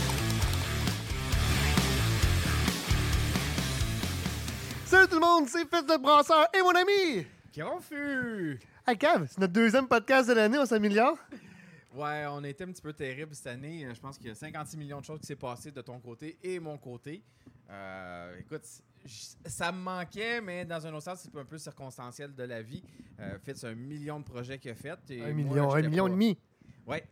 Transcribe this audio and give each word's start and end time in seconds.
Salut 4.86 5.08
tout 5.08 5.14
le 5.16 5.20
monde, 5.20 5.48
c'est 5.48 5.68
Fils 5.68 5.84
de 5.86 6.00
Brasseur 6.00 6.46
et 6.54 6.62
mon 6.62 6.70
ami! 6.70 7.26
Confus! 7.54 8.58
Hey 8.86 8.96
Cav, 8.96 9.26
c'est 9.28 9.38
notre 9.38 9.52
deuxième 9.52 9.88
podcast 9.88 10.28
de 10.28 10.34
l'année, 10.34 10.58
on 10.58 10.66
s'améliore? 10.66 11.18
Ouais, 11.94 12.24
on 12.30 12.44
a 12.44 12.48
été 12.48 12.64
un 12.64 12.68
petit 12.68 12.82
peu 12.82 12.92
terrible 12.92 13.34
cette 13.34 13.46
année. 13.48 13.86
Je 13.92 13.98
pense 14.00 14.18
qu'il 14.18 14.28
y 14.28 14.30
a 14.30 14.34
56 14.34 14.76
millions 14.76 15.00
de 15.00 15.04
choses 15.04 15.18
qui 15.20 15.26
s'est 15.26 15.34
passé 15.36 15.70
de 15.72 15.80
ton 15.80 15.98
côté 15.98 16.36
et 16.42 16.60
mon 16.60 16.76
côté. 16.78 17.22
Euh, 17.70 18.38
écoute, 18.38 18.62
ça 19.46 19.72
me 19.72 19.78
manquait, 19.78 20.40
mais 20.42 20.64
dans 20.66 20.86
un 20.86 20.92
autre 20.92 21.04
sens, 21.04 21.20
c'est 21.22 21.38
un 21.40 21.44
peu 21.44 21.56
circonstanciel 21.58 22.34
de 22.34 22.42
la 22.44 22.60
vie. 22.62 22.82
Euh, 23.18 23.38
Fitz, 23.44 23.64
un 23.64 23.74
million 23.74 24.20
de 24.20 24.24
projets 24.24 24.58
qu'il 24.58 24.70
a 24.70 24.74
fait. 24.74 24.98
et 25.10 25.22
Un 25.22 25.24
moi, 25.26 25.32
million, 25.34 25.74
un 25.74 25.82
million 25.82 26.04
pas- 26.04 26.10
et 26.10 26.12
demi. 26.12 26.38
Ouais. 26.86 27.04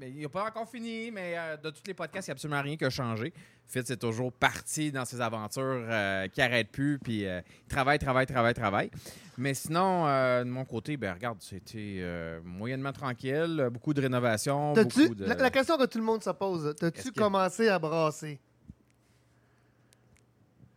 Mais 0.00 0.10
il 0.12 0.22
n'a 0.22 0.28
pas 0.28 0.44
encore 0.46 0.68
fini, 0.68 1.10
mais 1.10 1.34
euh, 1.36 1.56
de 1.56 1.70
tous 1.70 1.82
les 1.86 1.92
podcasts, 1.94 2.28
il 2.28 2.30
n'y 2.30 2.32
a 2.32 2.36
absolument 2.36 2.62
rien 2.62 2.76
qui 2.76 2.84
a 2.84 2.90
changé. 2.90 3.32
Fitz 3.66 3.90
est 3.90 3.96
toujours 3.96 4.32
parti 4.32 4.92
dans 4.92 5.04
ses 5.04 5.20
aventures 5.20 5.62
euh, 5.88 6.28
qui 6.28 6.38
n'arrêtent 6.38 6.70
plus, 6.70 7.00
puis 7.00 7.26
euh, 7.26 7.40
il 7.64 7.68
travaille, 7.68 7.98
travaille, 7.98 8.26
travaille, 8.26 8.54
travaille. 8.54 8.90
Mais 9.36 9.54
sinon, 9.54 10.06
euh, 10.06 10.44
de 10.44 10.48
mon 10.48 10.64
côté, 10.64 10.96
ben 10.96 11.12
regarde, 11.14 11.38
c'était 11.40 12.00
moyennement 12.44 12.92
tranquille, 12.92 13.68
beaucoup 13.72 13.92
de 13.92 14.00
rénovations, 14.00 14.72
T'as-tu- 14.72 15.02
beaucoup 15.02 15.14
de... 15.16 15.24
la, 15.24 15.34
la 15.34 15.50
question 15.50 15.76
que 15.76 15.86
tout 15.86 15.98
le 15.98 16.04
monde 16.04 16.22
se 16.22 16.30
pose, 16.30 16.62
Qu'est-ce 16.64 16.76
t'as-tu 16.78 17.02
qu'il 17.12 17.16
y 17.16 17.18
a? 17.20 17.22
commencé 17.24 17.68
à 17.68 17.78
brasser? 17.80 18.38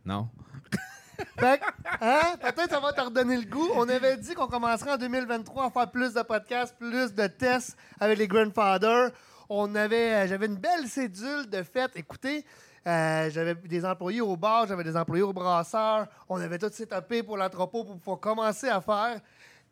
Non. 0.04 0.30
Fait 1.40 1.60
que, 1.60 1.66
hein, 2.02 2.22
peut-être 2.42 2.70
ça 2.70 2.80
va 2.80 2.94
te 2.94 3.02
redonner 3.02 3.38
le 3.38 3.46
goût. 3.46 3.70
On 3.76 3.88
avait 3.90 4.18
dit 4.18 4.34
qu'on 4.34 4.48
commencerait 4.48 4.92
en 4.92 4.98
2023 4.98 5.66
à 5.66 5.70
faire 5.70 5.92
plus 5.92 6.14
de 6.14 6.22
podcasts, 6.22 6.76
plus 6.78 7.14
de 7.14 7.28
tests 7.28 7.78
avec 8.00 8.18
les 8.18 8.28
Grandfathers. 8.28 9.12
On 9.50 9.76
avait, 9.76 10.14
euh, 10.14 10.28
j'avais 10.28 10.46
une 10.46 10.56
belle 10.56 10.88
cédule 10.88 11.50
de 11.50 11.64
fête. 11.64 11.92
Écoutez, 11.96 12.46
euh, 12.88 13.30
j'avais 13.30 13.54
des 13.54 13.86
employés 13.86 14.22
au 14.22 14.36
bar, 14.36 14.66
j'avais 14.68 14.84
des 14.84 14.98
employés 14.98 15.24
au 15.24 15.34
brasseur. 15.34 16.08
On 16.30 16.40
avait 16.40 16.58
tout 16.58 16.72
setupé 16.72 17.22
pour 17.22 17.38
l'entrepôt 17.38 17.84
pour 17.84 17.98
pouvoir 17.98 18.20
commencer 18.20 18.70
à 18.70 18.82
faire. 18.82 19.20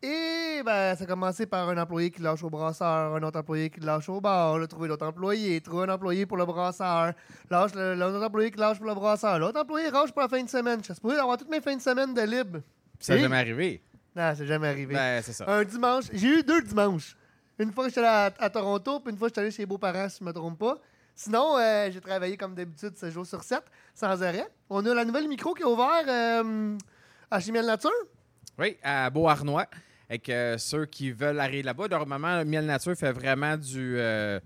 Et 0.02 0.62
ben, 0.64 0.96
ça 0.96 1.04
a 1.04 1.06
commencé 1.06 1.44
par 1.44 1.68
un 1.68 1.76
employé 1.76 2.10
qui 2.10 2.22
lâche 2.22 2.42
au 2.42 2.48
brasseur, 2.48 3.14
un 3.14 3.22
autre 3.22 3.38
employé 3.38 3.68
qui 3.68 3.80
lâche 3.80 4.08
au 4.08 4.20
bar, 4.20 4.58
là, 4.58 4.66
trouver 4.66 4.88
l'autre 4.88 5.06
employé, 5.06 5.60
trouver 5.60 5.84
un 5.84 5.94
employé 5.94 6.24
pour 6.24 6.38
le 6.38 6.46
brasseur, 6.46 7.12
lâche 7.50 7.74
l'autre 7.74 8.24
employé 8.24 8.50
qui 8.50 8.58
lâche 8.58 8.78
pour 8.78 8.86
le 8.86 8.94
brasseur, 8.94 9.38
l'autre 9.38 9.60
employé 9.60 9.90
lâche 9.90 10.10
pour 10.12 10.22
la 10.22 10.28
fin 10.28 10.42
de 10.42 10.48
semaine. 10.48 10.78
Je 10.80 10.86
suis 10.86 10.94
supposé 10.94 11.18
avoir 11.18 11.36
toutes 11.36 11.50
mes 11.50 11.60
fins 11.60 11.76
de 11.76 11.82
semaine 11.82 12.14
de 12.14 12.22
libre. 12.22 12.60
Ça 12.98 13.14
n'est 13.14 13.20
jamais 13.20 13.36
arrivé. 13.36 13.82
Non, 14.16 14.32
c'est 14.34 14.46
jamais 14.46 14.68
arrivé. 14.68 14.94
Ben, 14.94 15.22
c'est 15.22 15.34
ça. 15.34 15.44
Un 15.46 15.64
dimanche, 15.64 16.04
j'ai 16.12 16.38
eu 16.38 16.42
deux 16.42 16.62
dimanches. 16.62 17.14
Une 17.58 17.70
fois 17.70 17.84
que 17.84 17.90
j'étais 17.90 18.00
allé 18.00 18.32
à, 18.38 18.44
à 18.44 18.48
Toronto, 18.48 19.00
puis 19.00 19.12
une 19.12 19.18
fois 19.18 19.28
que 19.28 19.32
j'étais 19.32 19.40
allé 19.42 19.50
chez 19.50 19.62
les 19.62 19.66
beaux-parents, 19.66 20.08
si 20.08 20.18
je 20.20 20.24
me 20.24 20.32
trompe 20.32 20.58
pas. 20.58 20.78
Sinon, 21.14 21.58
euh, 21.58 21.90
j'ai 21.90 22.00
travaillé 22.00 22.38
comme 22.38 22.54
d'habitude 22.54 22.96
7 22.96 23.12
jours 23.12 23.26
sur 23.26 23.42
7, 23.42 23.60
sans 23.94 24.22
arrêt. 24.22 24.48
On 24.70 24.84
a 24.86 24.94
la 24.94 25.04
nouvelle 25.04 25.28
micro 25.28 25.52
qui 25.52 25.62
est 25.62 25.66
ouverte 25.66 26.08
euh, 26.08 26.78
à 27.30 27.40
Chimiel 27.40 27.66
Nature. 27.66 27.90
Oui, 28.58 28.78
à 28.82 29.10
Beauharnois. 29.10 29.66
Avec 30.10 30.28
euh, 30.28 30.58
ceux 30.58 30.86
qui 30.86 31.12
veulent 31.12 31.38
arriver 31.38 31.62
là-bas, 31.62 31.86
normalement, 31.88 32.44
Miel 32.44 32.66
Nature 32.66 32.96
fait 32.96 33.12
vraiment 33.12 33.56
du... 33.56 33.94
euh, 33.96 34.40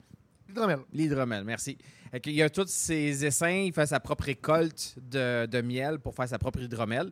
Hydromel. 0.50 0.80
L'hydromel, 0.92 1.42
merci. 1.42 1.78
Qu'il 2.22 2.34
y 2.34 2.42
a 2.42 2.50
tous 2.50 2.68
ses 2.68 3.24
essaims, 3.24 3.64
il 3.64 3.72
fait 3.72 3.86
sa 3.86 3.98
propre 3.98 4.24
récolte 4.24 4.94
de, 5.00 5.46
de 5.46 5.60
miel 5.62 5.98
pour 5.98 6.14
faire 6.14 6.28
sa 6.28 6.38
propre 6.38 6.60
hydromel. 6.60 7.10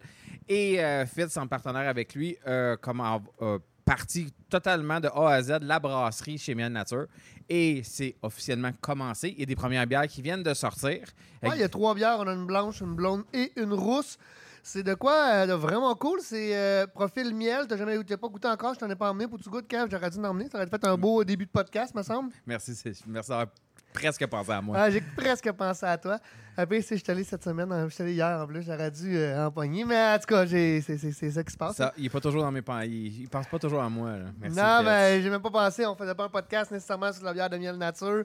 Et 0.48 0.80
euh, 0.84 1.06
Fitz, 1.06 1.36
en 1.38 1.46
partenaire 1.48 1.88
avec 1.88 2.14
lui, 2.14 2.36
euh, 2.46 2.76
comme 2.76 3.00
en- 3.00 3.22
euh, 3.40 3.58
parti 3.84 4.32
totalement 4.48 5.00
de 5.00 5.08
A 5.08 5.30
à 5.30 5.42
Z 5.42 5.58
la 5.62 5.80
brasserie 5.80 6.38
chez 6.38 6.54
Miel 6.54 6.72
Nature. 6.72 7.06
Et 7.48 7.80
c'est 7.84 8.14
officiellement 8.22 8.70
commencé. 8.80 9.30
Il 9.30 9.40
y 9.40 9.42
a 9.42 9.46
des 9.46 9.56
premières 9.56 9.86
bières 9.88 10.06
qui 10.06 10.22
viennent 10.22 10.42
de 10.44 10.54
sortir. 10.54 11.00
Ouais, 11.42 11.50
il 11.54 11.60
y 11.60 11.64
a 11.64 11.68
trois 11.68 11.94
bières. 11.94 12.18
On 12.20 12.28
a 12.28 12.32
une 12.34 12.46
blanche, 12.46 12.80
une 12.80 12.94
blonde 12.94 13.24
et 13.32 13.50
une 13.56 13.72
rousse. 13.72 14.18
C'est 14.62 14.82
de 14.82 14.94
quoi 14.94 15.14
euh, 15.32 15.46
de 15.46 15.52
vraiment 15.54 15.94
cool. 15.94 16.20
C'est 16.22 16.56
euh, 16.56 16.86
profil 16.86 17.34
miel. 17.34 17.66
T'as 17.68 17.76
jamais 17.76 18.02
t'as 18.04 18.16
pas 18.16 18.28
goûté 18.28 18.48
encore. 18.48 18.74
Je 18.74 18.78
t'en 18.78 18.88
ai 18.90 18.94
pas 18.96 19.10
emmené 19.10 19.26
pour 19.26 19.38
que 19.38 19.42
tu 19.42 19.50
goûtes, 19.50 19.66
Kev. 19.66 19.86
J'aurais 19.90 20.10
dû 20.10 20.18
t'emmener. 20.20 20.48
Ça 20.50 20.58
aurait 20.58 20.68
fait 20.68 20.84
un 20.86 20.96
beau 20.96 21.24
début 21.24 21.46
de 21.46 21.50
podcast, 21.50 21.94
me 21.94 22.02
semble. 22.02 22.30
Merci, 22.46 22.72
merci 23.06 23.28
d'avoir 23.30 23.48
presque 23.92 24.24
pensé 24.26 24.52
à 24.52 24.62
moi. 24.62 24.76
Ah, 24.78 24.88
J'ai 24.90 25.00
presque 25.00 25.50
pensé 25.52 25.84
à 25.84 25.98
toi. 25.98 26.18
Après, 26.56 26.80
si 26.80 26.96
je 26.96 27.02
suis 27.02 27.10
allé 27.10 27.24
cette 27.24 27.42
semaine, 27.42 27.70
euh, 27.72 27.88
je 27.88 27.94
suis 27.94 28.02
allé 28.04 28.12
hier 28.12 28.40
en 28.40 28.46
plus, 28.46 28.62
j'aurais 28.62 28.90
dû 28.90 29.16
euh, 29.18 29.46
empoigner. 29.46 29.84
Mais 29.84 30.14
en 30.14 30.18
tout 30.18 30.26
cas, 30.26 30.46
c'est 30.46 30.80
ça 30.80 31.42
qui 31.44 31.52
se 31.52 31.56
passe. 31.58 31.76
Ça, 31.76 31.92
il 31.98 32.06
est 32.06 32.10
pas 32.10 32.20
toujours 32.20 32.42
dans 32.42 32.52
mes 32.52 32.62
pensées. 32.62 32.86
Il, 32.88 33.22
il 33.22 33.28
pense 33.28 33.46
pas 33.48 33.58
toujours 33.58 33.82
à 33.82 33.88
moi. 33.90 34.16
là. 34.16 34.24
Merci, 34.38 34.56
non, 34.58 34.82
mais 34.84 35.20
j'ai 35.22 35.28
même 35.30 35.42
pas 35.42 35.50
pensé. 35.50 35.84
On 35.86 35.94
faisait 35.96 36.14
pas 36.14 36.24
un 36.24 36.28
podcast 36.28 36.70
nécessairement 36.70 37.12
sur 37.12 37.24
la 37.24 37.32
bière 37.34 37.50
de 37.50 37.56
miel 37.58 37.76
nature. 37.76 38.24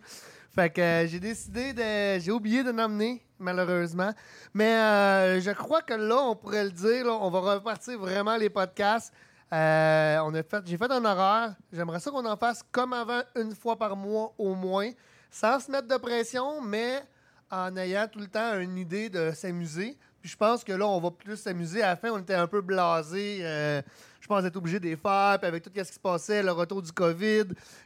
Fait 0.53 0.69
que 0.69 0.81
euh, 0.81 1.07
j'ai 1.07 1.19
décidé 1.19 1.73
de. 1.73 2.19
J'ai 2.19 2.31
oublié 2.31 2.63
de 2.63 2.71
l'emmener, 2.71 3.21
malheureusement. 3.39 4.11
Mais 4.53 4.75
euh, 4.75 5.41
je 5.41 5.51
crois 5.51 5.81
que 5.81 5.93
là, 5.93 6.17
on 6.17 6.35
pourrait 6.35 6.63
le 6.63 6.71
dire, 6.71 7.05
on 7.07 7.29
va 7.29 7.55
repartir 7.55 7.97
vraiment 7.99 8.37
les 8.37 8.49
podcasts. 8.49 9.13
Euh, 9.53 10.17
on 10.23 10.33
a 10.33 10.43
fait, 10.43 10.63
j'ai 10.65 10.77
fait 10.77 10.91
un 10.91 11.05
horaire. 11.05 11.55
J'aimerais 11.71 11.99
ça 11.99 12.11
qu'on 12.11 12.25
en 12.25 12.37
fasse 12.37 12.63
comme 12.71 12.93
avant, 12.93 13.21
une 13.35 13.55
fois 13.55 13.77
par 13.77 13.95
mois 13.95 14.33
au 14.37 14.55
moins, 14.55 14.91
sans 15.31 15.59
se 15.59 15.71
mettre 15.71 15.87
de 15.87 15.97
pression, 15.97 16.61
mais 16.61 17.03
en 17.49 17.75
ayant 17.77 18.07
tout 18.11 18.19
le 18.19 18.27
temps 18.27 18.59
une 18.59 18.77
idée 18.77 19.09
de 19.09 19.31
s'amuser. 19.31 19.97
Puis 20.21 20.31
je 20.31 20.37
pense 20.37 20.63
que 20.63 20.73
là, 20.73 20.85
on 20.87 20.99
va 20.99 21.11
plus 21.11 21.37
s'amuser. 21.37 21.81
À 21.81 21.89
la 21.89 21.95
fin, 21.95 22.09
on 22.09 22.19
était 22.19 22.33
un 22.33 22.47
peu 22.47 22.61
blasé. 22.61 23.39
euh, 23.41 23.81
je 24.27 24.35
pense 24.35 24.43
être 24.43 24.57
obligé 24.57 24.77
de 24.77 24.83
les 24.85 24.97
faire. 24.97 25.37
Puis 25.39 25.47
avec 25.47 25.63
tout 25.63 25.71
ce 25.73 25.81
qui 25.81 25.93
se 25.93 25.99
passait, 25.99 26.43
le 26.43 26.51
retour 26.51 26.81
du 26.81 26.91
COVID, 26.91 27.45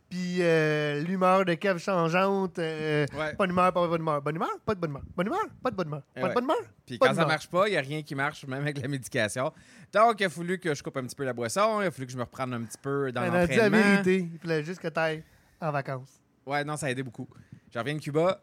puis 0.09 0.37
euh, 0.41 0.99
l'humeur 1.01 1.45
de 1.45 1.53
Kev 1.53 1.77
changeante. 1.77 2.57
euh, 2.57 3.05
Ouais. 3.15 3.35
Bonne 3.37 3.51
humeur, 3.51 3.71
pas 3.71 3.83
de 3.83 3.87
bonne 3.87 4.01
humeur. 4.01 4.21
Bonne 4.23 4.35
humeur, 4.37 4.49
pas 4.65 4.73
de 4.73 4.79
bonne 4.79 4.89
humeur. 4.89 5.03
Bonne 5.15 5.27
humeur, 5.27 5.45
pas 5.61 5.69
de 5.69 5.75
bonne 5.75 5.87
humeur. 5.87 6.01
Pas 6.15 6.29
de 6.29 6.33
bonne 6.33 6.43
humeur? 6.45 6.57
Puis 6.87 6.97
pas 6.97 7.07
quand 7.09 7.13
ça 7.13 7.25
marche 7.27 7.47
pas, 7.47 7.67
il 7.67 7.71
n'y 7.71 7.77
a 7.77 7.81
rien 7.81 8.01
qui 8.01 8.15
marche, 8.15 8.43
même 8.47 8.61
avec 8.63 8.81
la 8.81 8.87
médication. 8.87 9.53
Donc, 9.93 10.19
il 10.19 10.23
a 10.25 10.29
fallu 10.29 10.57
que 10.57 10.73
je 10.73 10.81
coupe 10.81 10.97
un 10.97 11.03
petit 11.03 11.15
peu 11.15 11.25
la 11.25 11.33
boisson, 11.33 11.79
il 11.81 11.85
a 11.87 11.91
fallu 11.91 12.07
que 12.07 12.11
je 12.13 12.17
me 12.17 12.23
reprenne 12.23 12.53
un 12.55 12.63
petit 12.63 12.77
peu 12.81 13.11
dans 13.11 13.21
Elle 13.23 13.35
a 13.35 13.45
dit 13.45 13.55
la 13.55 13.69
l'entraînement. 13.69 13.91
vérité. 14.03 14.29
Il 14.33 14.39
fallait 14.39 14.63
juste 14.63 14.79
que 14.81 14.87
tu 14.87 14.99
ailles 14.99 15.23
en 15.61 15.71
vacances. 15.71 16.19
Ouais, 16.47 16.63
non, 16.63 16.75
ça 16.75 16.87
a 16.87 16.89
aidé 16.89 17.03
beaucoup. 17.03 17.27
Je 17.71 17.77
reviens 17.77 17.93
de 17.93 17.99
Cuba, 18.01 18.39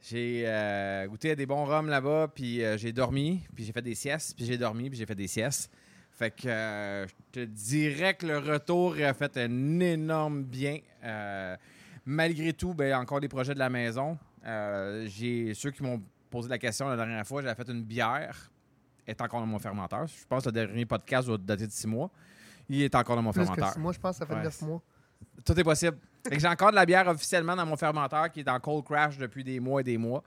j'ai 0.00 0.44
euh, 0.46 1.06
goûté 1.06 1.30
à 1.30 1.34
des 1.36 1.46
bons 1.46 1.64
rhums 1.64 1.88
là-bas, 1.88 2.28
puis 2.34 2.62
euh, 2.64 2.76
j'ai 2.76 2.92
dormi, 2.92 3.42
puis 3.54 3.64
j'ai 3.64 3.72
fait 3.72 3.82
des 3.82 3.94
siestes, 3.94 4.36
puis 4.36 4.44
j'ai 4.44 4.58
dormi, 4.58 4.90
puis 4.90 4.98
j'ai 4.98 5.06
fait 5.06 5.14
des 5.14 5.28
siestes. 5.28 5.70
Fait 6.14 6.30
que 6.30 6.48
euh, 6.48 7.06
je 7.06 7.12
te 7.32 7.40
dirais 7.40 8.14
que 8.14 8.26
le 8.26 8.38
retour 8.38 8.96
a 8.96 9.14
fait 9.14 9.36
un 9.38 9.80
énorme 9.80 10.44
bien. 10.44 10.78
Euh, 11.02 11.56
malgré 12.04 12.52
tout, 12.52 12.74
ben, 12.74 12.94
encore 12.94 13.20
des 13.20 13.28
projets 13.28 13.54
de 13.54 13.58
la 13.58 13.70
maison. 13.70 14.18
Euh, 14.44 15.06
j'ai 15.08 15.54
ceux 15.54 15.70
qui 15.70 15.82
m'ont 15.82 16.02
posé 16.30 16.48
la 16.48 16.58
question 16.58 16.88
la 16.88 16.96
dernière 16.96 17.26
fois, 17.26 17.42
j'avais 17.42 17.54
fait 17.54 17.70
une 17.70 17.82
bière, 17.82 18.50
est 19.06 19.20
encore 19.20 19.40
dans 19.40 19.46
mon 19.46 19.58
fermenteur. 19.58 20.06
Je 20.06 20.26
pense 20.28 20.44
que 20.44 20.48
le 20.48 20.52
dernier 20.52 20.86
podcast 20.86 21.26
doit 21.28 21.38
dater 21.38 21.66
de 21.66 21.72
six 21.72 21.86
mois. 21.86 22.10
Il 22.68 22.82
est 22.82 22.94
encore 22.94 23.16
dans 23.16 23.22
mon 23.22 23.32
Plus 23.32 23.40
que 23.40 23.46
fermenteur. 23.46 23.72
six 23.72 23.78
mois, 23.78 23.92
je 23.92 23.98
pense 23.98 24.18
que 24.18 24.26
ça 24.26 24.34
fait 24.34 24.42
neuf 24.42 24.60
mois. 24.62 24.82
Tout 25.44 25.58
est 25.58 25.64
possible. 25.64 25.96
Que 26.24 26.38
j'ai 26.38 26.48
encore 26.48 26.70
de 26.70 26.76
la 26.76 26.86
bière 26.86 27.08
officiellement 27.08 27.56
dans 27.56 27.66
mon 27.66 27.76
fermenteur 27.76 28.30
qui 28.30 28.40
est 28.40 28.48
en 28.48 28.60
cold 28.60 28.84
crash 28.84 29.18
depuis 29.18 29.44
des 29.44 29.60
mois 29.60 29.80
et 29.80 29.84
des 29.84 29.98
mois. 29.98 30.22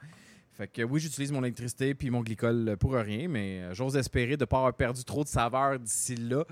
Fait 0.55 0.67
que 0.67 0.81
oui, 0.83 1.01
j'utilise 1.01 1.31
mon 1.31 1.43
électricité 1.43 1.93
puis 1.93 2.09
mon 2.09 2.21
glycol 2.21 2.77
pour 2.79 2.93
rien, 2.93 3.27
mais 3.27 3.61
euh, 3.61 3.73
j'ose 3.73 3.97
espérer 3.97 4.37
de 4.37 4.43
ne 4.43 4.45
pas 4.45 4.57
avoir 4.57 4.73
perdu 4.73 5.03
trop 5.03 5.23
de 5.23 5.29
saveur 5.29 5.79
d'ici 5.79 6.15
là. 6.15 6.45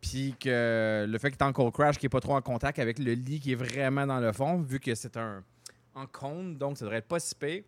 Puis 0.00 0.34
que 0.38 1.06
le 1.06 1.18
fait 1.18 1.30
qu'il 1.30 1.38
est 1.38 1.44
en 1.44 1.52
cold 1.52 1.72
crash, 1.72 1.98
qui 1.98 2.06
n'est 2.06 2.10
pas 2.10 2.20
trop 2.20 2.34
en 2.34 2.42
contact 2.42 2.78
avec 2.78 2.98
le 2.98 3.12
lit 3.12 3.40
qui 3.40 3.52
est 3.52 3.56
vraiment 3.56 4.06
dans 4.06 4.20
le 4.20 4.32
fond, 4.32 4.60
vu 4.62 4.80
que 4.80 4.94
c'est 4.94 5.16
un 5.16 5.42
en 5.94 6.06
cône, 6.06 6.56
donc 6.56 6.78
ça 6.78 6.84
devrait 6.84 6.98
être 6.98 7.08
pas 7.08 7.18
si 7.20 7.34
pire. 7.34 7.62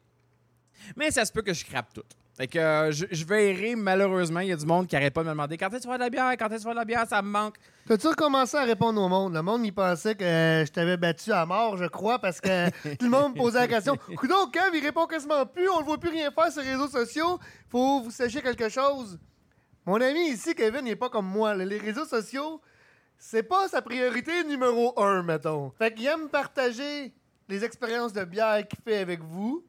Mais 0.96 1.10
ça 1.10 1.24
se 1.24 1.32
peut 1.32 1.42
que 1.42 1.52
je 1.52 1.64
crappe 1.64 1.92
tout. 1.92 2.04
Fait 2.38 2.46
que 2.46 2.56
euh, 2.56 2.92
je, 2.92 3.04
je 3.10 3.24
vais 3.24 3.50
errer, 3.50 3.74
malheureusement. 3.74 4.38
Il 4.38 4.46
y 4.46 4.52
a 4.52 4.56
du 4.56 4.64
monde 4.64 4.86
qui 4.86 4.94
arrête 4.94 5.12
pas 5.12 5.22
de 5.22 5.26
me 5.26 5.32
demander 5.32 5.56
quand 5.56 5.66
est-ce 5.70 5.78
que 5.78 5.82
tu 5.82 5.88
vas 5.88 5.96
de 5.96 6.04
la 6.04 6.08
bière, 6.08 6.30
quand 6.38 6.46
est-ce 6.46 6.58
que 6.58 6.60
tu 6.60 6.66
vas 6.66 6.74
de 6.74 6.78
la 6.78 6.84
bière, 6.84 7.04
ça 7.08 7.20
me 7.20 7.28
manque. 7.28 7.56
T'as-tu 7.88 8.06
recommencé 8.06 8.56
à 8.56 8.62
répondre 8.62 9.02
au 9.02 9.08
monde? 9.08 9.34
Le 9.34 9.42
monde, 9.42 9.66
il 9.66 9.72
pensait 9.72 10.14
que 10.14 10.22
euh, 10.22 10.64
je 10.64 10.70
t'avais 10.70 10.96
battu 10.96 11.32
à 11.32 11.44
mort, 11.44 11.76
je 11.76 11.86
crois, 11.86 12.20
parce 12.20 12.40
que 12.40 12.70
tout 12.96 13.06
le 13.06 13.10
monde 13.10 13.32
me 13.32 13.38
posait 13.38 13.58
la 13.58 13.66
question. 13.66 13.96
Coudon, 14.16 14.46
Kev, 14.52 14.70
il 14.72 14.84
répond 14.84 15.06
quasiment 15.06 15.44
plus, 15.46 15.68
on 15.68 15.80
ne 15.80 15.84
voit 15.84 15.98
plus 15.98 16.10
rien 16.10 16.30
faire 16.30 16.52
sur 16.52 16.62
les 16.62 16.70
réseaux 16.70 16.86
sociaux. 16.86 17.40
Faut 17.68 18.02
vous 18.02 18.12
sachiez 18.12 18.40
quelque 18.40 18.68
chose. 18.68 19.18
Mon 19.84 20.00
ami 20.00 20.28
ici, 20.28 20.54
Kevin, 20.54 20.86
il 20.86 20.90
est 20.90 20.96
pas 20.96 21.08
comme 21.08 21.26
moi. 21.26 21.56
Les 21.56 21.78
réseaux 21.78 22.04
sociaux, 22.04 22.60
c'est 23.18 23.42
pas 23.42 23.66
sa 23.66 23.82
priorité 23.82 24.44
numéro 24.44 24.94
un, 25.02 25.24
mettons. 25.24 25.72
Fait 25.76 25.92
qu'il 25.92 26.06
aime 26.06 26.28
partager 26.28 27.12
les 27.48 27.64
expériences 27.64 28.12
de 28.12 28.22
bière 28.22 28.62
qu'il 28.68 28.78
fait 28.84 28.98
avec 28.98 29.24
vous. 29.24 29.64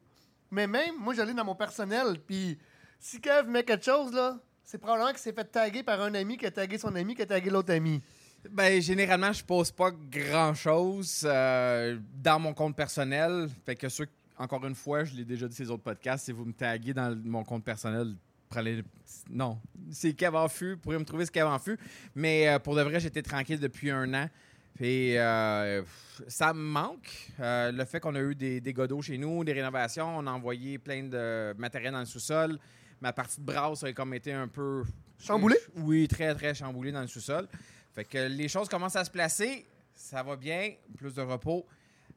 Mais 0.50 0.66
même, 0.66 0.96
moi, 0.98 1.14
j'allais 1.14 1.34
dans 1.34 1.44
mon 1.44 1.54
personnel, 1.54 2.18
puis 2.26 2.58
si 2.98 3.20
Kev 3.20 3.48
met 3.48 3.62
quelque 3.62 3.84
chose, 3.84 4.12
là, 4.12 4.38
c'est 4.64 4.78
probablement 4.78 5.10
qu'il 5.10 5.18
s'est 5.18 5.32
fait 5.32 5.44
taguer 5.44 5.82
par 5.82 6.00
un 6.00 6.14
ami 6.14 6.36
qui 6.36 6.46
a 6.46 6.50
tagué 6.50 6.78
son 6.78 6.94
ami 6.94 7.14
qui 7.14 7.22
a 7.22 7.26
tagué 7.26 7.50
l'autre 7.50 7.72
ami. 7.72 8.00
Ben, 8.48 8.80
généralement, 8.80 9.32
je 9.32 9.44
pose 9.44 9.70
pas 9.70 9.90
grand-chose 9.90 11.22
euh, 11.24 11.98
dans 12.14 12.38
mon 12.38 12.54
compte 12.54 12.74
personnel. 12.74 13.48
Fait 13.66 13.76
que 13.76 13.88
ceux, 13.88 14.06
encore 14.38 14.64
une 14.66 14.74
fois, 14.74 15.04
je 15.04 15.14
l'ai 15.14 15.24
déjà 15.24 15.46
dit 15.46 15.54
ces 15.54 15.70
autres 15.70 15.82
podcasts, 15.82 16.24
si 16.24 16.32
vous 16.32 16.44
me 16.44 16.52
taguez 16.52 16.94
dans 16.94 17.14
mon 17.24 17.44
compte 17.44 17.64
personnel, 17.64 18.14
prenez... 18.48 18.82
Non, 19.28 19.58
c'est 19.90 20.12
Kev 20.14 20.36
en 20.36 20.48
fût, 20.48 20.74
vous 20.74 20.78
pourrez 20.78 20.98
me 20.98 21.04
trouver 21.04 21.26
ce 21.26 21.30
Kev 21.30 21.46
en 21.46 21.58
fût. 21.58 21.78
Mais 22.14 22.48
euh, 22.48 22.58
pour 22.58 22.74
de 22.74 22.82
vrai, 22.82 23.00
j'étais 23.00 23.22
tranquille 23.22 23.60
depuis 23.60 23.90
un 23.90 24.12
an. 24.14 24.28
Puis 24.74 25.16
euh, 25.18 25.82
ça 26.28 26.52
me 26.54 26.60
manque. 26.62 27.10
euh, 27.40 27.70
le 27.72 27.84
fait 27.84 28.00
qu'on 28.00 28.14
a 28.14 28.20
eu 28.20 28.34
des, 28.34 28.60
des 28.60 28.72
godots 28.72 29.02
chez 29.02 29.18
nous, 29.18 29.44
des 29.44 29.52
rénovations, 29.52 30.18
on 30.18 30.26
a 30.26 30.30
envoyé 30.30 30.78
plein 30.78 31.04
de 31.04 31.54
matériel 31.58 31.92
dans 31.92 32.00
le 32.00 32.06
sous-sol. 32.06 32.58
Ma 33.00 33.12
partie 33.12 33.40
de 33.40 33.46
brasse 33.46 33.82
a 33.84 33.92
comme 33.92 34.14
été 34.14 34.32
un 34.32 34.48
peu. 34.48 34.84
Chamboulé? 35.18 35.56
Oui, 35.76 36.08
très, 36.08 36.34
très 36.34 36.54
chamboulé 36.54 36.92
dans 36.92 37.00
le 37.02 37.06
sous-sol. 37.06 37.46
Fait 37.94 38.04
que 38.04 38.18
les 38.28 38.48
choses 38.48 38.68
commencent 38.68 38.96
à 38.96 39.04
se 39.04 39.10
placer. 39.10 39.66
Ça 39.94 40.22
va 40.22 40.36
bien, 40.36 40.72
plus 40.96 41.14
de 41.14 41.20
repos. 41.22 41.66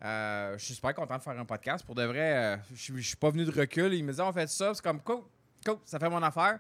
Euh, 0.03 0.57
je 0.57 0.65
suis 0.65 0.73
super 0.75 0.93
content 0.93 1.17
de 1.17 1.21
faire 1.21 1.37
un 1.39 1.45
podcast. 1.45 1.85
Pour 1.85 1.95
de 1.95 2.03
vrai, 2.03 2.59
je 2.73 2.93
suis- 3.01 3.15
pas 3.15 3.29
venu 3.29 3.43
de 3.45 3.51
recul. 3.51 3.93
Il 3.93 4.03
me 4.05 4.11
disait, 4.11 4.23
on 4.23 4.31
fait 4.33 4.49
ça. 4.49 4.73
C'est 4.73 4.83
comme, 4.83 5.01
cool, 5.01 5.21
cool, 5.65 5.77
ça 5.85 5.99
fait 5.99 6.09
mon 6.09 6.21
affaire. 6.23 6.59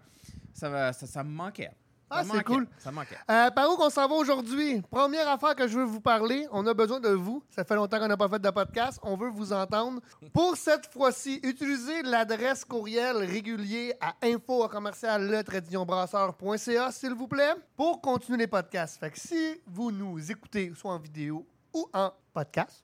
Ça, 0.53 0.69
va- 0.69 0.93
ça, 0.93 1.05
ça 1.07 1.23
me 1.23 1.29
manquait. 1.29 1.71
Ah, 2.15 2.23
c'est 2.23 2.43
cool. 2.43 2.67
Ça 2.77 2.91
manquait. 2.91 3.17
Euh, 3.29 3.49
par 3.51 3.71
où 3.71 3.75
qu'on 3.75 3.89
s'en 3.89 4.07
va 4.07 4.15
aujourd'hui? 4.15 4.81
Première 4.89 5.27
affaire 5.29 5.55
que 5.55 5.67
je 5.67 5.77
veux 5.77 5.83
vous 5.85 6.01
parler, 6.01 6.47
on 6.51 6.65
a 6.67 6.73
besoin 6.73 6.99
de 6.99 7.09
vous. 7.09 7.43
Ça 7.49 7.63
fait 7.63 7.75
longtemps 7.75 7.99
qu'on 7.99 8.07
n'a 8.07 8.17
pas 8.17 8.29
fait 8.29 8.39
de 8.39 8.49
podcast. 8.49 8.99
On 9.03 9.15
veut 9.15 9.29
vous 9.29 9.51
entendre. 9.53 10.01
Pour 10.33 10.55
cette 10.55 10.91
fois-ci, 10.91 11.39
utilisez 11.43 12.03
l'adresse 12.03 12.65
courriel 12.65 13.17
régulier 13.17 13.93
à 13.99 14.13
info 14.23 14.63
s'il 16.91 17.13
vous 17.13 17.27
plaît, 17.27 17.53
pour 17.75 18.01
continuer 18.01 18.37
les 18.39 18.47
podcasts. 18.47 18.99
Fait 18.99 19.11
que 19.11 19.19
si 19.19 19.61
vous 19.67 19.91
nous 19.91 20.31
écoutez, 20.31 20.71
soit 20.75 20.91
en 20.91 20.99
vidéo 20.99 21.45
ou 21.73 21.87
en 21.93 22.11
podcast, 22.33 22.83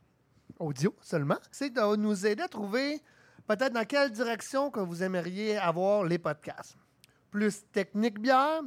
audio 0.59 0.93
seulement, 1.01 1.37
c'est 1.51 1.69
de 1.69 1.95
nous 1.95 2.25
aider 2.25 2.43
à 2.43 2.47
trouver 2.47 3.01
peut-être 3.47 3.73
dans 3.73 3.85
quelle 3.85 4.11
direction 4.11 4.69
que 4.69 4.79
vous 4.79 5.03
aimeriez 5.03 5.57
avoir 5.57 6.03
les 6.03 6.17
podcasts. 6.17 6.75
Plus 7.31 7.63
technique 7.71 8.19
bière, 8.19 8.61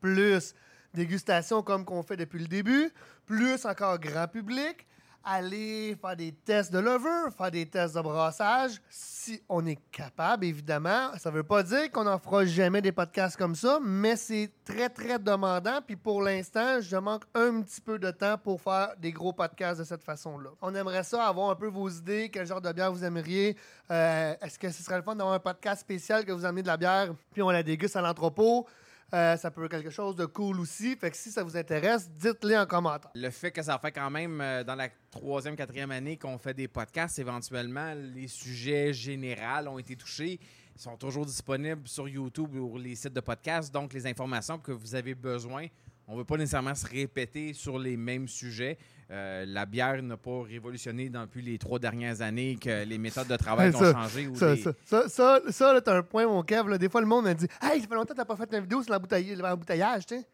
plus 0.00 0.54
dégustation 0.94 1.62
comme 1.62 1.84
qu'on 1.84 2.02
fait 2.02 2.16
depuis 2.16 2.40
le 2.40 2.46
début, 2.48 2.90
plus 3.26 3.64
encore 3.66 3.98
grand 3.98 4.26
public, 4.26 4.86
aller 5.24 5.96
faire 6.00 6.16
des 6.16 6.32
tests 6.32 6.72
de 6.72 6.78
lever, 6.78 7.30
faire 7.36 7.50
des 7.50 7.66
tests 7.66 7.94
de 7.94 8.00
brassage, 8.00 8.80
si 8.88 9.42
on 9.48 9.66
est 9.66 9.78
capable, 9.92 10.46
évidemment. 10.46 11.10
Ça 11.18 11.30
ne 11.30 11.36
veut 11.36 11.42
pas 11.42 11.62
dire 11.62 11.90
qu'on 11.90 12.04
n'en 12.04 12.18
fera 12.18 12.46
jamais 12.46 12.80
des 12.80 12.92
podcasts 12.92 13.36
comme 13.36 13.54
ça, 13.54 13.78
mais 13.82 14.16
c'est 14.16 14.50
très, 14.64 14.88
très 14.88 15.18
demandant. 15.18 15.80
Puis 15.86 15.96
pour 15.96 16.22
l'instant, 16.22 16.80
je 16.80 16.96
manque 16.96 17.24
un 17.34 17.60
petit 17.60 17.80
peu 17.80 17.98
de 17.98 18.10
temps 18.10 18.38
pour 18.38 18.60
faire 18.60 18.94
des 18.98 19.12
gros 19.12 19.32
podcasts 19.32 19.80
de 19.80 19.84
cette 19.84 20.04
façon-là. 20.04 20.50
On 20.62 20.74
aimerait 20.74 21.04
ça, 21.04 21.26
avoir 21.26 21.50
un 21.50 21.56
peu 21.56 21.66
vos 21.66 21.88
idées, 21.88 22.30
quel 22.32 22.46
genre 22.46 22.62
de 22.62 22.72
bière 22.72 22.90
vous 22.90 23.04
aimeriez. 23.04 23.56
Euh, 23.90 24.34
Est-ce 24.40 24.58
que 24.58 24.70
ce 24.70 24.82
serait 24.82 24.96
le 24.96 25.02
fun 25.02 25.14
d'avoir 25.14 25.34
un 25.34 25.40
podcast 25.40 25.82
spécial 25.82 26.24
que 26.24 26.32
vous 26.32 26.46
amenez 26.46 26.62
de 26.62 26.68
la 26.68 26.78
bière, 26.78 27.12
puis 27.32 27.42
on 27.42 27.50
la 27.50 27.62
déguste 27.62 27.96
à 27.96 28.00
l'entrepôt? 28.00 28.66
Euh, 29.14 29.36
ça 29.38 29.50
peut 29.50 29.64
être 29.64 29.70
quelque 29.70 29.90
chose 29.90 30.16
de 30.16 30.26
cool 30.26 30.60
aussi. 30.60 30.94
Fait 30.96 31.10
que 31.10 31.16
si 31.16 31.30
ça 31.30 31.42
vous 31.42 31.56
intéresse, 31.56 32.10
dites-le 32.10 32.58
en 32.58 32.66
commentaire. 32.66 33.10
Le 33.14 33.30
fait 33.30 33.50
que 33.50 33.62
ça 33.62 33.78
fait 33.78 33.92
quand 33.92 34.10
même 34.10 34.40
euh, 34.40 34.62
dans 34.64 34.74
la 34.74 34.88
troisième, 35.10 35.56
quatrième 35.56 35.90
année 35.90 36.18
qu'on 36.18 36.36
fait 36.36 36.52
des 36.52 36.68
podcasts, 36.68 37.18
éventuellement, 37.18 37.94
les 37.94 38.28
sujets 38.28 38.92
généraux 38.92 39.68
ont 39.68 39.78
été 39.78 39.96
touchés. 39.96 40.38
Ils 40.76 40.80
sont 40.80 40.96
toujours 40.96 41.24
disponibles 41.24 41.88
sur 41.88 42.06
YouTube 42.06 42.54
ou 42.54 42.76
les 42.76 42.94
sites 42.94 43.14
de 43.14 43.20
podcasts. 43.20 43.72
Donc, 43.72 43.94
les 43.94 44.06
informations 44.06 44.58
que 44.58 44.72
vous 44.72 44.94
avez 44.94 45.14
besoin, 45.14 45.66
on 46.06 46.12
ne 46.12 46.18
veut 46.18 46.24
pas 46.24 46.36
nécessairement 46.36 46.74
se 46.74 46.86
répéter 46.86 47.54
sur 47.54 47.78
les 47.78 47.96
mêmes 47.96 48.28
sujets. 48.28 48.78
Euh, 49.10 49.44
la 49.46 49.64
bière 49.64 50.02
n'a 50.02 50.18
pas 50.18 50.42
révolutionné 50.42 51.08
depuis 51.08 51.40
les 51.40 51.56
trois 51.56 51.78
dernières 51.78 52.20
années, 52.20 52.58
que 52.60 52.84
les 52.84 52.98
méthodes 52.98 53.26
de 53.28 53.36
travail 53.38 53.74
ont 53.74 53.92
changé. 53.92 54.26
Ou 54.28 54.36
Ça, 54.36 54.54
les- 54.54 54.60
ça, 54.62 54.72
ça, 54.84 55.08
ça, 55.08 55.40
ça, 55.48 55.72
là, 55.72 55.80
t'as 55.80 55.96
un 55.96 56.02
point, 56.02 56.26
mon 56.26 56.42
Kev. 56.42 56.68
Là. 56.68 56.76
Des 56.76 56.90
fois, 56.90 57.00
le 57.00 57.06
monde 57.06 57.24
me 57.24 57.32
dit 57.32 57.46
Hey, 57.62 57.80
ça 57.80 57.86
fait 57.88 57.94
longtemps 57.94 58.12
que 58.12 58.18
t'as 58.18 58.24
pas 58.26 58.36
fait 58.36 58.52
une 58.52 58.60
vidéo 58.60 58.82
sur 58.82 58.92
l'embouteillage, 58.92 60.04
tu 60.06 60.16
sais. 60.16 60.26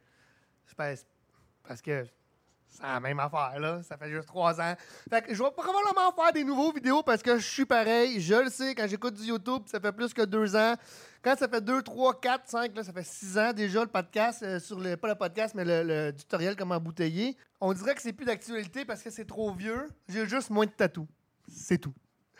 Je 0.66 0.74
pense, 0.74 1.04
parce 1.68 1.80
que 1.80 2.04
c'est 2.74 2.82
la 2.82 2.98
même 3.00 3.20
affaire, 3.20 3.58
là. 3.60 3.82
Ça 3.82 3.96
fait 3.96 4.10
juste 4.10 4.26
trois 4.26 4.60
ans. 4.60 4.74
Fait 5.08 5.22
que 5.22 5.34
je 5.34 5.42
vais 5.42 5.50
probablement 5.50 6.12
faire 6.12 6.32
des 6.32 6.42
nouveaux 6.42 6.72
vidéos 6.72 7.02
parce 7.02 7.22
que 7.22 7.38
je 7.38 7.46
suis 7.46 7.64
pareil. 7.64 8.20
Je 8.20 8.34
le 8.34 8.50
sais, 8.50 8.74
quand 8.74 8.86
j'écoute 8.88 9.14
du 9.14 9.24
YouTube, 9.24 9.62
ça 9.66 9.78
fait 9.78 9.92
plus 9.92 10.12
que 10.12 10.22
deux 10.22 10.56
ans. 10.56 10.74
Quand 11.22 11.36
ça 11.38 11.48
fait 11.48 11.60
deux, 11.60 11.82
trois, 11.82 12.18
quatre, 12.20 12.48
cinq, 12.48 12.74
là, 12.76 12.82
ça 12.82 12.92
fait 12.92 13.06
six 13.06 13.38
ans 13.38 13.52
déjà 13.52 13.80
le 13.80 13.86
podcast, 13.86 14.42
euh, 14.42 14.58
sur 14.58 14.78
le, 14.80 14.96
pas 14.96 15.08
le 15.08 15.14
podcast, 15.14 15.54
mais 15.54 15.64
le, 15.64 15.82
le 15.82 16.12
tutoriel 16.12 16.56
comment 16.56 16.74
embouteiller. 16.74 17.36
On 17.60 17.72
dirait 17.72 17.94
que 17.94 18.02
c'est 18.02 18.12
plus 18.12 18.26
d'actualité 18.26 18.84
parce 18.84 19.02
que 19.02 19.10
c'est 19.10 19.24
trop 19.24 19.54
vieux. 19.54 19.88
J'ai 20.08 20.26
juste 20.26 20.50
moins 20.50 20.66
de 20.66 20.70
tatous. 20.70 21.06
C'est 21.48 21.78
tout. 21.78 21.94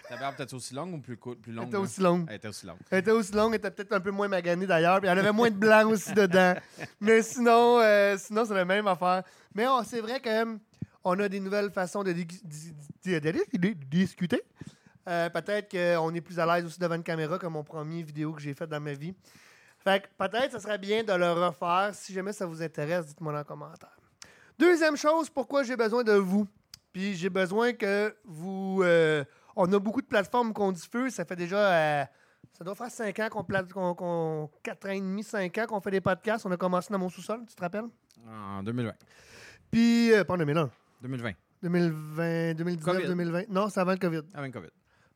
Ta 0.09 0.17
bière 0.17 0.35
peut-être 0.37 0.53
aussi 0.53 0.75
longue 0.75 0.95
ou 0.95 0.99
plus, 1.01 1.17
cou- 1.17 1.35
plus 1.37 1.51
Elle 1.53 1.57
longue? 1.57 1.69
était 1.69 1.77
hein? 1.77 1.81
aussi 1.81 2.01
longue. 2.01 2.27
Elle 2.29 2.37
était 2.37 2.49
aussi 2.49 2.67
longue. 2.67 2.79
Elle 2.91 2.99
était 2.99 3.11
aussi 3.11 3.33
longue, 3.33 3.53
elle 3.55 3.59
était 3.59 3.71
peut-être 3.71 3.93
un 3.93 4.01
peu 4.01 4.11
moins 4.11 4.29
maganée 4.29 4.67
d'ailleurs, 4.67 5.01
puis 5.01 5.09
elle 5.09 5.19
avait 5.19 5.33
moins 5.33 5.51
de 5.51 5.57
blanc 5.57 5.89
aussi 5.91 6.13
dedans. 6.15 6.55
Mais 7.01 7.23
sinon, 7.23 7.81
euh, 7.81 8.17
sinon 8.19 8.45
c'est 8.45 8.55
la 8.55 8.65
même 8.67 8.87
affaire. 8.87 9.23
Mais 9.55 9.67
on- 9.67 9.83
c'est 9.83 10.01
vrai 10.01 10.21
que 10.21 10.59
on 11.05 11.19
a 11.21 11.29
des 11.29 11.41
nouvelles 11.41 11.71
façons 11.71 12.03
de, 12.03 12.13
di- 12.13 12.25
di- 12.25 12.75
di- 13.03 13.75
discuter. 13.75 14.43
Euh, 15.09 15.29
peut-être 15.31 15.71
qu'on 15.71 16.15
est 16.15 16.21
plus 16.23 16.39
à 16.39 16.47
l'aise 16.47 16.65
aussi 16.65 16.79
devant 16.81 16.95
une 16.95 17.03
caméra 17.03 17.39
comme 17.39 17.53
mon 17.55 17.65
premier 17.65 18.03
vidéo 18.03 18.33
que 18.33 18.41
j'ai 18.41 18.55
fait 18.55 18.67
dans 18.67 18.81
ma 18.81 18.93
vie. 18.95 19.15
Fait 19.81 20.03
que 20.03 20.07
peut-être 20.19 20.53
ça 20.53 20.61
serait 20.61 20.79
bien 20.79 21.03
de 21.05 21.13
le 21.13 21.31
refaire. 21.33 21.91
Si 21.95 22.15
jamais 22.15 22.33
ça 22.33 22.47
vous 22.47 22.63
intéresse, 22.63 23.07
dites-moi 23.07 23.33
dans 23.33 23.39
les 23.41 23.45
commentaires. 23.45 23.97
Deuxième 24.59 24.97
chose, 24.97 25.29
pourquoi 25.29 25.63
j'ai 25.63 25.77
besoin 25.77 26.03
de 26.05 26.13
vous? 26.13 26.47
Puis 26.93 27.15
j'ai 27.17 27.29
besoin 27.29 27.73
que 27.75 28.15
vous... 28.25 28.81
euh, 28.83 29.25
on 29.57 29.73
a 29.73 29.79
beaucoup 29.79 30.01
de 30.03 30.07
plateformes 30.07 30.53
qu'on 30.53 30.73
diffuse. 30.73 31.15
Ça 31.15 31.25
fait 31.25 31.37
déjà... 31.37 31.59
euh, 31.59 32.05
ça 32.57 32.65
doit 32.65 32.75
faire 32.75 32.91
5 32.91 33.19
ans 33.21 33.29
qu'on... 33.31 33.45
plate- 33.45 33.73
qu'on, 33.73 33.95
qu'on 33.95 34.51
4 34.63 34.87
ans 34.89 34.93
et 34.93 35.01
demi, 35.01 35.23
5 35.23 35.57
ans 35.59 35.67
qu'on 35.67 35.81
fait 35.81 35.91
des 35.91 36.01
podcasts. 36.01 36.47
On 36.47 36.53
a 36.53 36.57
commencé 36.57 36.93
dans 36.93 36.99
mon 36.99 37.09
sous-sol, 37.09 37.41
tu 37.49 37.55
te 37.55 37.61
rappelles? 37.61 37.87
En 38.29 38.63
2020. 38.63 38.93
Puis... 39.71 40.13
euh, 40.13 40.25
pas 40.25 40.35
en 40.35 40.39
2001. 40.39 40.71
2020. 41.03 41.33
2020, 41.63 42.55
2019, 42.55 42.95
COVID. 42.97 43.07
2020. 43.09 43.49
Non, 43.49 43.69
c'est 43.69 43.81
avant 43.81 43.93
le 43.93 43.99
COVID. 43.99 44.21
Avant 44.35 44.45
le 44.47 44.53
COVID. 44.53 44.69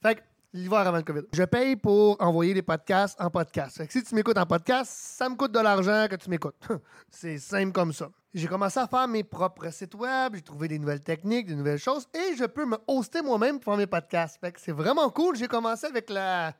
Fait 0.03 0.15
que 0.15 0.21
l'hiver 0.55 0.79
avant 0.79 0.97
le 0.97 1.03
COVID. 1.03 1.23
Je 1.33 1.43
paye 1.45 1.77
pour 1.77 2.17
envoyer 2.23 2.55
des 2.55 2.63
podcasts 2.63 3.21
en 3.21 3.31
podcast. 3.31 3.77
Fait 3.77 3.87
que 3.87 3.93
si 3.93 4.03
tu 4.03 4.15
m'écoutes 4.15 4.39
en 4.39 4.47
podcast, 4.47 4.91
ça 4.91 5.29
me 5.29 5.35
coûte 5.37 5.53
de 5.53 5.61
l'argent 5.61 6.07
que 6.11 6.17
tu 6.17 6.31
m'écoutes. 6.31 6.57
C'est 7.11 7.39
simple 7.39 7.73
comme 7.73 7.93
ça. 7.93 8.09
J'ai 8.35 8.47
commencé 8.47 8.79
à 8.79 8.87
faire 8.87 9.09
mes 9.09 9.25
propres 9.25 9.71
sites 9.71 9.95
web, 9.95 10.35
j'ai 10.35 10.43
trouvé 10.43 10.69
des 10.69 10.79
nouvelles 10.79 11.03
techniques, 11.03 11.47
des 11.47 11.55
nouvelles 11.55 11.79
choses, 11.79 12.07
et 12.13 12.37
je 12.37 12.45
peux 12.45 12.67
me 12.67 12.77
hoster 12.87 13.23
moi-même 13.23 13.59
pour 13.59 13.73
faire 13.73 13.79
mes 13.79 13.87
podcasts. 13.87 14.39
Fait 14.39 14.53
que 14.53 14.61
c'est 14.61 14.73
vraiment 14.73 15.09
cool. 15.09 15.35
J'ai 15.35 15.49
commencé 15.49 15.87
avec 15.87 16.11
la, 16.11 16.53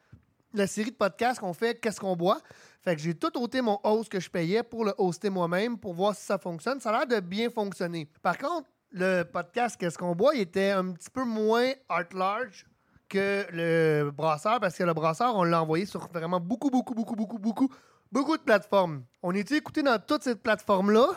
série 0.67 0.93
de 0.93 0.97
podcasts 0.97 1.41
qu'on 1.41 1.53
fait 1.53 1.75
Qu'est-ce 1.75 2.01
qu'on 2.01 2.17
boit? 2.17 2.41
Fait 2.81 2.97
que 2.97 3.03
j'ai 3.03 3.15
tout 3.15 3.37
ôté 3.39 3.61
mon 3.61 3.79
host 3.85 4.11
que 4.11 4.19
je 4.19 4.31
payais 4.31 4.63
pour 4.63 4.87
le 4.87 4.95
hoster 4.97 5.29
moi-même 5.29 5.77
pour 5.79 5.93
voir 5.93 6.15
si 6.15 6.25
ça 6.25 6.39
fonctionne. 6.39 6.81
Ça 6.81 6.89
a 6.89 7.05
l'air 7.05 7.21
de 7.21 7.27
bien 7.27 7.51
fonctionner. 7.51 8.09
Par 8.23 8.39
contre, 8.39 8.67
le 8.91 9.25
podcast 9.25 9.77
Qu'est-ce 9.79 9.99
qu'on 9.99 10.15
boit, 10.15 10.35
il 10.35 10.41
était 10.41 10.71
un 10.71 10.93
petit 10.93 11.11
peu 11.11 11.25
moins 11.25 11.71
art 11.91 12.05
large 12.15 12.65
que 13.11 13.47
le 13.53 14.11
brasseur 14.11 14.59
parce 14.59 14.77
que 14.77 14.85
le 14.85 14.95
brasseur, 14.95 15.35
on 15.37 15.45
l'a 15.45 15.63
envoyé 15.63 15.85
sur 15.85 16.09
vraiment 16.09 16.41
beaucoup, 16.41 16.71
beaucoup, 16.71 16.95
beaucoup, 16.95 17.15
beaucoup, 17.15 17.39
beaucoup, 17.39 17.69
beaucoup 18.13 18.37
de 18.37 18.43
plateformes. 18.43 19.05
On 19.23 19.33
est 19.35 19.51
écouté 19.53 19.83
dans 19.83 19.99
toutes 19.99 20.23
ces 20.25 20.35
plateformes-là? 20.35 21.09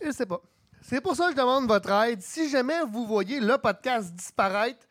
Eh, 0.00 0.06
je 0.06 0.10
sais 0.12 0.26
pas. 0.26 0.40
C'est 0.82 1.00
pour 1.00 1.16
ça 1.16 1.26
que 1.26 1.32
je 1.32 1.36
demande 1.36 1.66
votre 1.66 1.90
aide. 1.90 2.20
Si 2.22 2.48
jamais 2.48 2.82
vous 2.90 3.06
voyez 3.06 3.40
le 3.40 3.58
podcast 3.58 4.14
disparaître, 4.14 4.86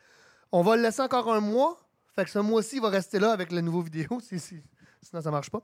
on 0.51 0.62
va 0.62 0.75
le 0.75 0.81
laisser 0.81 1.01
encore 1.01 1.33
un 1.33 1.39
mois. 1.39 1.79
Fait 2.15 2.25
que 2.25 2.31
ce 2.31 2.39
mois-ci, 2.39 2.77
il 2.77 2.81
va 2.81 2.89
rester 2.89 3.19
là 3.19 3.31
avec 3.31 3.51
la 3.51 3.62
nouvelle 3.62 3.83
vidéo. 3.91 4.19
si- 4.21 4.39
si- 4.39 4.63
Sinon, 5.01 5.21
ça 5.21 5.31
marche 5.31 5.50
pas. 5.51 5.62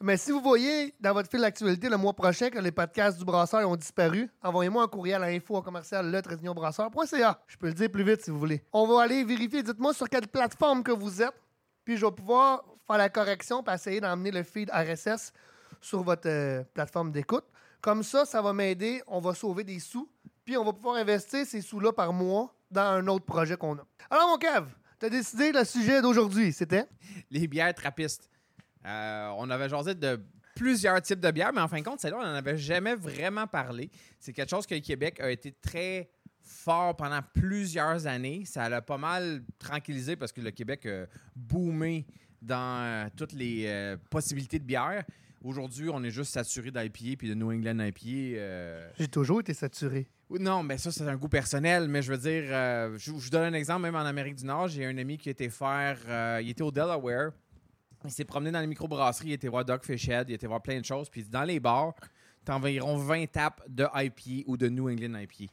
Mais 0.00 0.16
si 0.16 0.30
vous 0.32 0.40
voyez 0.40 0.92
dans 1.00 1.12
votre 1.14 1.30
fil 1.30 1.40
d'actualité 1.40 1.88
le 1.88 1.96
mois 1.96 2.12
prochain 2.12 2.50
que 2.50 2.58
les 2.58 2.72
podcasts 2.72 3.16
du 3.16 3.24
brasseur 3.24 3.66
ont 3.68 3.76
disparu, 3.76 4.28
envoyez-moi 4.42 4.82
un 4.82 4.88
courriel 4.88 5.22
à 5.22 5.26
info 5.26 5.62
commercial 5.62 6.04
Je 6.12 7.56
peux 7.56 7.68
le 7.68 7.72
dire 7.72 7.90
plus 7.90 8.04
vite 8.04 8.20
si 8.22 8.30
vous 8.30 8.38
voulez. 8.38 8.62
On 8.72 8.86
va 8.86 9.02
aller 9.04 9.24
vérifier. 9.24 9.62
Dites-moi 9.62 9.94
sur 9.94 10.08
quelle 10.08 10.26
plateforme 10.28 10.82
que 10.82 10.92
vous 10.92 11.22
êtes. 11.22 11.32
Puis 11.84 11.96
je 11.96 12.04
vais 12.04 12.12
pouvoir 12.12 12.64
faire 12.86 12.98
la 12.98 13.08
correction 13.08 13.62
et 13.62 13.72
essayer 13.72 14.00
d'emmener 14.00 14.30
le 14.30 14.42
feed 14.42 14.70
RSS 14.70 15.32
sur 15.80 16.02
votre 16.02 16.28
euh, 16.28 16.62
plateforme 16.74 17.12
d'écoute. 17.12 17.44
Comme 17.80 18.02
ça, 18.02 18.24
ça 18.24 18.40
va 18.40 18.52
m'aider. 18.52 19.02
On 19.06 19.20
va 19.20 19.34
sauver 19.34 19.64
des 19.64 19.78
sous. 19.78 20.08
Puis 20.44 20.56
on 20.56 20.64
va 20.64 20.72
pouvoir 20.72 20.96
investir 20.96 21.46
ces 21.46 21.60
sous-là 21.60 21.92
par 21.92 22.12
mois 22.12 22.54
dans 22.70 22.82
un 22.82 23.06
autre 23.08 23.24
projet 23.24 23.56
qu'on 23.56 23.76
a. 23.76 23.86
Alors, 24.10 24.28
mon 24.28 24.38
Kev, 24.38 24.66
tu 24.98 25.06
as 25.06 25.10
décidé 25.10 25.52
le 25.52 25.64
sujet 25.64 26.02
d'aujourd'hui. 26.02 26.52
C'était? 26.52 26.86
Les 27.30 27.46
bières 27.46 27.74
trappistes. 27.74 28.30
Euh, 28.86 29.30
on 29.36 29.48
avait 29.50 29.68
jasé 29.68 29.94
de 29.94 30.20
plusieurs 30.54 31.00
types 31.02 31.20
de 31.20 31.30
bières, 31.30 31.52
mais 31.52 31.60
en 31.60 31.68
fin 31.68 31.78
de 31.80 31.84
compte, 31.84 32.00
celle-là, 32.00 32.18
on 32.20 32.24
n'en 32.24 32.34
avait 32.34 32.56
jamais 32.56 32.94
vraiment 32.94 33.46
parlé. 33.46 33.90
C'est 34.20 34.32
quelque 34.32 34.50
chose 34.50 34.66
que 34.66 34.74
le 34.74 34.80
Québec 34.80 35.20
a 35.20 35.30
été 35.30 35.52
très 35.52 36.10
fort 36.42 36.94
pendant 36.96 37.20
plusieurs 37.34 38.06
années. 38.06 38.44
Ça 38.44 38.68
l'a 38.68 38.82
pas 38.82 38.98
mal 38.98 39.42
tranquillisé 39.58 40.16
parce 40.16 40.32
que 40.32 40.40
le 40.40 40.50
Québec 40.50 40.86
a 40.86 41.06
boomé 41.34 42.06
dans 42.44 42.82
euh, 42.82 43.08
toutes 43.16 43.32
les 43.32 43.64
euh, 43.66 43.96
possibilités 44.10 44.58
de 44.58 44.64
bière. 44.64 45.04
Aujourd'hui, 45.42 45.90
on 45.90 46.02
est 46.04 46.10
juste 46.10 46.32
saturé 46.32 46.70
d'IPA 46.70 47.16
puis 47.18 47.28
de 47.28 47.34
New 47.34 47.50
England 47.52 47.78
IPA. 47.80 48.00
euh, 48.38 48.88
J'ai 48.98 49.08
toujours 49.08 49.40
été 49.40 49.52
saturé. 49.52 50.06
Non, 50.30 50.62
mais 50.62 50.78
ça, 50.78 50.90
c'est 50.90 51.06
un 51.06 51.16
goût 51.16 51.28
personnel. 51.28 51.86
Mais 51.88 52.00
je 52.00 52.12
veux 52.12 52.18
dire, 52.18 52.44
euh, 52.46 52.92
je, 52.96 53.04
je 53.06 53.10
vous 53.12 53.30
donne 53.30 53.52
un 53.52 53.56
exemple, 53.56 53.82
même 53.82 53.94
en 53.94 54.00
Amérique 54.06 54.36
du 54.36 54.44
Nord, 54.46 54.68
j'ai 54.68 54.86
un 54.86 54.96
ami 54.96 55.18
qui 55.18 55.28
était 55.28 55.50
faire. 55.50 55.98
euh, 56.08 56.40
il 56.42 56.48
était 56.50 56.62
au 56.62 56.70
Delaware. 56.70 57.32
Il 58.06 58.10
s'est 58.10 58.24
promené 58.24 58.50
dans 58.50 58.60
les 58.60 58.66
microbrasseries, 58.66 59.28
il 59.28 59.32
était 59.32 59.48
voir 59.48 59.64
Dogfish 59.64 60.08
Head, 60.08 60.28
il 60.28 60.34
était 60.34 60.46
voir 60.46 60.60
plein 60.62 60.78
de 60.78 60.84
choses. 60.84 61.08
Puis 61.08 61.24
dans 61.24 61.44
les 61.44 61.58
bars, 61.60 61.94
t'as 62.44 62.54
environ 62.56 62.96
20 62.96 63.26
tapes 63.30 63.62
de 63.68 63.86
IPA 63.94 64.44
ou 64.46 64.56
de 64.58 64.68
New 64.68 64.90
England 64.90 65.18
IPA. 65.18 65.52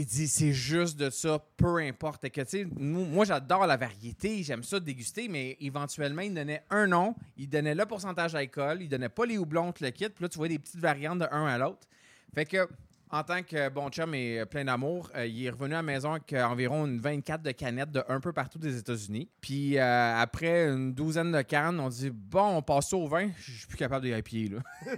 Il 0.00 0.06
dit 0.06 0.28
c'est 0.28 0.52
juste 0.52 0.96
de 0.96 1.10
ça, 1.10 1.44
peu 1.56 1.78
importe. 1.78 2.30
Que, 2.30 2.64
moi, 2.78 3.24
j'adore 3.24 3.66
la 3.66 3.76
variété, 3.76 4.44
j'aime 4.44 4.62
ça 4.62 4.78
déguster, 4.78 5.26
mais 5.26 5.56
éventuellement, 5.60 6.22
il 6.22 6.32
donnait 6.32 6.62
un 6.70 6.86
nom, 6.86 7.16
il 7.36 7.48
donnait 7.48 7.74
le 7.74 7.84
pourcentage 7.84 8.32
d'alcool, 8.32 8.80
il 8.80 8.88
donnait 8.88 9.08
pas 9.08 9.26
les 9.26 9.38
houblons, 9.38 9.74
le 9.80 9.90
kit, 9.90 10.08
puis 10.08 10.22
là, 10.22 10.28
tu 10.28 10.38
vois 10.38 10.46
des 10.46 10.60
petites 10.60 10.78
variantes 10.78 11.18
de 11.18 11.26
un 11.32 11.46
à 11.46 11.58
l'autre. 11.58 11.88
Fait 12.32 12.44
que, 12.44 12.68
en 13.10 13.22
tant 13.22 13.42
que 13.42 13.68
bon 13.70 13.88
chum 13.88 14.14
et 14.14 14.40
euh, 14.40 14.44
plein 14.46 14.64
d'amour, 14.64 15.10
euh, 15.16 15.26
il 15.26 15.46
est 15.46 15.50
revenu 15.50 15.74
à 15.74 15.78
la 15.78 15.82
maison 15.82 16.12
avec 16.12 16.32
euh, 16.32 16.44
environ 16.44 16.86
une 16.86 17.00
24 17.00 17.42
de 17.42 17.52
canettes 17.52 17.90
de 17.90 18.02
un 18.08 18.20
peu 18.20 18.32
partout 18.32 18.58
des 18.58 18.78
États-Unis. 18.78 19.28
Puis 19.40 19.78
après 19.78 20.68
une 20.68 20.92
douzaine 20.92 21.32
de 21.32 21.42
cannes, 21.42 21.80
on 21.80 21.88
dit 21.88 22.10
bon, 22.10 22.56
on 22.56 22.62
passe 22.62 22.92
au 22.92 23.06
vin. 23.06 23.30
Je 23.40 23.52
suis 23.52 23.66
plus 23.66 23.76
capable 23.76 24.04
de 24.06 24.14
les 24.14 24.22
pied 24.22 24.48
là. 24.48 24.58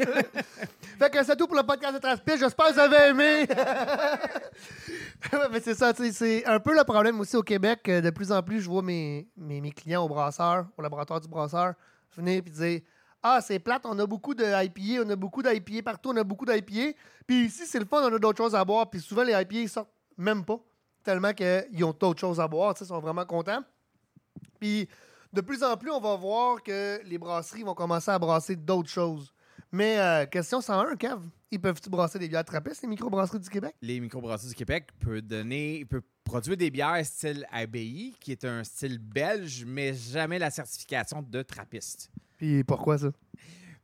Fait 0.99 1.11
que 1.11 1.25
c'est 1.25 1.37
tout 1.37 1.47
pour 1.47 1.57
le 1.57 1.63
podcast 1.63 1.95
de 1.95 2.01
Transpire. 2.01 2.37
J'espère 2.37 2.67
que 2.69 2.73
vous 2.75 2.79
avez 2.79 3.09
aimé. 3.11 3.47
Mais 5.53 5.61
c'est 5.61 5.75
ça, 5.75 5.93
c'est 5.95 6.45
un 6.47 6.61
peu 6.61 6.77
le 6.77 6.85
problème 6.85 7.21
aussi 7.21 7.37
au 7.37 7.43
Québec. 7.43 7.85
De 7.85 8.11
plus 8.11 8.33
en 8.33 8.43
plus, 8.43 8.61
je 8.61 8.69
vois 8.69 8.83
mes, 8.83 9.29
mes, 9.37 9.61
mes 9.61 9.71
clients 9.71 10.05
au 10.05 10.09
brasseur, 10.09 10.67
au 10.77 10.83
laboratoire 10.83 11.21
du 11.21 11.29
brasseur, 11.29 11.75
venir 12.17 12.43
et 12.47 12.51
dire 12.51 12.81
Ah, 13.23 13.41
c'est 13.43 13.59
plate, 13.59 13.83
on 13.85 13.99
a 13.99 14.07
beaucoup 14.07 14.35
de 14.35 14.45
on 14.45 15.11
a 15.11 15.17
beaucoup 15.17 15.43
d'IPA 15.43 15.83
partout, 15.83 16.11
on 16.11 16.17
a 16.17 16.25
beaucoup 16.25 16.47
d'IPA. 16.47 16.97
Puis 17.27 17.45
ici, 17.45 17.67
c'est 17.67 17.79
le 17.79 17.85
fun, 17.85 18.03
on 18.03 18.15
a 18.15 18.19
d'autres 18.19 18.39
choses 18.39 18.55
à 18.55 18.65
boire. 18.65 18.89
Puis 18.89 19.01
souvent, 19.01 19.23
les 19.23 19.33
IPA, 19.33 19.55
ils 19.55 19.69
sortent 19.69 19.93
même 20.17 20.45
pas, 20.45 20.59
tellement 21.03 21.33
qu'ils 21.33 21.85
ont 21.85 21.95
d'autres 21.99 22.21
choses 22.21 22.41
à 22.41 22.49
boire. 22.49 22.75
Ils 22.81 22.87
sont 22.87 22.99
vraiment 23.01 23.27
contents. 23.27 23.63
Puis 24.59 24.89
de 25.33 25.41
plus 25.41 25.63
en 25.63 25.77
plus, 25.77 25.91
on 25.91 26.01
va 26.01 26.17
voir 26.17 26.63
que 26.63 27.01
les 27.05 27.19
brasseries 27.19 27.63
vont 27.63 27.75
commencer 27.75 28.11
à 28.11 28.19
brasser 28.19 28.57
d'autres 28.57 28.89
choses. 28.89 29.33
Mais 29.71 29.99
euh, 29.99 30.27
question 30.27 30.61
101, 30.61 30.97
Kev, 30.97 31.21
ils 31.51 31.61
peuvent-tu 31.61 31.89
brasser 31.89 32.19
des 32.19 32.29
bières 32.29 32.45
trappistes, 32.45 32.83
les 32.83 32.89
microbrasseries 32.89 33.39
du 33.39 33.49
Québec? 33.49 33.77
Les 33.83 34.01
microbrasseries 34.01 34.49
du 34.49 34.55
Québec 34.55 34.89
peuvent 34.99 35.21
donner, 35.21 35.87
produire 36.25 36.57
des 36.57 36.71
bières 36.71 37.05
style 37.07 37.47
ABI, 37.53 38.17
qui 38.19 38.33
est 38.33 38.45
un 38.45 38.65
style 38.65 38.99
belge, 38.99 39.65
mais 39.65 39.95
jamais 39.95 40.39
la 40.39 40.51
certification 40.51 41.23
de 41.23 41.43
trappiste. 41.43 42.11
Puis 42.41 42.65
pourquoi 42.65 42.97
ça? 42.97 43.09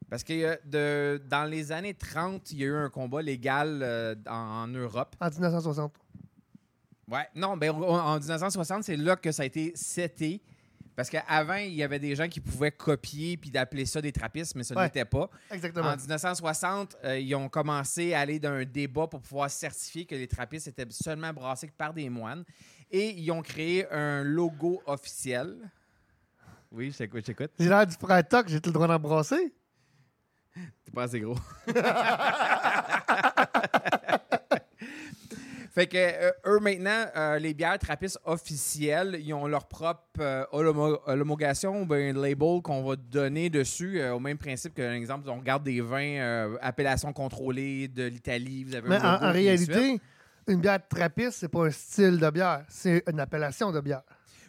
Parce 0.09 0.25
que 0.25 0.33
euh, 0.33 0.57
de, 0.65 1.23
dans 1.29 1.45
les 1.45 1.73
années 1.73 1.93
30, 1.93 2.53
il 2.53 2.59
y 2.61 2.63
a 2.65 2.69
eu 2.69 2.75
un 2.75 2.89
combat 2.89 3.21
légal 3.21 3.81
euh, 3.83 4.15
en, 4.27 4.63
en 4.63 4.67
Europe. 4.69 5.15
En 5.21 5.29
1960. 5.29 5.93
Ouais, 7.11 7.29
non, 7.35 7.59
ben, 7.59 7.71
en 7.71 7.83
en 7.83 8.19
1960, 8.19 8.83
c'est 8.85 8.97
là 8.97 9.17
que 9.17 9.31
ça 9.31 9.43
a 9.43 9.47
été 9.47 9.73
seté. 9.77 10.41
Parce 10.97 11.11
qu'avant, 11.11 11.57
il 11.57 11.75
y 11.75 11.83
avait 11.83 11.99
des 11.99 12.17
gens 12.17 12.29
qui 12.29 12.41
pouvaient 12.41 12.73
copier 12.73 13.37
puis 13.37 13.51
d'appeler 13.51 13.85
ça 13.85 14.01
des 14.01 14.11
trappistes, 14.13 14.55
mais 14.55 14.63
ça 14.65 14.75
Ouais. 14.75 14.85
n'était 14.85 15.05
pas. 15.05 15.29
Exactement. 15.51 15.89
En 15.91 15.97
1960, 15.97 16.97
euh, 17.05 17.19
ils 17.19 17.35
ont 17.35 17.51
commencé 17.51 18.15
à 18.15 18.21
aller 18.21 18.39
d'un 18.39 18.65
débat 18.65 19.07
pour 19.07 19.21
pouvoir 19.21 19.51
certifier 19.51 20.07
que 20.07 20.15
les 20.15 20.27
trappistes 20.27 20.69
étaient 20.69 20.87
seulement 20.89 21.35
brassés 21.35 21.71
par 21.77 21.93
des 21.93 22.09
moines. 22.09 22.43
Et 22.91 23.11
ils 23.11 23.31
ont 23.31 23.43
créé 23.43 23.87
un 23.93 24.25
logo 24.25 24.81
officiel. 24.87 25.71
Oui, 26.73 26.91
je 26.91 26.99
t'écoute. 26.99 27.51
J'ai 27.59 27.69
l'air 27.69 27.87
du 27.87 27.95
frère 27.95 28.27
Toc, 28.27 28.49
j'ai 28.49 28.61
tout 28.61 28.71
le 28.71 28.75
droit 28.75 28.89
d'en 28.89 28.99
brasser. 28.99 29.53
T'es 30.85 30.93
pas 30.93 31.05
assez 31.05 31.21
gros. 31.21 31.37
fait 35.77 35.87
que 35.87 35.97
euh, 35.97 36.31
eux 36.47 36.59
maintenant, 36.61 37.05
euh, 37.17 37.39
les 37.39 37.53
bières 37.53 37.79
trappistes 37.79 38.19
officielles, 38.25 39.19
ils 39.21 39.35
ont 39.35 39.47
leur 39.47 39.67
propre 39.67 40.01
euh, 40.21 40.45
homologation 40.53 41.83
ou 41.83 41.87
bien 41.87 42.15
label 42.15 42.63
qu'on 42.63 42.83
va 42.83 42.97
donner 42.97 43.51
dessus, 43.51 44.01
euh, 44.01 44.15
au 44.15 44.21
même 44.21 44.39
principe 44.39 44.75
qu'un 44.75 44.95
exemple, 44.95 45.29
on 45.29 45.37
regarde 45.37 45.65
des 45.65 45.83
vins 45.83 46.57
appellation 46.63 47.13
contrôlée 47.13 47.89
de 47.89 48.05
l'Italie, 48.05 48.65
vous 48.65 48.75
avez 48.75 48.89
Mais 48.89 48.97
un 48.97 49.17
en, 49.17 49.29
en 49.29 49.33
réalité, 49.33 50.01
une 50.47 50.61
bière 50.61 50.81
trappiste, 50.89 51.33
c'est 51.41 51.49
pas 51.49 51.67
un 51.67 51.71
style 51.71 52.19
de 52.19 52.31
bière, 52.31 52.65
c'est 52.69 53.03
une 53.11 53.21
appellation 53.21 53.71
de 53.71 53.81
bière. 53.81 54.03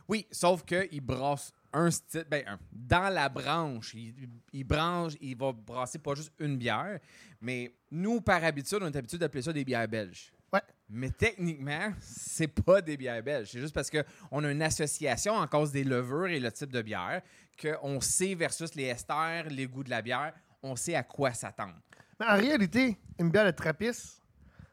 Oui, 0.07 0.25
sauf 0.31 0.63
qu'il 0.63 1.01
brasse 1.01 1.51
un 1.73 1.91
style. 1.91 2.25
Ben, 2.29 2.43
un- 2.47 2.59
dans 2.71 3.13
la 3.13 3.29
branche, 3.29 3.93
il, 3.93 4.13
il 4.53 4.63
branche, 4.63 5.13
il 5.21 5.35
va 5.37 5.51
brasser 5.51 5.99
pas 5.99 6.15
juste 6.15 6.31
une 6.39 6.57
bière, 6.57 6.99
mais 7.41 7.73
nous, 7.91 8.21
par 8.21 8.43
habitude, 8.43 8.79
on 8.81 8.87
est 8.87 8.95
habitué 8.95 9.17
d'appeler 9.17 9.41
ça 9.41 9.53
des 9.53 9.63
bières 9.65 9.87
belges. 9.87 10.31
Ouais. 10.53 10.61
Mais 10.89 11.09
techniquement, 11.09 11.91
c'est 11.99 12.47
pas 12.47 12.81
des 12.81 12.95
bières 12.95 13.21
belges. 13.21 13.49
C'est 13.51 13.59
juste 13.59 13.73
parce 13.75 13.89
qu'on 13.91 14.43
a 14.43 14.51
une 14.51 14.61
association 14.61 15.33
en 15.33 15.45
cause 15.47 15.71
des 15.71 15.83
levures 15.83 16.27
et 16.27 16.39
le 16.39 16.51
type 16.51 16.71
de 16.71 16.81
bière, 16.81 17.21
qu'on 17.61 17.99
sait 17.99 18.33
versus 18.35 18.73
les 18.75 18.85
esters, 18.85 19.47
les 19.49 19.67
goûts 19.67 19.83
de 19.83 19.89
la 19.89 20.01
bière, 20.01 20.33
on 20.63 20.75
sait 20.75 20.95
à 20.95 21.03
quoi 21.03 21.33
s'attendre. 21.33 21.75
Mais 22.19 22.25
en 22.27 22.35
réalité, 22.37 22.97
une 23.19 23.29
bière 23.29 23.45
de 23.45 23.51
trappiste, 23.51 24.21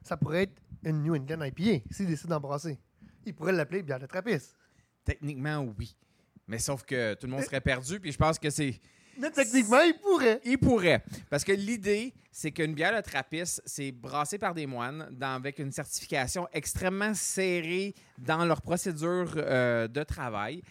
ça 0.02 0.16
pourrait 0.16 0.44
être 0.44 0.62
une 0.84 1.02
New 1.02 1.14
England 1.16 1.42
IPA, 1.42 1.84
s'ils 1.90 2.06
décident 2.06 2.36
d'en 2.36 2.40
brasser. 2.40 2.78
Ils 3.26 3.34
pourraient 3.34 3.52
l'appeler 3.52 3.82
bière 3.82 3.98
de 3.98 4.06
trappiste. 4.06 4.56
Techniquement, 5.04 5.58
oui. 5.78 5.96
Mais 6.48 6.58
sauf 6.58 6.82
que 6.84 7.14
tout 7.14 7.26
le 7.26 7.32
monde 7.32 7.42
serait 7.44 7.60
perdu, 7.60 7.98
puis 8.00 8.12
je 8.12 8.18
pense 8.18 8.38
que 8.38 8.50
c'est. 8.50 8.78
Mais 9.18 9.30
techniquement, 9.30 9.80
ils 9.80 9.94
pourraient. 9.98 10.40
Il 10.44 10.58
pourrait. 10.58 11.02
Parce 11.30 11.44
que 11.44 11.52
l'idée, 11.52 12.12
c'est 12.32 12.50
qu'une 12.50 12.74
bière 12.74 12.94
de 12.96 13.00
trappiste, 13.00 13.62
c'est 13.64 13.92
brassé 13.92 14.38
par 14.38 14.54
des 14.54 14.66
moines 14.66 15.08
dans- 15.12 15.36
avec 15.36 15.58
une 15.60 15.70
certification 15.70 16.48
extrêmement 16.52 17.14
serrée 17.14 17.94
dans 18.18 18.44
leur 18.44 18.60
procédure 18.60 19.32
euh, 19.36 19.86
de 19.86 20.02
travail. 20.02 20.62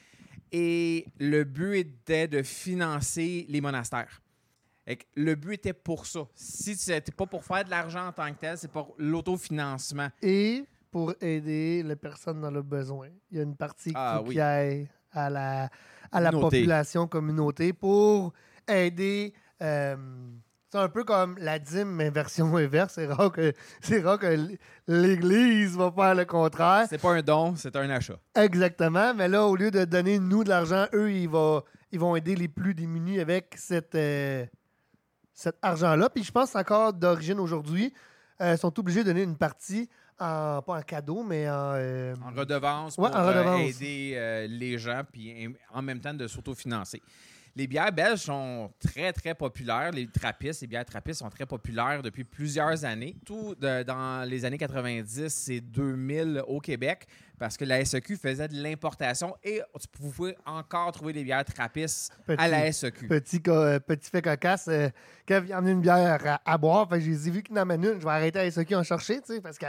Et 0.51 1.05
le 1.19 1.45
but 1.45 1.77
était 1.77 2.27
de 2.27 2.43
financer 2.43 3.45
les 3.49 3.61
monastères. 3.61 4.21
Et 4.85 4.99
le 5.15 5.35
but 5.35 5.53
était 5.53 5.73
pour 5.73 6.05
ça. 6.05 6.27
Si 6.35 6.75
c'était 6.75 7.13
pas 7.13 7.25
pour 7.25 7.45
faire 7.45 7.63
de 7.63 7.69
l'argent 7.69 8.07
en 8.07 8.11
tant 8.11 8.31
que 8.33 8.39
tel, 8.39 8.57
c'est 8.57 8.69
pour 8.69 8.93
l'autofinancement. 8.97 10.09
Et 10.21 10.65
pour 10.91 11.13
aider 11.21 11.81
les 11.81 11.95
personnes 11.95 12.41
dans 12.41 12.51
le 12.51 12.61
besoin. 12.61 13.07
Il 13.31 13.37
y 13.37 13.39
a 13.39 13.43
une 13.43 13.55
partie 13.55 13.89
qu'il 13.89 13.97
Ah 13.97 14.21
oui. 14.21 14.35
À 15.13 15.29
la, 15.29 15.69
à 16.11 16.21
la 16.21 16.29
Communauté. 16.31 16.57
population, 16.59 17.07
communauté, 17.07 17.73
pour 17.73 18.33
aider. 18.67 19.33
euh, 19.61 19.95
c'est 20.71 20.79
un 20.79 20.89
peu 20.89 21.03
comme 21.03 21.37
la 21.37 21.59
dîme, 21.59 21.91
mais 21.91 22.09
version 22.09 22.55
inverse. 22.57 22.93
C'est 22.95 23.05
rare 23.05 23.31
que, 23.31 23.53
c'est 23.81 24.01
rare 24.01 24.17
que 24.17 24.35
l'Église 24.87 25.77
va 25.77 25.91
faire 25.91 26.15
le 26.15 26.25
contraire. 26.25 26.87
C'est 26.89 26.97
pas 26.97 27.11
un 27.11 27.21
don, 27.21 27.55
c'est 27.55 27.75
un 27.75 27.89
achat. 27.91 28.17
Exactement. 28.35 29.13
Mais 29.13 29.27
là, 29.27 29.45
au 29.45 29.55
lieu 29.55 29.69
de 29.69 29.85
donner 29.85 30.17
nous 30.19 30.43
de 30.43 30.49
l'argent, 30.49 30.87
eux, 30.93 31.11
ils 31.11 31.29
vont, 31.29 31.61
ils 31.91 31.99
vont 31.99 32.15
aider 32.15 32.35
les 32.35 32.47
plus 32.47 32.73
démunis 32.73 33.19
avec 33.19 33.53
cette, 33.57 33.93
euh, 33.93 34.45
cet 35.33 35.57
argent-là. 35.61 36.09
Puis 36.09 36.23
je 36.23 36.31
pense 36.31 36.55
encore 36.55 36.91
d'origine 36.93 37.39
aujourd'hui. 37.39 37.93
Euh, 38.41 38.53
Ils 38.53 38.57
sont 38.57 38.77
obligés 38.79 39.01
de 39.03 39.09
donner 39.09 39.21
une 39.23 39.37
partie, 39.37 39.87
en, 40.19 40.61
pas 40.61 40.79
en 40.79 40.81
cadeau, 40.81 41.23
mais 41.23 41.49
en. 41.49 41.73
euh, 41.75 42.15
En 42.23 42.31
redevance 42.31 42.97
Ouais, 42.97 43.09
pour 43.09 43.17
en 43.19 43.23
euh, 43.23 43.27
redevance. 43.29 43.61
aider 43.81 44.13
euh, 44.15 44.47
les 44.47 44.77
gens, 44.77 45.01
puis 45.11 45.55
en- 45.73 45.81
même 45.81 45.99
temps 45.99 46.13
de 46.13 46.27
s'autofinancer. 46.27 47.01
Les 47.55 47.67
bières 47.67 47.91
belges 47.91 48.21
sont 48.21 48.71
très, 48.79 49.13
très 49.13 49.35
populaires. 49.35 49.91
Les 49.91 50.07
trappistes, 50.07 50.61
les 50.61 50.67
bières 50.67 50.85
trappistes 50.85 51.19
sont 51.19 51.29
très 51.29 51.45
populaires 51.45 52.01
depuis 52.01 52.23
plusieurs 52.23 52.83
années. 52.83 53.15
Tout 53.23 53.53
de- 53.53 53.83
dans 53.83 54.27
les 54.27 54.43
années 54.43 54.57
90 54.57 55.49
et 55.49 55.61
2000 55.61 56.41
au 56.47 56.59
Québec, 56.59 57.05
parce 57.37 57.55
que 57.55 57.63
la 57.63 57.85
SEQ 57.85 58.17
faisait 58.17 58.47
de 58.47 58.55
l'importation 58.59 59.35
et 59.43 59.61
tu 59.79 59.87
pouvais 59.87 60.35
encore 60.47 60.91
trouver 60.93 61.13
des 61.13 61.23
bières 61.23 61.45
trappistes 61.45 62.11
à 62.39 62.47
la 62.47 62.71
SEQ. 62.71 63.07
petit, 63.07 63.39
co- 63.39 63.79
petit 63.81 64.09
fait 64.09 64.23
cocasse. 64.23 64.67
Euh, 64.67 64.89
Kev, 65.27 65.45
il 65.45 65.53
a 65.53 65.59
emmené 65.59 65.73
une 65.73 65.81
bière 65.81 66.19
à, 66.25 66.41
à 66.51 66.57
boire. 66.57 66.87
J'ai 66.99 67.15
dit, 67.15 67.29
vu 67.29 67.43
qu'il 67.43 67.53
en 67.53 67.61
amène 67.61 67.83
une, 67.83 67.99
je 67.99 68.03
vais 68.03 68.09
arrêter 68.09 68.39
à 68.39 68.49
SOQ 68.49 68.73
en 68.77 68.83
chercher, 68.83 69.21
tu 69.21 69.35
sais, 69.35 69.41
parce 69.41 69.59
que 69.59 69.67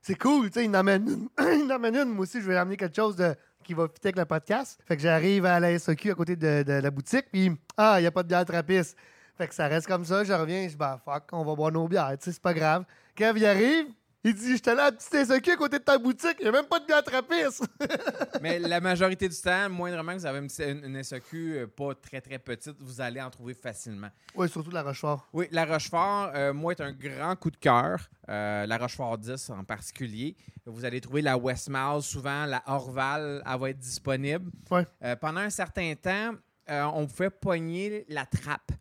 c'est 0.00 0.16
cool, 0.16 0.50
tu 0.50 0.60
sais, 0.60 0.64
il 0.64 0.70
en 0.70 0.74
amène 0.74 1.08
une. 1.08 1.28
il 1.64 1.72
en 1.72 1.76
amène 1.76 1.96
une. 1.96 2.08
Moi 2.10 2.22
aussi, 2.22 2.40
je 2.40 2.46
vais 2.46 2.56
amener 2.56 2.76
quelque 2.76 2.96
chose 2.96 3.16
de, 3.16 3.34
qui 3.64 3.74
va 3.74 3.86
fitter 3.88 4.08
avec 4.08 4.16
le 4.16 4.24
podcast. 4.24 4.80
Fait 4.86 4.96
que 4.96 5.02
j'arrive 5.02 5.44
à 5.44 5.60
la 5.60 5.78
SOQ 5.78 6.10
à 6.10 6.14
côté 6.14 6.36
de, 6.36 6.62
de 6.62 6.72
la 6.72 6.90
boutique, 6.90 7.26
puis 7.30 7.52
ah, 7.76 7.96
il 7.98 8.02
n'y 8.02 8.06
a 8.06 8.10
pas 8.10 8.22
de 8.22 8.28
bière 8.28 8.44
trappiste. 8.44 8.96
Fait 9.36 9.46
que 9.46 9.54
ça 9.54 9.68
reste 9.68 9.86
comme 9.86 10.04
ça, 10.04 10.24
je 10.24 10.32
reviens, 10.32 10.64
je 10.64 10.70
dis, 10.70 10.76
bah 10.76 11.00
fuck, 11.04 11.24
on 11.32 11.44
va 11.44 11.54
boire 11.54 11.70
nos 11.70 11.86
bières, 11.86 12.10
tu 12.18 12.24
sais, 12.24 12.32
c'est 12.32 12.42
pas 12.42 12.54
grave. 12.54 12.84
Kev, 13.14 13.38
il 13.38 13.46
arrive, 13.46 13.86
il 14.24 14.34
dit, 14.34 14.52
j'étais 14.56 14.74
là 14.74 14.86
à 14.86 14.90
la 14.90 14.92
petite 14.92 15.14
SOQ 15.26 15.50
à 15.52 15.56
côté 15.56 15.78
de 15.78 15.84
ta 15.84 15.96
boutique, 15.96 16.36
il 16.40 16.42
n'y 16.42 16.48
a 16.48 16.52
même 16.52 16.66
pas 16.66 16.80
de 16.80 16.86
bière 16.86 17.02
trappiste. 17.02 17.64
Mais 18.42 18.58
la 18.58 18.80
majorité 18.80 19.28
du 19.28 19.36
temps, 19.40 19.68
moindrement 19.70 20.12
que 20.12 20.18
vous 20.18 20.26
avez 20.26 20.38
une, 20.40 20.48
une- 20.84 20.84
une 20.96 21.02
SEQ 21.04 21.36
euh, 21.56 21.66
pas 21.66 21.94
très, 21.94 22.20
très 22.20 22.38
petite, 22.38 22.76
vous 22.80 23.00
allez 23.00 23.20
en 23.20 23.30
trouver 23.30 23.54
facilement. 23.54 24.08
oui, 24.34 24.48
surtout 24.48 24.70
la 24.70 24.82
Rochefort. 24.82 25.28
Oui, 25.32 25.46
la 25.52 25.64
Rochefort, 25.64 26.30
euh, 26.34 26.52
moi, 26.52 26.72
est 26.72 26.80
un 26.80 26.92
grand 26.92 27.36
coup 27.36 27.50
de 27.50 27.56
cœur. 27.56 28.08
Euh, 28.28 28.66
la 28.66 28.76
Rochefort 28.76 29.16
10 29.18 29.50
en 29.50 29.64
particulier. 29.64 30.36
Vous 30.66 30.84
allez 30.84 31.00
trouver 31.00 31.22
la 31.22 31.38
Westmalle, 31.38 32.02
souvent 32.02 32.44
la 32.44 32.62
Orval, 32.66 33.42
elle 33.46 33.58
va 33.60 33.70
être 33.70 33.78
disponible. 33.78 34.50
Ouais. 34.70 34.84
Euh, 35.04 35.16
pendant 35.16 35.40
un 35.40 35.50
certain 35.50 35.94
temps, 35.94 36.32
on 36.68 37.06
pouvait 37.06 37.30
pogner 37.30 38.04
la 38.10 38.26
trappe, 38.26 38.72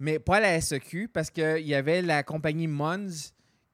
mais 0.00 0.18
pas 0.18 0.40
la 0.40 0.60
SEQ, 0.60 1.06
parce 1.08 1.30
qu'il 1.30 1.60
y 1.66 1.74
avait 1.76 2.02
la 2.02 2.24
compagnie 2.24 2.66
Mons 2.66 3.32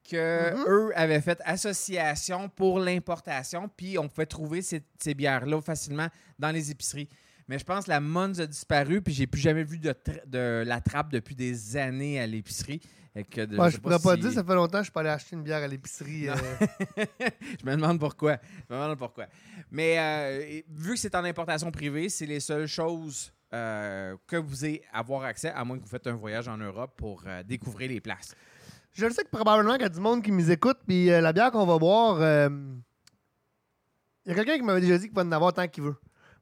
que 0.09 0.55
Mhm. 0.55 0.65
eux 0.69 0.93
avaient 0.95 1.21
fait 1.21 1.41
association 1.45 2.49
pour 2.49 2.79
l'importation, 2.79 3.69
puis 3.77 3.99
on 3.99 4.09
pouvait 4.09 4.27
trouver 4.27 4.63
ces, 4.63 4.83
ces 4.99 5.15
bières-là 5.15 5.61
facilement 5.61 6.09
dans 6.39 6.51
les 6.51 6.71
épiceries. 6.71 7.09
Mais 7.49 7.59
je 7.59 7.65
pense 7.65 7.85
que 7.85 7.91
la 7.91 8.01
Mons 8.01 8.39
a 8.41 8.47
disparu, 8.47 9.03
puis 9.03 9.13
j'ai 9.13 9.27
plus 9.27 9.41
jamais 9.41 9.65
vu 9.65 9.79
de, 9.79 10.63
la 10.65 10.81
trappe 10.81 11.11
depuis 11.13 11.35
des 11.35 11.77
années 11.77 12.21
à 12.21 12.27
l'épicerie. 12.27 12.81
Et 13.15 13.25
que 13.25 13.43
de- 13.43 13.59
Ouais, 13.59 13.67
sais 13.71 13.77
je 13.77 13.81
pourrais 13.83 13.99
pas 13.99 14.15
si- 14.15 14.21
dire, 14.23 14.33
ça 14.33 14.43
fait 14.43 14.55
longtemps 14.55 14.79
que 14.79 14.85
je 14.85 14.85
suis 14.85 14.93
pas 14.93 15.01
allé 15.01 15.11
acheter 15.11 15.37
une 15.37 15.43
bière 15.43 15.63
à 15.63 15.69
l'épicerie. 15.69 16.31
Euh, 16.31 16.35
je 17.61 17.67
me 17.67 17.73
demande 17.73 17.99
pourquoi. 18.01 18.39
Je 18.69 18.75
me 18.75 18.81
demande 18.81 18.97
pourquoi. 18.99 19.27
Mais 19.71 19.99
euh, 19.99 20.63
vu 20.71 20.95
que 20.95 20.99
c'est 20.99 21.15
en 21.15 21.25
importation 21.25 21.71
privée, 21.71 22.09
c'est 22.09 22.25
les 22.27 22.41
seules 22.41 22.67
choses 22.67 23.33
euh, 23.53 24.17
que 24.27 24.37
vous 24.37 24.65
ayez 24.65 24.83
à 24.93 25.01
avoir 25.01 25.25
accès, 25.25 25.51
à 25.51 25.63
moins 25.65 25.77
que 25.79 25.83
vous 25.83 25.91
faites 25.91 26.07
un 26.07 26.15
voyage 26.15 26.49
en 26.49 26.57
Europe 26.57 26.95
pour 26.97 27.23
découvrir 27.47 27.91
les 27.91 28.01
places. 28.01 28.35
Je 28.93 29.07
le 29.07 29.13
sais 29.13 29.25
que 29.25 29.31
probablement 29.31 29.73
qu'il 29.75 29.83
y 29.83 29.87
a 29.87 29.89
du 29.89 30.01
monde 30.01 30.23
qui 30.23 30.31
nous 30.31 30.51
écoute, 30.51 30.79
puis 30.87 31.11
euh, 31.11 31.23
la 31.23 31.33
bière 31.33 31.51
qu'on 31.51 31.65
va 31.65 31.79
boire, 31.79 32.21
euh, 32.21 32.51
il 34.27 34.29
y 34.29 34.33
a 34.33 34.35
quelqu'un 34.35 34.57
qui 34.57 34.63
m'avait 34.63 34.83
déjà 34.83 34.99
dit 34.99 35.07
qu'il 35.07 35.15
va 35.15 35.23
en 35.23 35.33
avoir 35.33 35.55
tant 35.55 35.67
qu'il 35.67 35.85
veut. 35.85 35.97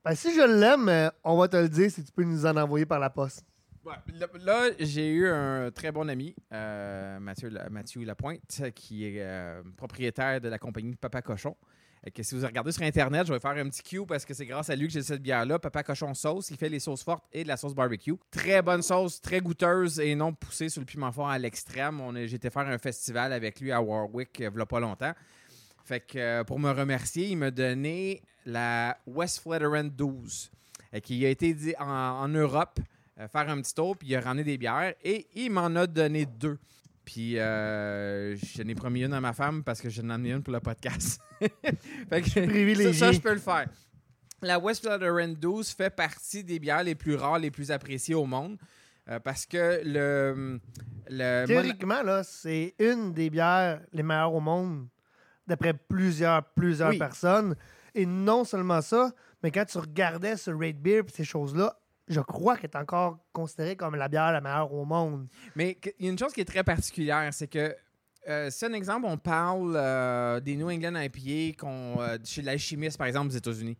Ben, 0.04 0.16
si 0.16 0.34
je 0.34 0.40
l'aime, 0.40 0.88
euh, 0.88 1.10
on 1.22 1.36
va 1.36 1.46
te 1.46 1.56
le 1.56 1.68
dire 1.68 1.90
si 1.90 2.02
tu 2.04 2.10
peux 2.10 2.24
nous 2.24 2.46
en 2.46 2.56
envoyer 2.56 2.86
par 2.86 2.98
la 2.98 3.08
poste. 3.08 3.44
Ouais, 3.84 3.94
là, 4.40 4.70
j'ai 4.80 5.10
eu 5.10 5.28
un 5.28 5.70
très 5.70 5.92
bon 5.92 6.08
ami, 6.08 6.34
Mathieu, 6.50 7.50
Mathieu 7.70 8.04
Lapointe, 8.04 8.62
qui 8.74 9.06
est 9.06 9.24
propriétaire 9.76 10.40
de 10.40 10.48
la 10.48 10.58
compagnie 10.58 10.96
Papa 10.96 11.22
Cochon. 11.22 11.56
Et 12.04 12.10
que 12.10 12.22
si 12.22 12.34
vous 12.34 12.46
regardez 12.46 12.72
sur 12.72 12.82
Internet, 12.82 13.26
je 13.26 13.32
vais 13.32 13.40
faire 13.40 13.50
un 13.50 13.68
petit 13.68 13.82
cue 13.82 14.06
parce 14.06 14.24
que 14.24 14.32
c'est 14.32 14.46
grâce 14.46 14.70
à 14.70 14.76
lui 14.76 14.86
que 14.86 14.92
j'ai 14.92 15.02
cette 15.02 15.20
bière-là. 15.20 15.58
Papa 15.58 15.82
Cochon 15.82 16.14
Sauce, 16.14 16.50
il 16.50 16.56
fait 16.56 16.70
les 16.70 16.80
sauces 16.80 17.02
fortes 17.02 17.24
et 17.32 17.42
de 17.42 17.48
la 17.48 17.58
sauce 17.58 17.74
barbecue. 17.74 18.14
Très 18.30 18.62
bonne 18.62 18.80
sauce, 18.80 19.20
très 19.20 19.40
goûteuse 19.40 20.00
et 20.00 20.14
non 20.14 20.32
poussée 20.32 20.70
sur 20.70 20.80
le 20.80 20.86
piment 20.86 21.12
fort 21.12 21.28
à 21.28 21.38
l'extrême. 21.38 22.00
Été 22.16 22.48
faire 22.48 22.66
un 22.68 22.78
festival 22.78 23.32
avec 23.34 23.60
lui 23.60 23.70
à 23.70 23.82
Warwick 23.82 24.40
euh, 24.40 24.50
il 24.50 24.56
n'y 24.56 24.62
a 24.62 24.66
pas 24.66 24.80
longtemps. 24.80 25.12
Fait 25.84 26.00
que 26.00 26.18
euh, 26.18 26.44
pour 26.44 26.58
me 26.58 26.70
remercier, 26.70 27.26
il 27.28 27.36
m'a 27.36 27.50
donné 27.50 28.22
la 28.46 28.96
West 29.06 29.40
Flatirent 29.40 29.90
12, 29.90 30.50
euh, 30.94 31.00
qui 31.00 31.26
a 31.26 31.28
été 31.28 31.52
dit 31.52 31.74
en, 31.78 32.28
Europe 32.28 32.78
euh, 33.18 33.28
faire 33.28 33.48
un 33.48 33.60
petit 33.60 33.74
tour, 33.74 33.96
puis 33.96 34.08
il 34.08 34.16
a 34.16 34.20
ramené 34.20 34.44
des 34.44 34.56
bières 34.56 34.94
et 35.02 35.26
il 35.34 35.50
m'en 35.50 35.66
a 35.74 35.86
donné 35.86 36.26
deux. 36.26 36.58
Puis 37.12 37.40
euh, 37.40 38.36
j'en 38.36 38.68
ai 38.68 38.74
promis 38.76 39.02
une 39.02 39.12
à 39.12 39.20
ma 39.20 39.32
femme 39.32 39.64
parce 39.64 39.80
que 39.80 39.90
j'en 39.90 40.08
ai 40.10 40.12
amené 40.12 40.30
une 40.30 40.44
pour 40.44 40.52
le 40.52 40.60
podcast. 40.60 41.20
fait 41.40 42.22
que, 42.22 42.46
privilégié. 42.46 42.92
Ça, 42.92 43.06
ça, 43.06 43.12
je 43.12 43.18
peux 43.18 43.32
le 43.32 43.40
faire. 43.40 43.66
La 44.42 44.60
West 44.60 44.82
Flatirent 44.82 45.36
12 45.36 45.70
fait 45.70 45.90
partie 45.90 46.44
des 46.44 46.60
bières 46.60 46.84
les 46.84 46.94
plus 46.94 47.16
rares, 47.16 47.40
les 47.40 47.50
plus 47.50 47.72
appréciées 47.72 48.14
au 48.14 48.26
monde. 48.26 48.58
euh, 49.08 49.18
parce 49.18 49.44
que 49.44 49.80
le. 49.84 50.60
le 51.08 51.46
Théoriquement, 51.46 52.02
là, 52.04 52.22
c'est 52.22 52.74
une 52.78 53.12
des 53.12 53.28
bières 53.28 53.80
les 53.92 54.04
meilleures 54.04 54.32
au 54.32 54.40
monde, 54.40 54.86
d'après 55.48 55.74
plusieurs, 55.74 56.44
plusieurs 56.54 56.90
Oui. 56.90 56.98
personnes. 56.98 57.56
Et 57.92 58.06
non 58.06 58.44
seulement 58.44 58.82
ça, 58.82 59.10
mais 59.42 59.50
quand 59.50 59.64
tu 59.64 59.78
regardais 59.78 60.36
ce 60.36 60.52
Rate 60.52 60.78
Beer 60.80 60.98
et 61.00 61.12
ces 61.12 61.24
choses-là, 61.24 61.76
je 62.10 62.20
crois 62.20 62.56
qu'elle 62.56 62.70
est 62.70 62.76
encore 62.76 63.18
considérée 63.32 63.76
comme 63.76 63.94
la 63.94 64.08
bière 64.08 64.32
la 64.32 64.40
meilleure 64.40 64.72
au 64.74 64.84
monde. 64.84 65.28
Mais 65.54 65.78
il 65.98 66.06
y 66.06 66.08
a 66.08 66.10
une 66.10 66.18
chose 66.18 66.32
qui 66.32 66.40
est 66.40 66.44
très 66.44 66.64
particulière, 66.64 67.32
c'est 67.32 67.46
que 67.46 67.74
euh, 68.28 68.48
c'est 68.50 68.66
un 68.66 68.72
exemple, 68.74 69.06
on 69.08 69.16
parle 69.16 69.74
euh, 69.76 70.40
des 70.40 70.56
New 70.56 70.70
England 70.70 71.00
IPA 71.00 71.56
qu'on, 71.58 72.00
euh, 72.00 72.18
chez 72.24 72.42
l'alchimiste, 72.42 72.98
par 72.98 73.06
exemple, 73.06 73.28
aux 73.28 73.36
États-Unis. 73.36 73.78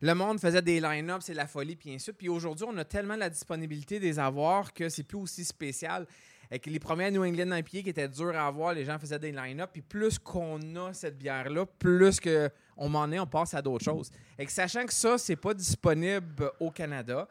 Le 0.00 0.14
monde 0.14 0.38
faisait 0.38 0.62
des 0.62 0.80
line-up, 0.80 1.22
c'est 1.22 1.34
la 1.34 1.46
folie, 1.46 1.74
puis 1.74 1.92
ainsi. 1.92 2.12
Puis 2.12 2.28
aujourd'hui, 2.28 2.66
on 2.68 2.76
a 2.76 2.84
tellement 2.84 3.16
la 3.16 3.30
disponibilité 3.30 3.98
des 3.98 4.18
avoirs 4.18 4.72
que 4.72 4.88
c'est 4.88 5.02
plus 5.02 5.18
aussi 5.18 5.44
spécial. 5.44 6.06
Et 6.50 6.58
que 6.58 6.68
les 6.68 6.78
premières 6.78 7.10
New 7.10 7.24
England 7.24 7.56
IPA 7.56 7.82
qui 7.82 7.88
étaient 7.88 8.08
dures 8.08 8.36
à 8.36 8.46
avoir, 8.46 8.74
les 8.74 8.84
gens 8.84 8.98
faisaient 8.98 9.18
des 9.18 9.32
line-up. 9.32 9.70
Puis 9.72 9.82
plus 9.82 10.18
qu'on 10.18 10.60
a 10.76 10.92
cette 10.92 11.16
bière-là, 11.16 11.64
plus 11.78 12.20
que 12.20 12.50
on 12.76 12.88
m'en 12.88 13.10
est, 13.10 13.18
on 13.18 13.26
passe 13.26 13.54
à 13.54 13.62
d'autres 13.62 13.84
choses. 13.84 14.10
Et 14.38 14.44
que 14.44 14.52
sachant 14.52 14.84
que 14.84 14.92
ça, 14.92 15.16
c'est 15.16 15.36
pas 15.36 15.54
disponible 15.54 16.50
au 16.60 16.70
Canada, 16.70 17.26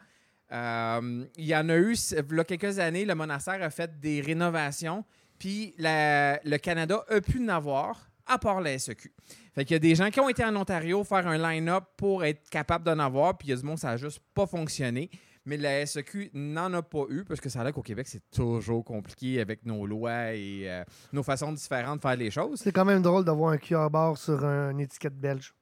euh, 0.54 1.24
il 1.36 1.44
y 1.46 1.54
en 1.56 1.68
a 1.68 1.76
eu, 1.76 1.94
il 2.12 2.36
y 2.36 2.40
a 2.40 2.44
quelques 2.44 2.78
années, 2.78 3.04
le 3.04 3.14
monastère 3.14 3.62
a 3.62 3.70
fait 3.70 3.98
des 4.00 4.20
rénovations, 4.20 5.04
puis 5.38 5.74
le 5.78 6.56
Canada 6.58 7.04
a 7.08 7.20
pu 7.20 7.42
en 7.44 7.48
avoir, 7.48 8.08
à 8.26 8.38
part 8.38 8.60
la 8.60 8.78
SEQ. 8.78 9.12
Fait 9.54 9.64
qu'il 9.64 9.74
y 9.74 9.76
a 9.76 9.80
des 9.80 9.94
gens 9.94 10.10
qui 10.10 10.20
ont 10.20 10.28
été 10.28 10.44
en 10.44 10.54
Ontario 10.56 11.04
faire 11.04 11.26
un 11.26 11.36
line-up 11.38 11.84
pour 11.96 12.24
être 12.24 12.48
capable 12.48 12.84
d'en 12.84 12.98
avoir, 12.98 13.36
puis 13.36 13.48
il 13.48 13.50
y 13.50 13.54
a 13.54 13.56
du 13.56 13.64
monde, 13.64 13.78
ça 13.78 13.88
n'a 13.88 13.96
juste 13.96 14.20
pas 14.34 14.46
fonctionné. 14.46 15.10
Mais 15.46 15.58
la 15.58 15.84
SEQ 15.84 16.30
n'en 16.32 16.72
a 16.72 16.80
pas 16.82 17.04
eu, 17.10 17.22
parce 17.24 17.38
que 17.38 17.50
ça 17.50 17.60
a 17.60 17.64
l'air 17.64 17.74
qu'au 17.74 17.82
Québec, 17.82 18.06
c'est 18.08 18.22
toujours 18.30 18.82
compliqué 18.82 19.40
avec 19.42 19.66
nos 19.66 19.84
lois 19.84 20.32
et 20.32 20.62
euh, 20.70 20.82
nos 21.12 21.22
façons 21.22 21.52
différentes 21.52 21.96
de 21.98 22.00
faire 22.00 22.16
les 22.16 22.30
choses. 22.30 22.60
C'est 22.62 22.72
quand 22.72 22.86
même 22.86 23.02
drôle 23.02 23.26
d'avoir 23.26 23.50
un 23.50 23.58
QR 23.58 23.90
bar 23.90 24.16
sur 24.16 24.42
un- 24.42 24.70
une 24.70 24.80
étiquette 24.80 25.18
belge. 25.20 25.52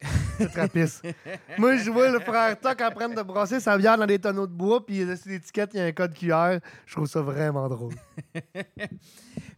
Moi, 1.58 1.76
je 1.78 1.90
vois 1.90 2.10
le 2.10 2.20
frère 2.20 2.58
Toc 2.60 2.80
en 2.80 2.90
train 2.90 3.08
de 3.08 3.22
brasser 3.22 3.58
sa 3.58 3.76
bière 3.76 3.98
dans 3.98 4.06
des 4.06 4.18
tonneaux 4.18 4.46
de 4.46 4.52
bois, 4.52 4.84
puis 4.86 4.98
sur 5.16 5.30
l'étiquette, 5.30 5.70
il 5.74 5.78
y 5.78 5.80
a 5.80 5.86
un 5.86 5.92
code 5.92 6.14
QR. 6.14 6.58
Je 6.86 6.94
trouve 6.94 7.06
ça 7.08 7.20
vraiment 7.20 7.68
drôle. 7.68 7.94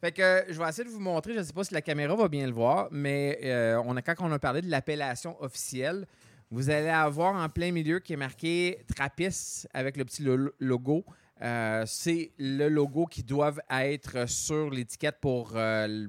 Fait 0.01 0.13
que 0.13 0.45
je 0.49 0.59
vais 0.59 0.69
essayer 0.69 0.85
de 0.85 0.89
vous 0.89 1.01
montrer, 1.01 1.35
je 1.35 1.41
ne 1.41 1.45
sais 1.45 1.53
pas 1.53 1.65
si 1.65 1.75
la 1.75 1.83
caméra 1.83 2.15
va 2.17 2.29
bien 2.29 2.47
le 2.47 2.53
voir, 2.55 2.89
mais 2.91 3.39
euh, 3.45 3.83
on 3.85 3.95
a, 3.97 4.03
quand 4.03 4.15
on 4.21 4.33
a 4.33 4.39
parlé 4.39 4.63
de 4.63 4.71
l'appellation 4.71 5.37
officielle, 5.43 6.07
vous 6.51 6.71
allez 6.71 6.89
avoir 6.89 7.35
en 7.35 7.49
plein 7.51 7.71
milieu 7.71 7.99
qui 7.99 8.15
est 8.15 8.17
marqué 8.17 8.79
Trappist 8.97 9.69
avec 9.75 9.97
le 9.99 10.05
petit 10.07 10.23
lo- 10.23 10.51
logo. 10.59 11.05
Euh, 11.43 11.85
c'est 11.87 12.33
le 12.39 12.69
logo 12.69 13.05
qui 13.07 13.23
doit 13.23 13.53
être 13.71 14.27
sur 14.29 14.71
l'étiquette 14.71 15.19
pour 15.21 15.53
euh, 15.55 16.07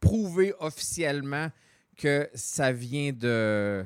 prouver 0.00 0.54
officiellement 0.60 1.48
que 1.98 2.30
ça 2.32 2.72
vient 2.72 3.12
de 3.12 3.84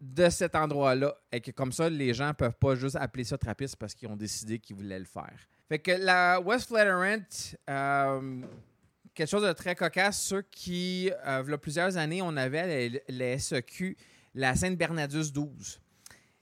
de 0.00 0.28
cet 0.28 0.54
endroit-là 0.54 1.16
et 1.32 1.40
que 1.40 1.50
comme 1.50 1.72
ça, 1.72 1.88
les 1.88 2.12
gens 2.12 2.34
peuvent 2.34 2.58
pas 2.60 2.74
juste 2.74 2.96
appeler 2.96 3.24
ça 3.24 3.38
Trappist 3.38 3.76
parce 3.76 3.94
qu'ils 3.94 4.08
ont 4.08 4.16
décidé 4.16 4.58
qu'ils 4.58 4.76
voulaient 4.76 4.98
le 4.98 5.06
faire. 5.06 5.48
Fait 5.66 5.78
que 5.78 5.92
la 5.92 6.40
West 6.40 6.68
Flatirent, 6.68 7.56
euh, 7.70 8.42
quelque 9.14 9.30
chose 9.30 9.44
de 9.44 9.52
très 9.52 9.74
cocasse, 9.74 10.20
ceux 10.20 10.42
qui, 10.42 11.10
euh, 11.26 11.42
il 11.46 11.50
y 11.50 11.54
a 11.54 11.58
plusieurs 11.58 11.96
années, 11.96 12.20
on 12.20 12.36
avait 12.36 12.90
la, 12.90 13.00
la 13.08 13.38
SEQ, 13.38 13.96
la 14.34 14.54
Sainte-Bernadus 14.54 15.32
12, 15.32 15.80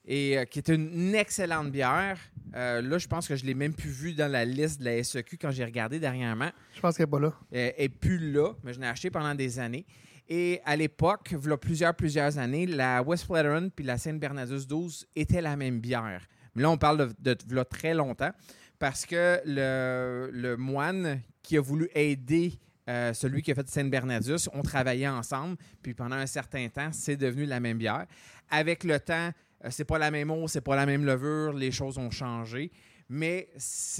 et 0.05 0.38
euh, 0.38 0.45
qui 0.45 0.59
est 0.59 0.69
une 0.69 1.15
excellente 1.15 1.71
bière. 1.71 2.19
Euh, 2.55 2.83
là, 2.83 2.99
je 2.99 3.07
pense 3.07 3.29
que 3.29 3.37
je 3.37 3.45
l'ai 3.45 3.55
même 3.55 3.75
plus 3.75 3.91
vue 3.91 4.15
dans 4.15 4.31
la 4.31 4.45
liste 4.45 4.81
de 4.81 4.85
la 4.85 5.03
SEQ 5.03 5.38
quand 5.38 5.51
j'ai 5.51 5.65
regardé 5.65 5.99
dernièrement. 5.99 6.51
Je 6.75 6.81
pense 6.81 6.97
qu'elle 6.97 7.07
n'est 7.07 7.11
pas 7.11 7.21
là. 7.21 7.33
Euh, 7.55 7.71
est 7.77 7.88
plus 7.88 8.33
là, 8.33 8.53
mais 8.62 8.73
je 8.73 8.81
l'ai 8.81 8.87
acheté 8.87 9.11
pendant 9.11 9.35
des 9.35 9.59
années. 9.59 9.87
Et 10.29 10.61
à 10.65 10.77
l'époque, 10.77 11.29
il 11.33 11.49
y 11.49 11.53
a 11.53 11.57
plusieurs, 11.57 11.95
plusieurs 11.95 12.38
années, 12.38 12.67
la 12.67 13.03
West 13.03 13.27
Flatirent 13.27 13.71
puis 13.75 13.85
la 13.85 13.99
Sainte-Bernadus 13.99 14.67
12 14.67 15.07
étaient 15.17 15.43
la 15.43 15.57
même 15.57 15.81
bière. 15.81 16.27
Mais 16.55 16.62
là, 16.62 16.71
on 16.71 16.79
parle 16.79 16.99
de, 16.99 17.35
de, 17.35 17.37
v'là 17.47 17.65
très 17.65 17.95
longtemps 17.95 18.31
parce 18.79 19.07
que 19.07 19.41
le, 19.45 20.31
le 20.33 20.57
moine 20.57 21.21
qui 21.43 21.57
a 21.57 21.61
voulu 21.61 21.88
aider 21.95 22.59
euh, 22.88 23.15
celui 23.15 23.43
qui 23.43 23.53
a 23.53 23.55
fait 23.55 23.69
Sainte-Bernadus 23.69 24.49
ont 24.53 24.62
travaillé 24.62 25.09
ensemble. 25.09 25.57
Puis 25.83 25.95
pendant 25.95 26.17
un 26.17 26.27
certain 26.27 26.69
temps, 26.69 26.91
c'est 26.93 27.17
devenu 27.17 27.47
la 27.47 27.61
même 27.61 27.79
bière. 27.79 28.07
Avec 28.51 28.85
le 28.85 28.99
temps, 28.99 29.31
c'est 29.70 29.85
pas 29.85 29.98
la 29.98 30.11
même 30.11 30.31
eau, 30.31 30.48
c'est 30.48 30.61
pas 30.61 30.77
la 30.77 30.87
même 30.87 31.05
levure, 31.05 31.53
les 31.53 31.70
choses 31.70 31.98
ont 31.98 32.11
changé. 32.11 32.70
Mais 33.09 33.48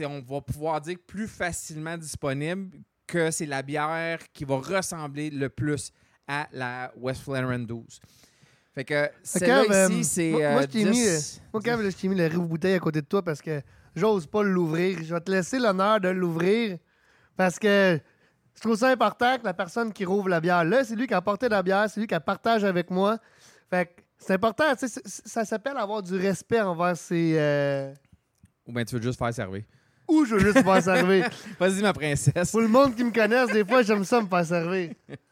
on 0.07 0.21
va 0.21 0.41
pouvoir 0.41 0.81
dire 0.81 0.97
plus 1.07 1.27
facilement 1.29 1.97
disponible 1.99 2.79
que 3.07 3.31
c'est 3.31 3.47
la 3.47 3.63
bière 3.63 4.19
qui 4.33 4.45
va 4.45 4.57
ressembler 4.57 5.29
le 5.31 5.49
plus 5.49 5.93
à 6.27 6.49
la 6.53 6.93
West 6.97 7.23
Flatirent 7.23 7.67
12. 7.67 8.01
Fait 8.75 8.85
que 8.85 9.11
celle-là 9.23 9.65
euh, 9.71 9.89
ici, 9.91 10.05
c'est 10.05 10.31
moi- 10.31 10.41
moi, 10.53 10.61
euh, 10.61 10.63
je 10.63 10.67
t'ai 10.67 10.85
mis, 10.87 10.93
10 10.93 11.43
Moi, 11.53 11.63
quand 11.63 11.79
je 11.83 11.89
t'ai 11.91 12.09
mis 12.09 12.15
le 12.17 12.27
rive 12.27 12.39
bouteille 12.39 12.75
à 12.75 12.79
côté 12.79 13.03
de 13.03 13.07
toi 13.07 13.23
parce 13.23 13.43
que 13.43 13.61
j'ose 13.95 14.27
pas 14.27 14.43
l'ouvrir. 14.43 14.99
Je 15.03 15.13
vais 15.13 15.21
te 15.21 15.31
laisser 15.31 15.59
l'honneur 15.59 16.01
de 16.01 16.09
l'ouvrir 16.09 16.79
parce 17.37 17.59
que 17.59 18.01
je 18.55 18.61
trouve 18.63 18.77
ça 18.77 18.89
important 18.89 19.37
que 19.39 19.45
la 19.45 19.53
personne 19.53 19.93
qui 19.93 20.07
rouvre 20.07 20.29
la 20.31 20.41
bière, 20.41 20.65
là, 20.65 20.85
c'est 20.85 20.97
lui 20.97 21.07
qui 21.07 21.13
a 21.13 21.19
apporté 21.19 21.51
la 21.51 21.63
bière, 21.63 21.91
c'est 21.91 22.01
lui 22.01 22.07
qui 22.07 22.15
la 22.15 22.21
partage 22.21 22.65
avec 22.65 22.91
moi. 22.91 23.19
Fait 23.69 23.87
que 23.87 24.03
c'est 24.25 24.35
important, 24.35 24.65
tu 24.79 24.89
sais, 24.89 25.01
ça 25.05 25.45
s'appelle 25.45 25.77
avoir 25.77 26.03
du 26.03 26.17
respect 26.17 26.61
envers 26.61 26.97
ses. 26.97 27.35
euh, 27.37 27.93
Ou 28.67 28.73
bien 28.73 28.85
tu 28.85 28.95
veux 28.97 29.03
juste 29.03 29.19
faire 29.19 29.33
servir. 29.35 29.63
Ou 30.09 30.25
je 30.25 30.35
veux 30.35 30.41
juste 30.41 30.57
me 30.57 30.63
faire 30.63 30.83
servir. 30.83 31.31
Vas-y, 31.61 31.81
ma 31.81 31.93
princesse. 31.93 32.51
Pour 32.51 32.61
le 32.61 32.69
monde 32.69 32.95
qui 32.95 33.05
me 33.05 33.13
connaisse, 33.13 33.49
des 33.53 33.65
fois, 33.65 33.83
j'aime 33.83 34.05
ça 34.05 34.21
me 34.21 34.27
faire 34.27 34.45
servir. 34.45 34.91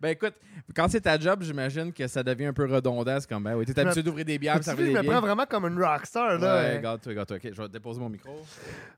Ben 0.00 0.10
écoute, 0.10 0.34
quand 0.74 0.88
c'est 0.88 1.00
ta 1.00 1.18
job, 1.18 1.40
j'imagine 1.42 1.92
que 1.92 2.06
ça 2.08 2.22
devient 2.22 2.46
un 2.46 2.52
peu 2.52 2.66
redondant. 2.66 3.18
C'est 3.20 3.28
comme, 3.28 3.44
ben 3.44 3.54
oui, 3.56 3.64
t'es 3.64 3.78
habitué 3.78 4.02
d'ouvrir 4.02 4.24
des 4.24 4.38
bières, 4.38 4.54
de 4.54 4.58
Tu 4.60 4.64
servir 4.66 4.86
sais, 4.86 4.90
des 4.90 4.96
je 4.96 4.98
me 4.98 5.04
prends 5.04 5.12
bières. 5.12 5.20
vraiment 5.22 5.46
comme 5.46 5.66
une 5.66 5.82
rockstar, 5.82 6.38
là. 6.38 6.56
Ouais, 6.74 6.80
gâte-toi, 6.82 7.14
gâte-toi. 7.14 7.36
Ok, 7.36 7.48
je 7.54 7.62
vais 7.62 7.68
déposer 7.68 8.00
mon 8.00 8.08
micro. 8.08 8.30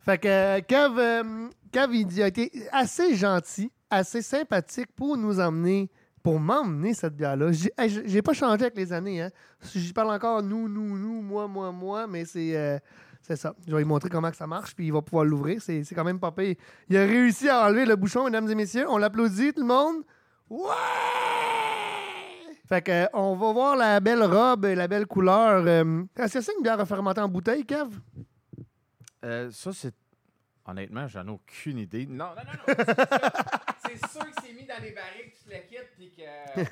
Fait 0.04 0.18
que 0.18 0.26
euh, 0.28 0.60
Kev, 0.66 0.98
euh, 0.98 1.48
Kev, 1.70 1.94
il 1.96 2.06
dit- 2.06 2.22
a 2.22 2.28
été 2.28 2.50
assez 2.72 3.14
gentil, 3.14 3.70
assez 3.90 4.22
sympathique 4.22 4.88
pour 4.96 5.16
nous 5.16 5.38
emmener, 5.38 5.90
pour 6.22 6.38
m'emmener 6.38 6.94
cette 6.94 7.16
bière-là. 7.16 7.52
J'ai 7.52 7.72
hey, 7.78 8.22
pas 8.22 8.32
changé 8.32 8.62
avec 8.62 8.76
les 8.76 8.92
années. 8.92 9.22
Hein. 9.22 9.30
J'y 9.74 9.92
parle 9.92 10.10
encore 10.10 10.42
nous, 10.42 10.68
nous, 10.68 10.98
nous, 10.98 11.22
moi, 11.22 11.48
moi, 11.48 11.72
moi, 11.72 12.06
mais 12.06 12.24
c'est 12.24 12.56
euh, 12.56 12.78
ça. 13.36 13.54
Je 13.66 13.72
vais 13.72 13.78
lui 13.78 13.84
montrer 13.84 14.08
comment 14.08 14.30
que 14.30 14.36
ça 14.36 14.46
marche, 14.46 14.74
puis 14.74 14.86
il 14.86 14.92
va 14.92 15.02
pouvoir 15.02 15.24
l'ouvrir. 15.24 15.60
C'est 15.62 15.84
c'est 15.84 15.94
quand 15.94 16.04
même 16.04 16.20
pas 16.20 16.32
pire. 16.32 16.56
Il 16.88 16.96
a 16.96 17.04
réussi 17.04 17.48
à 17.48 17.66
enlever 17.66 17.86
le 17.86 17.96
bouchon, 17.96 18.24
mesdames 18.24 18.50
et 18.50 18.54
messieurs. 18.54 18.86
On 18.88 18.98
l'applaudit, 18.98 19.52
tout 19.52 19.60
le 19.60 19.66
monde. 19.66 20.02
Ouais! 20.48 20.70
Fait 22.68 22.82
que, 22.82 22.92
euh, 22.92 23.06
on 23.14 23.34
va 23.34 23.52
voir 23.52 23.76
la 23.76 23.98
belle 23.98 24.22
robe 24.22 24.64
et 24.64 24.76
la 24.76 24.86
belle 24.86 25.06
couleur. 25.06 25.64
Euh, 25.66 26.04
Est-ce 26.16 26.34
que 26.34 26.40
c'est 26.40 26.52
une 26.56 26.62
bière 26.62 26.86
fermentée 26.86 27.20
en 27.20 27.28
bouteille, 27.28 27.64
Kev? 27.64 27.88
Euh, 29.24 29.50
ça, 29.50 29.72
c'est. 29.72 29.94
Honnêtement, 30.70 31.08
j'en 31.08 31.26
ai 31.26 31.30
aucune 31.30 31.78
idée. 31.78 32.06
Non, 32.06 32.26
non, 32.28 32.34
non, 32.36 32.52
non. 32.68 32.74
c'est 33.84 34.06
sûr 34.08 34.20
que 34.30 34.40
c'est 34.42 34.52
mis 34.52 34.66
dans 34.66 34.80
les 34.82 34.92
barriques, 34.92 35.34
tu 35.36 35.44
te 35.48 35.50
le 35.54 35.60
quittes, 35.68 35.90
puis 35.96 36.10
que, 36.16 36.62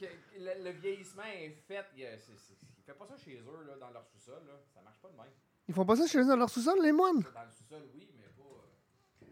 que 0.00 0.06
le, 0.38 0.64
le 0.64 0.70
vieillissement 0.70 1.22
est 1.24 1.50
fait. 1.68 1.84
Il, 1.96 2.04
c'est- 2.18 2.32
c'est- 2.38 2.54
il 2.78 2.82
fait 2.84 2.94
pas 2.98 3.06
ça 3.06 3.16
chez 3.16 3.36
eux, 3.36 3.66
là, 3.66 3.74
dans 3.80 3.90
leur 3.90 4.04
sous-sol. 4.06 4.42
Là. 4.46 4.54
Ça 4.74 4.80
marche 4.82 4.98
pas 5.00 5.08
de 5.08 5.16
même. 5.16 5.32
Ils 5.68 5.74
font 5.74 5.84
pas 5.86 5.96
ça 5.96 6.06
chez 6.06 6.18
eux 6.18 6.26
dans 6.26 6.36
leur 6.36 6.50
sous-sol, 6.50 6.78
les 6.82 6.92
moines? 6.92 7.20
Dans 7.20 7.42
le 7.42 7.50
sous-sol, 7.50 7.82
oui, 7.94 8.08
mais 8.16 8.24
pas. 8.36 8.42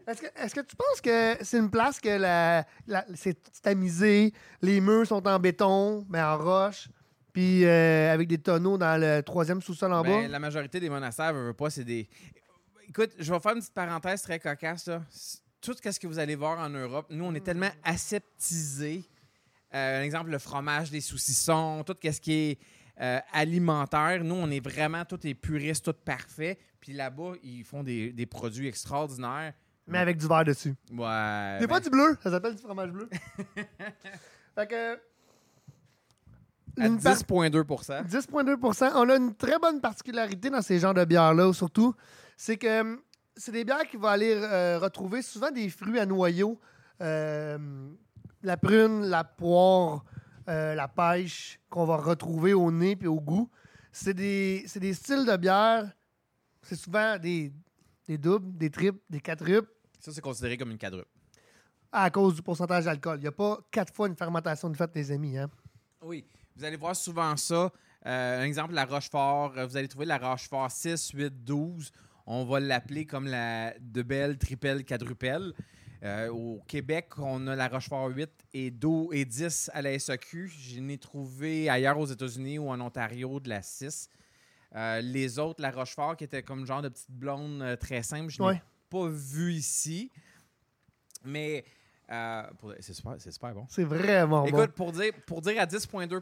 euh, 0.07 0.11
Est-ce 0.11 0.21
que, 0.21 0.27
est-ce 0.43 0.55
que 0.55 0.61
tu 0.61 0.75
penses 0.75 1.01
que 1.01 1.43
c'est 1.43 1.57
une 1.59 1.69
place 1.71 1.99
que 1.99 2.09
la, 2.09 2.65
la- 2.87 3.05
c'est 3.15 3.37
tamisé, 3.61 4.33
les 4.61 4.81
murs 4.81 5.05
sont 5.07 5.25
en 5.27 5.39
béton, 5.39 6.05
mais 6.09 6.21
en 6.21 6.37
roche, 6.37 6.87
puis 7.31 7.65
euh, 7.65 8.11
avec 8.13 8.27
des 8.27 8.39
tonneaux 8.39 8.77
dans 8.77 8.99
le 8.99 9.21
troisième 9.21 9.61
sous-sol 9.61 9.91
en 9.93 10.01
Ben, 10.01 10.23
bas? 10.23 10.27
la 10.27 10.39
majorité 10.39 10.79
des 10.79 10.89
monastères, 10.89 11.33
veut, 11.33 11.45
veut 11.47 11.53
pas, 11.53 11.69
c'est 11.69 11.83
des. 11.83 12.07
Écoute, 12.95 13.15
je 13.17 13.33
vais 13.33 13.39
faire 13.39 13.53
une 13.53 13.59
petite 13.59 13.73
parenthèse 13.73 14.21
très 14.21 14.37
cocasse. 14.37 14.85
Là. 14.85 15.01
Tout 15.61 15.73
ce 15.83 15.99
que 15.99 16.05
vous 16.05 16.19
allez 16.19 16.35
voir 16.35 16.59
en 16.59 16.69
Europe, 16.69 17.07
nous, 17.09 17.25
on 17.25 17.33
est 17.33 17.43
tellement 17.43 17.71
aseptisés. 17.83 19.09
Euh, 19.73 19.99
un 19.99 20.03
exemple, 20.03 20.29
le 20.29 20.37
fromage, 20.37 20.91
les 20.91 21.01
saucissons, 21.01 21.83
tout 21.83 21.95
ce 22.03 22.21
qui 22.21 22.33
est 22.33 22.59
euh, 23.01 23.19
alimentaire. 23.31 24.23
Nous, 24.23 24.35
on 24.35 24.47
est 24.51 24.59
vraiment, 24.59 25.05
tout 25.05 25.25
est 25.25 25.33
puriste, 25.33 25.85
tout 25.85 25.95
parfait. 26.05 26.59
Puis 26.79 26.93
là-bas, 26.93 27.31
ils 27.41 27.63
font 27.63 27.81
des, 27.81 28.13
des 28.13 28.27
produits 28.27 28.67
extraordinaires. 28.67 29.53
Mais 29.87 29.97
avec 29.97 30.17
du 30.17 30.27
verre 30.27 30.45
dessus. 30.45 30.75
Ouais. 30.91 31.57
C'est 31.59 31.65
ben, 31.65 31.67
pas 31.67 31.79
du 31.79 31.89
bleu, 31.89 32.15
ça 32.21 32.29
s'appelle 32.29 32.53
du 32.53 32.61
fromage 32.61 32.91
bleu. 32.91 33.09
fait 34.53 34.67
que. 34.69 34.93
à 36.79 36.85
une 36.85 37.01
par- 37.01 37.15
10,2 37.15 37.63
10,2 37.63 38.91
On 38.93 39.09
a 39.09 39.15
une 39.15 39.33
très 39.33 39.57
bonne 39.57 39.81
particularité 39.81 40.51
dans 40.51 40.61
ces 40.61 40.77
genres 40.77 40.93
de 40.93 41.03
bières-là, 41.03 41.53
surtout. 41.53 41.95
C'est 42.37 42.57
que 42.57 42.81
hum, 42.81 43.01
c'est 43.35 43.51
des 43.51 43.63
bières 43.65 43.87
qui 43.89 43.97
vont 43.97 44.07
aller 44.07 44.33
euh, 44.35 44.79
retrouver 44.79 45.21
souvent 45.21 45.51
des 45.51 45.69
fruits 45.69 45.99
à 45.99 46.05
noyaux. 46.05 46.59
Euh, 47.01 47.89
la 48.43 48.57
prune, 48.57 49.05
la 49.05 49.23
poire, 49.23 50.03
euh, 50.49 50.75
la 50.75 50.87
pêche, 50.87 51.59
qu'on 51.69 51.85
va 51.85 51.97
retrouver 51.97 52.53
au 52.53 52.71
nez 52.71 52.97
et 53.01 53.07
au 53.07 53.19
goût. 53.19 53.49
C'est 53.91 54.13
des, 54.13 54.65
des 54.75 54.93
styles 54.93 55.25
de 55.25 55.37
bière. 55.37 55.91
C'est 56.61 56.75
souvent 56.75 57.17
des, 57.17 57.51
des 58.07 58.17
doubles, 58.17 58.55
des 58.57 58.69
triples, 58.69 58.99
des 59.09 59.19
quadruples 59.19 59.69
Ça, 59.99 60.11
c'est 60.11 60.21
considéré 60.21 60.57
comme 60.57 60.71
une 60.71 60.77
quadruple. 60.77 61.09
à 61.91 62.09
cause 62.09 62.35
du 62.35 62.41
pourcentage 62.41 62.85
d'alcool. 62.85 63.17
Il 63.17 63.21
n'y 63.21 63.27
a 63.27 63.31
pas 63.31 63.59
quatre 63.71 63.93
fois 63.93 64.07
une 64.07 64.15
fermentation 64.15 64.69
de 64.69 64.77
fait, 64.77 64.89
les 64.95 65.11
amis. 65.11 65.37
Hein? 65.37 65.49
Oui, 66.01 66.25
vous 66.55 66.63
allez 66.63 66.77
voir 66.77 66.95
souvent 66.95 67.35
ça. 67.37 67.71
Euh, 68.05 68.41
un 68.41 68.43
exemple, 68.43 68.73
la 68.73 68.85
Rochefort. 68.85 69.53
Vous 69.67 69.77
allez 69.77 69.87
trouver 69.87 70.05
la 70.05 70.17
Rochefort 70.17 70.69
6, 70.69 71.11
8, 71.11 71.43
12. 71.43 71.91
On 72.25 72.45
va 72.45 72.59
l'appeler 72.59 73.05
comme 73.05 73.27
la 73.27 73.73
de 73.79 74.01
belle, 74.01 74.37
tripelle, 74.37 74.85
quadrupelle. 74.85 75.53
Euh, 76.03 76.27
au 76.29 76.61
Québec, 76.67 77.17
on 77.17 77.47
a 77.47 77.55
la 77.55 77.67
Rochefort 77.67 78.07
8 78.09 78.29
et 78.53 78.71
12 78.71 79.09
et 79.13 79.25
10 79.25 79.71
à 79.73 79.81
la 79.81 79.97
SAQ. 79.97 80.47
Je 80.49 80.79
n'ai 80.79 80.97
trouvé 80.97 81.69
ailleurs 81.69 81.97
aux 81.97 82.05
États-Unis 82.05 82.59
ou 82.59 82.69
en 82.69 82.79
Ontario 82.81 83.39
de 83.39 83.49
la 83.49 83.61
6. 83.61 84.09
Euh, 84.75 85.01
les 85.01 85.39
autres, 85.39 85.61
la 85.61 85.71
Rochefort, 85.71 86.17
qui 86.17 86.23
était 86.25 86.43
comme 86.43 86.65
genre 86.65 86.81
de 86.81 86.89
petite 86.89 87.11
blonde 87.11 87.61
euh, 87.61 87.75
très 87.75 88.03
simple, 88.03 88.29
je 88.31 88.41
n'ai 88.41 88.47
Ouais. 88.49 88.61
pas 88.89 89.07
vu 89.07 89.53
ici. 89.53 90.11
Mais 91.23 91.63
euh, 92.11 92.43
pour- 92.59 92.73
c'est 92.79 92.93
super, 92.93 93.15
c'est 93.17 93.31
super 93.31 93.53
bon. 93.53 93.65
C'est 93.69 93.83
vraiment 93.83 94.45
Écoute, 94.45 94.59
bon. 94.67 94.85
pour, 94.85 94.91
dire, 94.91 95.11
pour 95.25 95.41
dire 95.41 95.61
à 95.61 95.65
10,2 95.65 96.21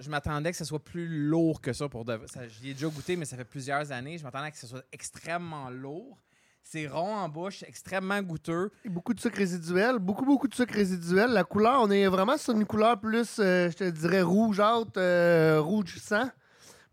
je 0.00 0.08
m'attendais 0.10 0.50
que 0.50 0.56
ce 0.56 0.64
soit 0.64 0.82
plus 0.82 1.06
lourd 1.28 1.60
que 1.60 1.72
ça. 1.72 1.88
pour 1.88 2.04
de, 2.04 2.18
ça 2.26 2.46
J'y 2.48 2.70
ai 2.70 2.74
déjà 2.74 2.88
goûté, 2.88 3.16
mais 3.16 3.24
ça 3.24 3.36
fait 3.36 3.44
plusieurs 3.44 3.90
années. 3.92 4.18
Je 4.18 4.24
m'attendais 4.24 4.50
que 4.50 4.58
ce 4.58 4.66
soit 4.66 4.84
extrêmement 4.92 5.70
lourd. 5.70 6.18
C'est 6.64 6.86
rond 6.86 7.16
en 7.16 7.28
bouche, 7.28 7.64
extrêmement 7.64 8.22
goûteux. 8.22 8.70
Beaucoup 8.84 9.12
de 9.14 9.20
sucre 9.20 9.36
résiduel, 9.38 9.98
beaucoup, 9.98 10.24
beaucoup 10.24 10.46
de 10.46 10.54
sucre 10.54 10.72
résiduel. 10.74 11.30
La 11.30 11.42
couleur, 11.42 11.80
on 11.82 11.90
est 11.90 12.06
vraiment 12.06 12.38
sur 12.38 12.54
une 12.54 12.64
couleur 12.64 13.00
plus, 13.00 13.38
euh, 13.40 13.68
je 13.70 13.76
te 13.76 13.90
dirais, 13.90 14.22
rougeâtre, 14.22 14.92
euh, 14.96 15.60
rouge 15.60 15.98
sang. 15.98 16.30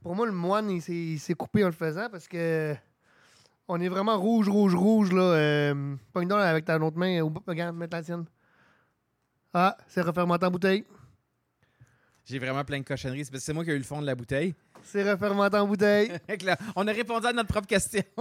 Pour 0.02 0.16
moi, 0.16 0.26
le 0.26 0.32
moine, 0.32 0.72
il 0.72 0.82
s'est- 0.82 0.94
il 0.94 1.20
s'est 1.20 1.36
coupé 1.36 1.64
en 1.64 1.68
le 1.68 1.74
faisant 1.74 2.10
parce 2.10 2.28
que 2.28 2.74
on 3.70 3.80
est 3.80 3.88
vraiment 3.88 4.18
rouge, 4.20 4.50
rouge, 4.50 4.76
rouge. 4.76 5.12
là. 5.14 5.22
Euh, 5.22 5.96
Pogne 6.12 6.28
donc 6.28 6.40
avec 6.40 6.66
ta 6.66 6.78
autre 6.80 6.98
main. 6.98 7.22
Ou, 7.22 7.32
regarde, 7.48 7.76
mets 7.76 7.88
la 7.92 8.04
tienne. 8.04 8.26
Ah, 9.54 9.78
c'est 9.88 10.02
refermenté 10.02 10.46
en 10.46 10.52
bouteille. 10.52 10.84
J'ai 12.26 12.38
vraiment 12.40 12.64
plein 12.64 12.80
de 12.80 12.84
cochonneries. 12.84 13.26
C'est 13.26 13.32
parce 13.32 13.42
que 13.42 13.46
c'est 13.46 13.54
moi 13.54 13.64
qui 13.64 13.72
ai 13.72 13.76
eu 13.76 13.78
le 13.80 13.84
fond 13.84 14.02
de 14.02 14.06
la 14.06 14.16
bouteille. 14.16 14.54
C'est 14.84 15.10
refermenté 15.10 15.58
en 15.58 15.68
bouteille. 15.68 16.12
On 16.76 16.88
a 16.88 16.92
répondu 16.92 17.26
à 17.28 17.34
notre 17.34 17.50
propre 17.50 17.68
question. 17.68 18.04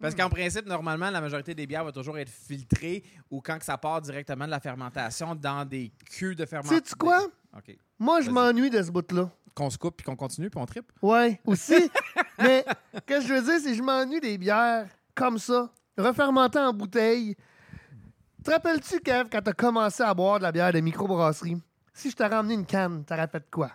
Parce 0.00 0.14
qu'en 0.14 0.28
principe, 0.28 0.66
normalement, 0.66 1.10
la 1.10 1.20
majorité 1.20 1.54
des 1.54 1.66
bières 1.66 1.84
va 1.84 1.92
toujours 1.92 2.18
être 2.18 2.28
filtrée 2.28 3.02
ou 3.30 3.40
quand 3.40 3.58
que 3.58 3.64
ça 3.64 3.78
part 3.78 4.02
directement 4.02 4.44
de 4.44 4.50
la 4.50 4.60
fermentation 4.60 5.34
dans 5.34 5.64
des 5.64 5.90
culs 6.10 6.34
de 6.34 6.44
fermentation. 6.44 6.76
Sais-tu 6.84 6.96
quoi? 6.96 7.24
OK. 7.56 7.76
Moi, 7.98 8.20
je 8.20 8.26
Vas-y. 8.26 8.34
m'ennuie 8.34 8.70
de 8.70 8.82
ce 8.82 8.90
bout-là. 8.90 9.30
Qu'on 9.56 9.70
se 9.70 9.78
coupe 9.78 9.96
puis 9.96 10.04
qu'on 10.04 10.14
continue 10.16 10.50
puis 10.50 10.60
on 10.60 10.66
tripe. 10.66 10.92
Ouais, 11.02 11.40
aussi. 11.46 11.90
Mais 12.38 12.64
ce 12.94 13.00
que 13.00 13.20
je 13.22 13.32
veux 13.32 13.40
dire, 13.42 13.54
c'est 13.58 13.70
que 13.70 13.74
je 13.74 13.82
m'ennuie 13.82 14.20
des 14.20 14.36
bières 14.38 14.86
comme 15.14 15.38
ça, 15.38 15.70
refermentées 15.96 16.58
en 16.58 16.72
bouteille. 16.74 17.34
Te 18.44 18.50
rappelles-tu, 18.50 19.00
Kev, 19.00 19.28
quand 19.32 19.40
t'as 19.42 19.54
commencé 19.54 20.02
à 20.02 20.12
boire 20.14 20.38
de 20.38 20.42
la 20.44 20.52
bière 20.52 20.72
de 20.72 20.78
microbrasserie, 20.80 21.56
si 21.94 22.10
je 22.10 22.14
t'aurais 22.16 22.36
ramené 22.36 22.54
une 22.54 22.66
canne, 22.66 23.02
t'aurais 23.04 23.26
fait 23.26 23.44
quoi? 23.50 23.70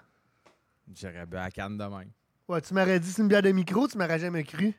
J'aurais 0.96 1.26
bu 1.26 1.36
à 1.38 1.42
la 1.46 1.52
canne 1.52 1.78
de 1.78 1.84
même. 1.84 2.12
Ouais, 2.48 2.62
tu 2.62 2.74
m'aurais 2.74 3.00
dit 3.00 3.12
c'est 3.12 3.22
une 3.24 3.28
bière 3.28 3.42
de 3.42 3.52
micro, 3.52 3.88
tu 3.88 3.98
m'aurais 3.98 4.20
jamais 4.20 4.44
cru. 4.44 4.74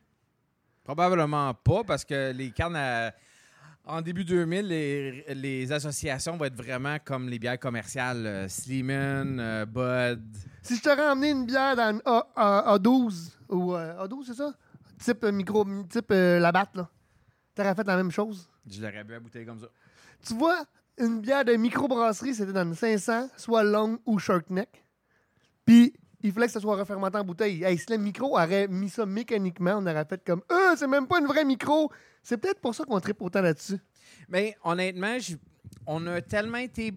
Probablement 0.85 1.53
pas, 1.55 1.85
parce 1.85 2.05
que 2.05 2.33
les 2.33 2.51
cannes, 2.53 2.77
à- 2.77 3.12
en 3.85 4.01
début 4.01 4.25
2000, 4.25 4.66
les, 4.68 5.25
les 5.35 5.73
associations 5.73 6.37
vont 6.37 6.45
être 6.45 6.55
vraiment 6.57 6.97
comme 7.05 7.29
les 7.29 7.38
bières 7.38 7.59
commerciales. 7.59 8.27
euh, 8.27 8.49
Sleeman, 8.49 9.38
euh, 9.40 9.66
Bud. 9.66 10.23
Si 10.62 10.77
je 10.77 10.83
t'aurais 10.83 11.09
emmené 11.09 11.31
une 11.31 11.47
bière 11.47 11.75
dans 11.77 11.90
une 11.95 12.03
A, 12.05 12.27
A- 12.37 12.77
A12, 12.79 13.33
ou 13.49 13.75
euh, 13.75 14.07
A12, 14.07 14.25
c'est 14.27 14.35
ça? 14.35 14.53
Type 14.99 15.25
euh, 15.25 15.33
micro, 15.33 15.64
type 15.88 16.11
euh, 16.12 16.38
Labatt, 16.38 16.71
là. 16.77 16.88
T'aurais 17.55 17.75
fait 17.75 17.87
la 17.87 17.97
même 17.97 18.11
chose? 18.11 18.49
Je 18.71 18.81
l'aurais 18.81 19.03
bu 19.05 19.14
à 19.14 19.21
bouteille 19.21 19.45
comme 19.45 19.59
ça. 19.59 19.66
Tu 20.25 20.35
vois, 20.35 20.64
une 20.99 21.21
bière 21.21 21.45
de 21.45 21.53
microbrasserie, 21.55 22.35
c'était 22.35 22.53
dans 22.53 22.62
une 22.64 22.75
500, 22.75 23.29
soit 23.37 23.64
long 23.64 23.99
ou 24.07 24.18
short 24.18 24.49
neck. 24.51 24.85
Puis, 25.64 25.92
il 26.22 26.32
fallait 26.32 26.46
que 26.46 26.52
ça 26.52 26.61
soit 26.61 26.76
refermenté 26.76 27.18
en 27.18 27.24
bouteille. 27.24 27.62
Hey, 27.64 27.76
si 27.78 27.87
le 27.90 27.98
micro 27.98 28.32
aurait 28.38 28.68
mis 28.68 28.88
ça 28.88 29.04
mécaniquement, 29.06 29.76
on 29.78 29.87
aurait 29.87 30.04
fait 30.04 30.22
comme 30.24 30.42
Euh, 30.50 30.74
c'est 30.76 30.87
même 30.87 31.06
pas 31.06 31.18
une 31.20 31.26
vraie 31.26 31.44
micro. 31.44 31.90
C'est 32.22 32.37
peut-être 32.37 32.61
pour 32.61 32.74
ça 32.74 32.85
qu'on 32.85 33.00
tripe 33.00 33.20
autant 33.22 33.40
là-dessus. 33.42 33.78
Mais 34.28 34.56
honnêtement, 34.64 35.16
on 35.87 36.06
a 36.06 36.20
tellement 36.20 36.58
été 36.58 36.92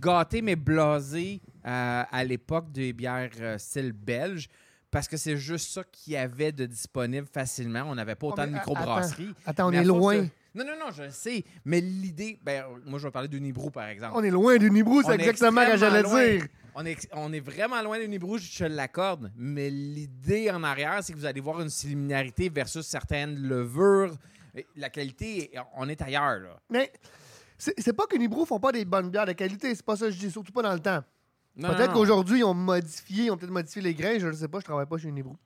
gâtés, 0.00 0.42
mais 0.42 0.56
blasés 0.56 1.40
euh, 1.66 2.02
à 2.10 2.24
l'époque 2.24 2.70
des 2.72 2.92
bières 2.92 3.30
euh, 3.40 3.58
style 3.58 3.92
belge. 3.92 4.48
Parce 4.90 5.08
que 5.08 5.16
c'est 5.16 5.38
juste 5.38 5.70
ça 5.72 5.82
qu'il 5.90 6.12
y 6.12 6.16
avait 6.16 6.52
de 6.52 6.66
disponible 6.66 7.26
facilement. 7.32 7.84
On 7.86 7.94
n'avait 7.94 8.14
pas 8.14 8.26
Oh, 8.26 8.32
autant 8.32 8.42
mais 8.42 8.48
de 8.48 8.56
a- 8.56 8.58
microbrasseries. 8.58 9.34
Attends, 9.46 9.68
on 9.68 9.70
Mais 9.70 9.78
à 9.78 9.82
est 9.82 9.86
force 9.86 9.98
loin. 9.98 10.16
de- 10.18 10.28
Non, 10.54 10.64
non, 10.66 10.72
non, 10.78 10.90
je 10.92 11.04
le 11.04 11.10
sais. 11.10 11.44
Mais 11.64 11.80
l'idée. 11.80 12.38
Ben, 12.44 12.64
moi, 12.84 12.98
je 12.98 13.06
vais 13.06 13.10
parler 13.10 13.28
d'Unibrou, 13.28 13.70
par 13.70 13.86
exemple. 13.88 14.12
On 14.16 14.22
est 14.22 14.28
loin 14.30 14.58
du 14.58 14.70
Nibrou, 14.70 14.98
On 14.98 15.02
c'est 15.02 15.12
est 15.12 15.14
exactement 15.14 15.62
ce 15.64 15.70
que 15.70 15.76
j'allais 15.78 16.00
extrêmement 16.00 16.26
loin. 16.26 16.36
dire. 16.36 16.46
On 16.74 16.86
est, 16.86 17.08
on 17.12 17.32
est 17.32 17.40
vraiment 17.40 17.82
loin 17.82 17.98
d'Unibrou, 17.98 18.38
je 18.38 18.58
te 18.58 18.64
l'accorde. 18.64 19.30
Mais 19.36 19.68
l'idée 19.68 20.50
en 20.50 20.62
arrière, 20.62 21.00
c'est 21.02 21.12
que 21.12 21.18
vous 21.18 21.26
allez 21.26 21.40
voir 21.40 21.60
une 21.60 21.68
similarité 21.68 22.48
versus 22.48 22.86
certaines 22.86 23.36
levures. 23.36 24.16
La 24.76 24.90
qualité, 24.90 25.52
on 25.76 25.88
est 25.88 26.00
ailleurs, 26.00 26.38
là. 26.40 26.60
Mais 26.70 26.92
c'est 27.58 27.92
pas 27.92 28.06
que 28.06 28.16
Nibrou 28.16 28.44
font 28.44 28.58
pas 28.58 28.72
des 28.72 28.84
bonnes 28.84 29.10
bières 29.10 29.26
de 29.26 29.32
qualité. 29.32 29.74
C'est 29.74 29.84
pas 29.84 29.96
ça 29.96 30.06
que 30.06 30.12
je 30.12 30.18
dis, 30.18 30.30
surtout 30.30 30.52
pas 30.52 30.62
dans 30.62 30.72
le 30.72 30.80
temps. 30.80 31.02
Peut-être 31.56 31.92
qu'aujourd'hui, 31.92 32.38
ils 32.38 32.44
ont 32.44 32.54
modifié, 32.54 33.26
ils 33.26 33.30
ont 33.30 33.36
peut-être 33.36 33.52
modifié 33.52 33.82
les 33.82 33.94
grains, 33.94 34.18
je 34.18 34.26
ne 34.26 34.32
sais 34.32 34.48
pas, 34.48 34.58
je 34.60 34.64
travaille 34.64 34.86
pas 34.86 34.96
chez 34.96 35.08
Unibrou. 35.08 35.36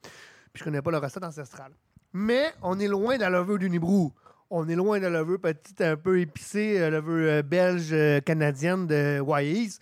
Puis 0.53 0.59
je 0.59 0.63
connais 0.63 0.81
pas 0.81 0.91
le 0.91 0.97
recette 0.97 1.23
ancestrale. 1.23 1.73
Mais 2.13 2.53
on 2.61 2.79
est 2.79 2.87
loin 2.87 3.17
de 3.17 3.21
la 3.21 3.29
levure 3.29 3.59
d'Unibrou. 3.59 4.13
On 4.49 4.67
est 4.69 4.75
loin 4.75 4.97
de 4.97 5.07
la 5.07 5.19
levure 5.21 5.41
petite, 5.41 5.81
un 5.81 5.97
peu 5.97 6.21
épicée, 6.21 6.79
la 6.79 6.89
levure 6.89 7.29
euh, 7.29 7.41
belge, 7.41 7.89
euh, 7.91 8.21
canadienne 8.21 8.87
de 8.87 9.19
Wise. 9.19 9.79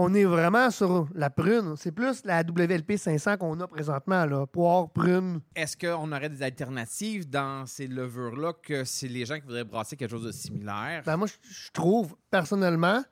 On 0.00 0.14
est 0.14 0.24
vraiment 0.24 0.70
sur 0.70 1.08
la 1.12 1.28
prune. 1.28 1.74
C'est 1.76 1.90
plus 1.90 2.24
la 2.24 2.42
WLP 2.42 2.96
500 2.96 3.36
qu'on 3.36 3.58
a 3.58 3.66
présentement, 3.66 4.26
là. 4.26 4.46
Poire, 4.46 4.88
prune. 4.90 5.40
Est-ce 5.56 5.76
qu'on 5.76 6.12
aurait 6.12 6.28
des 6.28 6.40
alternatives 6.40 7.28
dans 7.28 7.66
ces 7.66 7.88
levures-là 7.88 8.52
que 8.62 8.84
c'est 8.84 9.08
les 9.08 9.26
gens 9.26 9.34
qui 9.34 9.40
voudraient 9.40 9.64
brasser 9.64 9.96
quelque 9.96 10.12
chose 10.12 10.22
de 10.24 10.30
similaire? 10.30 11.02
Ben 11.04 11.16
moi, 11.16 11.26
je- 11.26 11.70
trouve, 11.72 12.14
personnellement, 12.30 13.02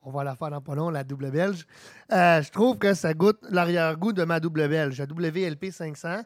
on 0.00 0.12
va 0.12 0.22
la 0.22 0.36
faire 0.36 0.50
dans 0.50 0.60
pas 0.60 0.76
long, 0.76 0.90
la 0.90 1.02
double 1.02 1.32
belge, 1.32 1.66
euh, 2.12 2.40
je 2.40 2.50
trouve 2.52 2.78
que 2.78 2.94
ça 2.94 3.12
goûte 3.12 3.40
l'arrière-goût 3.50 4.12
de 4.12 4.22
ma 4.22 4.38
double 4.38 4.68
belge, 4.68 4.98
la 5.00 5.06
WLP 5.06 5.72
500 5.72 6.20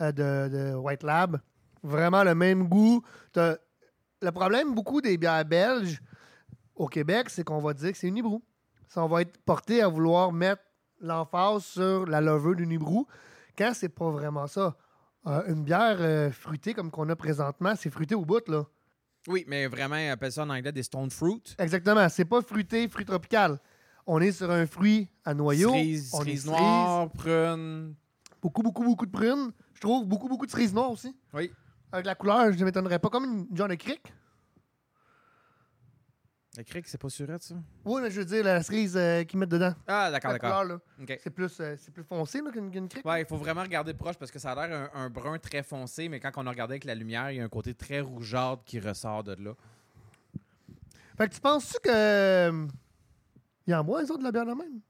euh, 0.00 0.10
de, 0.10 0.48
de 0.52 0.74
White 0.74 1.04
Lab. 1.04 1.38
Vraiment 1.84 2.24
le 2.24 2.34
même 2.34 2.66
goût. 2.68 3.04
Le 3.36 4.30
problème, 4.32 4.74
beaucoup 4.74 5.00
des 5.00 5.16
bières 5.16 5.44
belges 5.44 6.00
au 6.74 6.88
Québec, 6.88 7.30
c'est 7.30 7.44
qu'on 7.44 7.60
va 7.60 7.72
dire 7.72 7.92
que 7.92 7.98
c'est 7.98 8.08
une 8.08 8.16
hibrou. 8.16 8.42
Ça 8.92 9.06
va 9.06 9.22
être 9.22 9.38
porté 9.38 9.80
à 9.80 9.88
vouloir 9.88 10.32
mettre 10.32 10.62
l'emphase 11.00 11.64
sur 11.64 12.04
la 12.04 12.20
levure 12.20 12.54
du 12.54 12.66
Nibrou, 12.66 13.06
quand 13.56 13.72
c'est 13.74 13.88
pas 13.88 14.10
vraiment 14.10 14.46
ça. 14.46 14.76
Euh, 15.26 15.42
une 15.46 15.64
bière 15.64 15.96
euh, 16.00 16.30
fruitée 16.30 16.74
comme 16.74 16.90
qu'on 16.90 17.08
a 17.08 17.16
présentement, 17.16 17.74
c'est 17.74 17.88
fruité 17.88 18.14
au 18.14 18.24
bout, 18.24 18.46
là. 18.48 18.64
Oui, 19.28 19.44
mais 19.48 19.66
vraiment, 19.66 19.96
on 19.96 20.10
appelle 20.10 20.32
ça 20.32 20.42
en 20.42 20.50
anglais 20.50 20.72
des 20.72 20.82
stone 20.82 21.10
fruit. 21.10 21.42
Exactement. 21.58 22.06
C'est 22.10 22.24
pas 22.26 22.42
fruité, 22.42 22.86
fruit 22.88 23.06
tropical. 23.06 23.58
On 24.06 24.20
est 24.20 24.32
sur 24.32 24.50
un 24.50 24.66
fruit 24.66 25.08
à 25.24 25.32
noyau. 25.32 25.70
Cerise, 25.70 26.10
on 26.12 26.18
cerise 26.18 26.44
est 26.44 26.50
noire, 26.50 27.08
prune. 27.12 27.94
Beaucoup, 28.42 28.62
beaucoup, 28.62 28.84
beaucoup 28.84 29.06
de 29.06 29.12
prunes. 29.12 29.52
Je 29.74 29.80
trouve 29.80 30.04
beaucoup, 30.04 30.28
beaucoup 30.28 30.44
de 30.44 30.50
cerises 30.50 30.74
noires 30.74 30.90
aussi. 30.90 31.16
Oui. 31.32 31.50
Avec 31.92 32.04
la 32.04 32.14
couleur, 32.14 32.52
je 32.52 32.58
ne 32.58 32.64
m'étonnerais 32.64 32.98
pas. 32.98 33.08
Comme 33.08 33.24
une 33.24 33.56
genre 33.56 33.68
de 33.68 33.76
cric. 33.76 34.02
La 36.56 36.64
crique, 36.64 36.86
c'est 36.86 36.98
pas 37.00 37.08
surette, 37.08 37.42
ça? 37.42 37.54
Oui, 37.86 38.02
mais 38.02 38.10
je 38.10 38.20
veux 38.20 38.26
dire, 38.26 38.44
la 38.44 38.62
cerise 38.62 38.94
euh, 38.94 39.24
qu'ils 39.24 39.38
mettent 39.38 39.48
dedans. 39.48 39.72
Ah, 39.86 40.10
d'accord, 40.10 40.32
d'accord. 40.32 40.64
C'est 41.22 41.30
plus, 41.30 41.58
euh, 41.60 41.76
c'est 41.78 41.90
plus 41.94 42.04
foncé 42.04 42.40
qu'une 42.52 42.70
qu'une 42.70 42.88
cric. 42.88 43.02
Ouais, 43.06 43.22
il 43.22 43.26
faut 43.26 43.38
vraiment 43.38 43.62
regarder 43.62 43.94
proche 43.94 44.16
parce 44.16 44.30
que 44.30 44.38
ça 44.38 44.52
a 44.52 44.66
l'air 44.68 44.90
un, 44.94 45.04
un 45.04 45.08
brun 45.10 45.38
très 45.38 45.62
foncé, 45.62 46.10
mais 46.10 46.20
quand 46.20 46.30
on 46.36 46.46
a 46.46 46.50
regardé 46.50 46.72
avec 46.74 46.84
la 46.84 46.94
lumière, 46.94 47.30
il 47.30 47.38
y 47.38 47.40
a 47.40 47.44
un 47.44 47.48
côté 47.48 47.72
très 47.72 48.00
rougeâtre 48.00 48.64
qui 48.66 48.78
ressort 48.80 49.24
de 49.24 49.32
là. 49.42 49.54
Fait 51.16 51.28
que 51.28 51.34
tu 51.34 51.40
penses-tu 51.40 51.78
que. 51.82 51.90
euh, 51.90 52.66
Il 53.66 53.70
y 53.70 53.74
en 53.74 53.80
a 53.80 53.82
moins, 53.82 54.02
les 54.02 54.10
autres, 54.10 54.18
de 54.20 54.24
la 54.24 54.32
bière 54.32 54.44
de 54.46 54.52
même? 54.52 54.80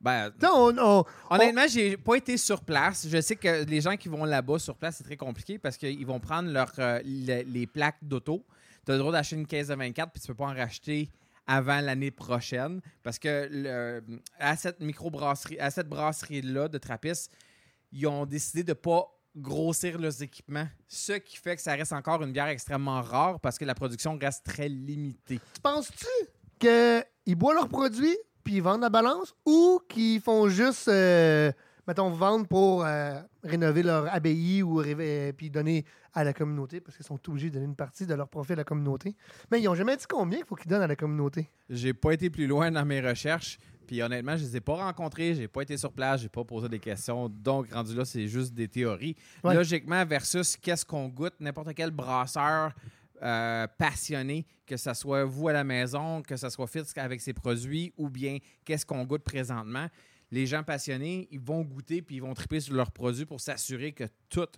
Ben, 0.00 0.30
Tu 0.32 0.44
sais, 0.44 0.52
on, 0.52 0.76
on- 0.76 1.04
honnêtement, 1.30 1.66
j'ai 1.68 1.96
pas 1.96 2.16
été 2.16 2.36
sur 2.36 2.62
place. 2.62 3.06
Je 3.08 3.20
sais 3.20 3.36
que 3.36 3.64
les 3.64 3.80
gens 3.80 3.96
qui 3.96 4.08
vont 4.08 4.24
là-bas 4.24 4.58
sur 4.58 4.76
place, 4.76 4.96
c'est 4.96 5.04
très 5.04 5.16
compliqué 5.16 5.56
parce 5.58 5.76
qu'ils 5.76 6.04
vont 6.04 6.18
prendre 6.20 6.50
leur, 6.50 6.72
euh, 6.80 7.00
le- 7.04 7.42
les 7.44 7.66
plaques 7.68 7.98
d'auto. 8.02 8.44
Tu 8.84 8.92
as 8.92 8.94
le 8.94 9.00
droit 9.00 9.12
d'acheter 9.12 9.36
une 9.36 9.46
caisse 9.46 9.68
de 9.68 9.74
24 9.74 10.12
puis 10.12 10.20
tu 10.20 10.28
peux 10.28 10.34
pas 10.34 10.44
en 10.44 10.54
racheter 10.54 11.10
avant 11.46 11.80
l'année 11.80 12.10
prochaine 12.10 12.80
parce 13.02 13.18
que 13.18 14.02
à 14.38 14.56
cette 14.56 14.80
microbrasserie, 14.80 15.58
à 15.58 15.70
cette 15.70 15.88
brasserie-là 15.88 16.68
de 16.68 16.78
Trappist, 16.78 17.30
ils 17.92 18.06
ont 18.06 18.26
décidé 18.26 18.64
de 18.64 18.72
pas 18.72 19.06
grossir 19.36 19.98
leurs 19.98 20.22
équipements, 20.22 20.68
ce 20.86 21.14
qui 21.14 21.36
fait 21.36 21.56
que 21.56 21.62
ça 21.62 21.74
reste 21.74 21.92
encore 21.92 22.22
une 22.22 22.32
bière 22.32 22.46
extrêmement 22.46 23.02
rare 23.02 23.40
parce 23.40 23.58
que 23.58 23.64
la 23.64 23.74
production 23.74 24.16
reste 24.20 24.44
très 24.44 24.68
limitée. 24.68 25.40
Tu 25.54 25.60
penses-tu 25.60 26.06
qu'ils 26.58 27.34
boivent 27.34 27.56
leurs 27.56 27.68
produits 27.68 28.16
puis 28.44 28.56
ils 28.56 28.62
vendent 28.62 28.82
la 28.82 28.90
balance 28.90 29.34
ou 29.44 29.80
qu'ils 29.88 30.20
font 30.20 30.48
juste, 30.48 30.88
euh, 30.88 31.50
mettons, 31.86 32.10
vendre 32.10 32.46
pour 32.46 32.84
euh, 32.84 33.20
rénover 33.42 33.82
leur 33.82 34.12
abbaye 34.12 34.62
ou 34.62 34.80
euh, 34.80 35.32
puis 35.32 35.50
donner 35.50 35.84
à 36.12 36.24
la 36.24 36.32
communauté 36.32 36.80
parce 36.80 36.96
qu'ils 36.96 37.06
sont 37.06 37.20
obligés 37.28 37.48
de 37.48 37.54
donner 37.54 37.66
une 37.66 37.76
partie 37.76 38.06
de 38.06 38.14
leur 38.14 38.28
profit 38.28 38.52
à 38.52 38.56
la 38.56 38.64
communauté? 38.64 39.14
Mais 39.50 39.60
ils 39.60 39.68
ont 39.68 39.74
jamais 39.74 39.96
dit 39.96 40.04
combien 40.08 40.38
il 40.38 40.44
faut 40.44 40.54
qu'ils 40.54 40.70
donnent 40.70 40.82
à 40.82 40.86
la 40.86 40.96
communauté. 40.96 41.50
J'ai 41.68 41.94
pas 41.94 42.12
été 42.12 42.30
plus 42.30 42.46
loin 42.46 42.70
dans 42.70 42.84
mes 42.84 43.00
recherches. 43.00 43.58
Puis 43.86 44.02
honnêtement, 44.02 44.36
je 44.36 44.44
les 44.44 44.56
ai 44.56 44.60
pas 44.60 44.76
rencontrés, 44.76 45.34
j'ai 45.34 45.48
pas 45.48 45.62
été 45.62 45.76
sur 45.76 45.92
place, 45.92 46.22
j'ai 46.22 46.28
pas 46.28 46.44
posé 46.44 46.68
des 46.68 46.78
questions. 46.78 47.28
Donc, 47.28 47.72
rendu 47.72 47.94
là, 47.94 48.04
c'est 48.04 48.26
juste 48.28 48.54
des 48.54 48.66
théories. 48.68 49.14
Ouais. 49.42 49.54
Logiquement, 49.54 50.04
versus 50.06 50.56
qu'est-ce 50.56 50.86
qu'on 50.86 51.08
goûte, 51.08 51.34
n'importe 51.38 51.74
quel 51.74 51.90
brasseur 51.90 52.72
euh, 53.22 53.66
passionné, 53.78 54.46
que 54.66 54.76
ce 54.76 54.92
soit 54.92 55.24
vous 55.24 55.48
à 55.48 55.52
la 55.52 55.64
maison, 55.64 56.22
que 56.22 56.36
ce 56.36 56.48
soit 56.48 56.66
Fitz 56.66 56.92
avec 56.96 57.20
ses 57.20 57.32
produits, 57.32 57.92
ou 57.96 58.08
bien 58.08 58.38
qu'est-ce 58.64 58.84
qu'on 58.84 59.04
goûte 59.04 59.22
présentement. 59.22 59.86
Les 60.34 60.46
gens 60.46 60.62
passionnés, 60.64 61.28
ils 61.30 61.38
vont 61.40 61.62
goûter 61.62 62.02
puis 62.02 62.16
ils 62.16 62.22
vont 62.22 62.34
triper 62.34 62.58
sur 62.58 62.74
leurs 62.74 62.90
produits 62.90 63.24
pour 63.24 63.40
s'assurer 63.40 63.92
que 63.92 64.04
tout 64.28 64.48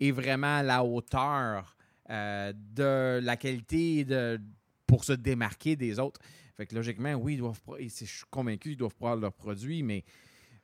est 0.00 0.10
vraiment 0.10 0.56
à 0.58 0.62
la 0.62 0.82
hauteur 0.82 1.76
euh, 2.08 2.52
de 2.54 3.20
la 3.22 3.36
qualité 3.36 4.04
de, 4.04 4.40
pour 4.86 5.04
se 5.04 5.12
démarquer 5.12 5.76
des 5.76 5.98
autres. 5.98 6.20
Fait 6.56 6.64
que 6.66 6.74
logiquement, 6.74 7.12
oui, 7.14 7.34
ils 7.34 7.38
doivent. 7.38 7.60
Je 7.78 7.88
suis 7.88 8.24
convaincu 8.30 8.70
qu'ils 8.70 8.78
doivent 8.78 8.94
prendre 8.94 9.20
leurs 9.20 9.32
produits, 9.34 9.82
mais 9.82 10.04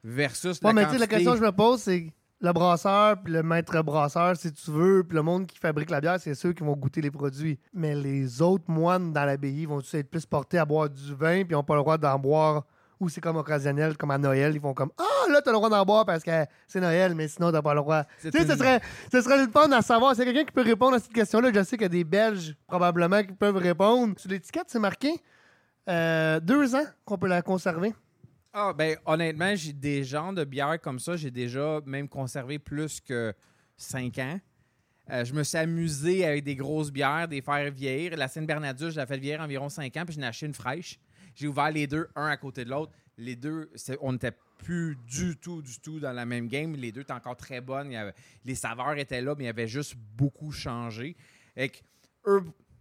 versus 0.03 0.59
Ouais, 0.63 0.69
la 0.69 0.73
mais 0.73 0.85
tu 0.87 0.93
sais, 0.93 0.99
la 0.99 1.07
quantité- 1.07 1.17
question 1.17 1.33
que 1.33 1.39
je 1.39 1.45
me 1.45 1.53
pose, 1.53 1.81
c'est 1.83 2.07
le 2.41 2.53
brasseur 2.53 3.23
puis 3.23 3.33
le 3.33 3.43
maître 3.43 3.83
brasseur, 3.83 4.37
si 4.37 4.53
tu 4.53 4.71
veux, 4.71 5.05
puis 5.05 5.17
le 5.17 5.23
monde 5.23 5.47
qui 5.47 5.59
fabrique 5.59 5.91
la 5.91 6.01
bière, 6.01 6.19
c'est 6.21 6.35
ceux 6.35 6.53
qui 6.53 6.65
vont 6.65 6.77
goûter 6.77 7.01
les 7.03 7.11
produits. 7.11 7.59
Mais 7.73 7.95
les 7.95 8.41
autres 8.43 8.71
moines 8.71 9.13
dans 9.13 9.25
l'abbaye 9.25 9.67
vont-tu 9.67 9.97
être 9.97 10.11
plus 10.11 10.27
portés 10.27 10.59
à 10.59 10.65
boire 10.65 10.89
du 10.89 11.15
vin 11.15 11.43
puis 11.45 11.49
ils 11.51 11.53
n'ont 11.53 11.63
pas 11.63 11.75
le 11.77 11.83
droit 11.83 11.99
d'en 11.99 12.19
boire 12.19 12.65
ou 13.03 13.09
c'est 13.09 13.21
comme 13.21 13.37
occasionnel, 13.37 13.97
comme 13.97 14.13
à 14.13 14.19
Noël, 14.19 14.55
ils 14.55 14.61
vont 14.61 14.75
comme 14.75 14.93
Ah, 14.97 15.29
là, 15.29 15.43
t'as 15.43 15.51
le 15.51 15.57
droit 15.57 15.69
d'en 15.69 15.85
boire 15.85 16.07
parce 16.07 16.23
que 16.23 16.31
c'est 16.69 16.81
Noël, 16.81 17.17
mais 17.17 17.27
sinon, 17.27 17.51
t'as 17.51 17.61
pas 17.61 17.75
le 17.75 17.81
droit. 17.81 18.05
Tu 18.21 18.31
sais, 18.31 18.47
ce 18.47 18.57
serait, 18.57 18.81
ce 19.11 19.21
serait 19.21 19.45
le 19.45 19.51
fun 19.51 19.71
à 19.73 19.83
savoir. 19.83 20.15
C'est 20.15 20.25
quelqu'un 20.25 20.45
qui 20.45 20.53
peut 20.53 20.63
répondre 20.63 20.95
à 20.95 21.01
cette 21.01 21.13
question-là. 21.13 21.51
Je 21.53 21.65
sais 21.65 21.77
qu'il 21.77 21.83
y 21.83 21.87
a 21.87 21.89
des 21.89 22.05
Belges, 22.05 22.55
probablement, 22.69 23.25
qui 23.25 23.33
peuvent 23.33 23.57
répondre. 23.57 24.15
Sur 24.19 24.31
l'étiquette, 24.31 24.67
c'est 24.69 24.79
marqué 24.79 25.21
euh, 25.89 26.39
deux 26.39 26.77
ans 26.77 26.85
qu'on 27.05 27.19
peut 27.19 27.27
la 27.27 27.43
conserver. 27.43 27.93
Ah, 28.53 28.73
ben, 28.73 28.97
honnêtement, 29.05 29.53
j'ai 29.57 29.73
des 29.73 30.05
genres 30.05 30.33
de 30.33 30.45
bières 30.45 30.81
comme 30.81 31.01
ça. 31.01 31.17
J'ai 31.17 31.33
déjà 31.33 31.81
même 31.85 32.09
conservé 32.09 32.61
plus 32.61 33.01
que 33.01 33.35
5 33.79 34.19
ans. 34.19 34.41
Euh, 35.11 35.25
je 35.25 35.35
me 35.35 35.43
suis 35.43 35.59
amusé 35.59 36.25
avec 36.25 36.45
des 36.45 36.55
grosses 36.55 36.93
bières, 36.93 37.27
des 37.27 37.43
faire 37.43 37.69
vieillir. 37.73 38.17
La 38.17 38.29
Seine-Bernadette, 38.29 38.91
je 38.91 39.01
l'ai 39.01 39.07
fait 39.07 39.19
vieillir 39.19 39.41
environ 39.41 39.69
5 39.69 39.97
ans, 39.97 40.05
puis 40.07 40.15
j'en 40.15 40.23
ai 40.23 40.27
acheté 40.27 40.47
une 40.47 40.55
fraîche. 40.55 41.01
J'ai 41.35 41.49
ouvert 41.49 41.71
les 41.71 41.87
deux, 41.87 42.09
un 42.15 42.27
à 42.27 42.37
côté 42.37 42.65
de 42.65 42.71
l'autre. 42.71 42.93
Les 43.19 43.37
deux, 43.37 43.71
on 44.01 44.13
n'était 44.13 44.33
plus 44.59 44.97
du 45.07 45.37
tout, 45.37 45.61
du 45.61 45.79
tout 45.81 46.01
dans 46.01 46.13
la 46.13 46.25
même 46.25 46.49
game. 46.49 46.75
Les 46.75 46.93
deux 46.93 47.03
étaient 47.03 47.13
encore 47.13 47.37
très 47.37 47.61
bonnes. 47.61 47.93
Les 48.45 48.55
saveurs 48.55 48.97
étaient 48.99 49.21
là, 49.21 49.35
mais 49.37 49.45
il 49.45 49.47
y 49.47 49.51
avait 49.51 49.69
juste 49.69 49.95
beaucoup 49.97 50.53
changé. 50.53 51.17
Et 51.57 51.69
que 51.69 51.83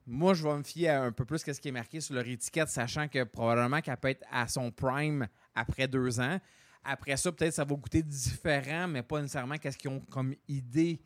moi, 0.05 0.33
je 0.33 0.43
vais 0.43 0.57
me 0.57 0.63
fier 0.63 1.01
un 1.01 1.11
peu 1.11 1.25
plus 1.25 1.39
ce 1.39 1.51
qui 1.51 1.67
est 1.67 1.71
marqué 1.71 2.01
sur 2.01 2.15
leur 2.15 2.27
étiquette, 2.27 2.69
sachant 2.69 3.07
que 3.07 3.23
probablement 3.23 3.81
qu'elle 3.81 3.97
peut 3.97 4.09
être 4.09 4.25
à 4.31 4.47
son 4.47 4.71
prime 4.71 5.27
après 5.53 5.87
deux 5.87 6.19
ans. 6.19 6.39
Après 6.83 7.15
ça, 7.17 7.31
peut-être 7.31 7.53
ça 7.53 7.63
va 7.63 7.75
goûter 7.75 8.01
différent, 8.01 8.87
mais 8.87 9.03
pas 9.03 9.21
nécessairement 9.21 9.57
qu'est-ce 9.57 9.77
qu'ils 9.77 9.91
ont 9.91 9.99
comme 9.99 10.33
idée 10.47 10.99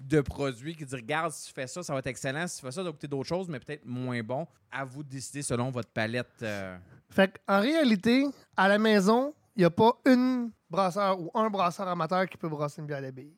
de 0.00 0.20
produit 0.22 0.74
qui 0.74 0.84
dit 0.86 0.96
regarde, 0.96 1.30
si 1.32 1.48
tu 1.48 1.52
fais 1.54 1.66
ça, 1.66 1.82
ça 1.82 1.92
va 1.92 1.98
être 1.98 2.06
excellent. 2.06 2.46
Si 2.46 2.56
tu 2.56 2.62
fais 2.62 2.70
ça, 2.72 2.76
ça 2.76 2.82
va 2.84 2.90
goûter 2.90 3.06
d'autres 3.06 3.28
choses, 3.28 3.48
mais 3.48 3.60
peut-être 3.60 3.84
moins 3.84 4.20
bon. 4.22 4.46
À 4.72 4.84
vous 4.84 5.02
de 5.02 5.08
décider 5.10 5.42
selon 5.42 5.70
votre 5.70 5.90
palette. 5.90 6.30
euh, 6.42 6.76
Fait 7.10 7.38
en 7.46 7.60
réalité, 7.60 8.24
à 8.56 8.66
la 8.68 8.78
maison, 8.78 9.34
il 9.56 9.60
n'y 9.60 9.64
a 9.66 9.70
pas 9.70 9.92
une 10.06 10.50
brasseur 10.70 11.20
ou 11.20 11.30
un 11.34 11.50
brasseur 11.50 11.86
amateur 11.86 12.26
qui 12.28 12.36
peut 12.38 12.48
brasser 12.48 12.80
une 12.80 12.86
bière 12.86 13.02
d'abbaye. 13.02 13.34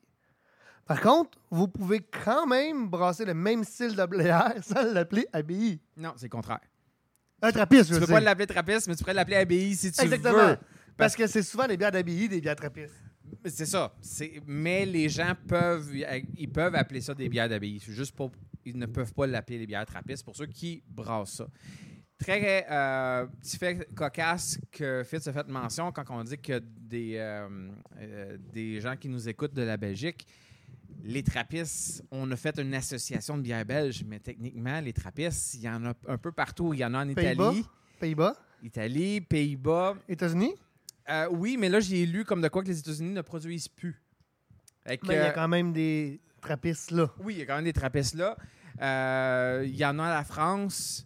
Par 0.85 0.99
contre, 1.01 1.37
vous 1.49 1.67
pouvez 1.67 1.99
quand 2.01 2.45
même 2.45 2.87
brasser 2.89 3.25
le 3.25 3.33
même 3.33 3.63
style 3.63 3.95
de 3.95 4.05
bière 4.05 4.53
sans 4.63 4.83
l'appeler 4.93 5.27
abbaye. 5.33 5.79
Non, 5.97 6.13
c'est 6.15 6.25
le 6.25 6.29
contraire. 6.29 6.59
Un 7.41 7.51
trappiste, 7.51 7.83
je 7.83 7.87
Tu 7.87 7.93
veux 7.95 7.99
peux 8.01 8.05
dire. 8.05 8.15
pas 8.15 8.21
l'appeler 8.21 8.47
trappiste, 8.47 8.87
mais 8.87 8.95
tu 8.95 9.03
pourrais 9.03 9.13
l'appeler 9.13 9.35
abbaye 9.37 9.75
si 9.75 9.91
tu 9.91 10.01
Exactement. 10.01 10.37
veux. 10.47 10.57
Parce 10.95 11.15
que 11.15 11.25
c'est 11.27 11.41
souvent 11.43 11.67
des 11.67 11.75
bières 11.75 11.91
d'abbaye, 11.91 12.29
des 12.29 12.39
bières 12.39 12.55
trappistes. 12.55 12.95
C'est 13.45 13.65
ça. 13.65 13.93
Mais 14.47 14.85
les 14.85 15.09
gens 15.09 15.33
peuvent, 15.47 15.91
ils 16.37 16.49
peuvent 16.49 16.75
appeler 16.75 17.01
ça 17.01 17.13
des 17.13 17.29
bières 17.29 17.49
d'abbaye. 17.49 17.79
C'est 17.79 17.91
juste 17.93 18.15
pas, 18.15 18.29
ils 18.65 18.77
ne 18.77 18.85
peuvent 18.85 19.13
pas 19.13 19.27
l'appeler 19.27 19.59
des 19.59 19.67
bières 19.67 19.85
trappistes 19.85 20.23
pour 20.23 20.35
ceux 20.35 20.45
qui 20.45 20.83
brassent 20.87 21.35
ça. 21.35 21.47
Très 22.17 22.65
euh, 22.71 23.25
petit 23.41 23.57
fait 23.57 23.93
cocasse 23.93 24.57
que 24.71 25.03
Fitz 25.03 25.27
a 25.27 25.33
fait 25.33 25.47
mention 25.49 25.91
quand 25.91 26.05
on 26.09 26.23
dit 26.23 26.37
que 26.37 26.61
des, 26.63 27.15
euh, 27.17 27.69
euh, 27.97 28.37
des 28.53 28.79
gens 28.79 28.95
qui 28.95 29.09
nous 29.09 29.27
écoutent 29.27 29.53
de 29.53 29.63
la 29.63 29.75
Belgique, 29.75 30.25
les 31.03 31.23
trappistes, 31.23 32.03
on 32.11 32.31
a 32.31 32.35
fait 32.37 32.57
une 32.59 32.73
association 32.75 33.37
de 33.37 33.41
bières 33.41 33.65
belges, 33.65 34.05
mais 34.07 34.19
techniquement, 34.19 34.79
les 34.79 34.93
trappistes, 34.93 35.55
il 35.55 35.61
y 35.61 35.69
en 35.69 35.85
a 35.85 35.93
un 36.07 36.17
peu 36.17 36.31
partout. 36.31 36.73
Il 36.73 36.79
y 36.79 36.85
en 36.85 36.93
a 36.93 37.03
en 37.03 37.13
Pays-Bas? 37.13 37.51
Italie, 37.51 37.65
Pays-Bas, 37.99 38.35
Italie, 38.61 39.21
Pays-Bas, 39.21 39.95
États-Unis? 40.07 40.55
Euh, 41.09 41.27
oui, 41.31 41.57
mais 41.59 41.69
là, 41.69 41.79
j'ai 41.79 42.05
lu 42.05 42.23
comme 42.25 42.41
de 42.41 42.47
quoi 42.47 42.61
que 42.63 42.67
les 42.67 42.79
États-Unis 42.79 43.13
ne 43.13 43.21
produisent 43.21 43.67
plus. 43.67 44.01
Mais 44.85 44.97
il 45.03 45.11
y 45.11 45.15
a 45.17 45.31
quand 45.31 45.47
même 45.47 45.71
des 45.73 46.19
trappistes 46.41 46.91
là. 46.91 47.09
oui, 47.19 47.35
il 47.35 47.39
y 47.39 47.41
a 47.43 47.45
quand 47.45 47.55
même 47.55 47.63
des 47.65 47.73
trappistes 47.73 48.15
là. 48.15 48.35
Euh, 48.81 49.63
Il 49.65 49.75
y 49.75 49.85
en 49.85 49.97
a 49.99 50.05
à 50.05 50.13
la 50.15 50.23
France 50.23 51.05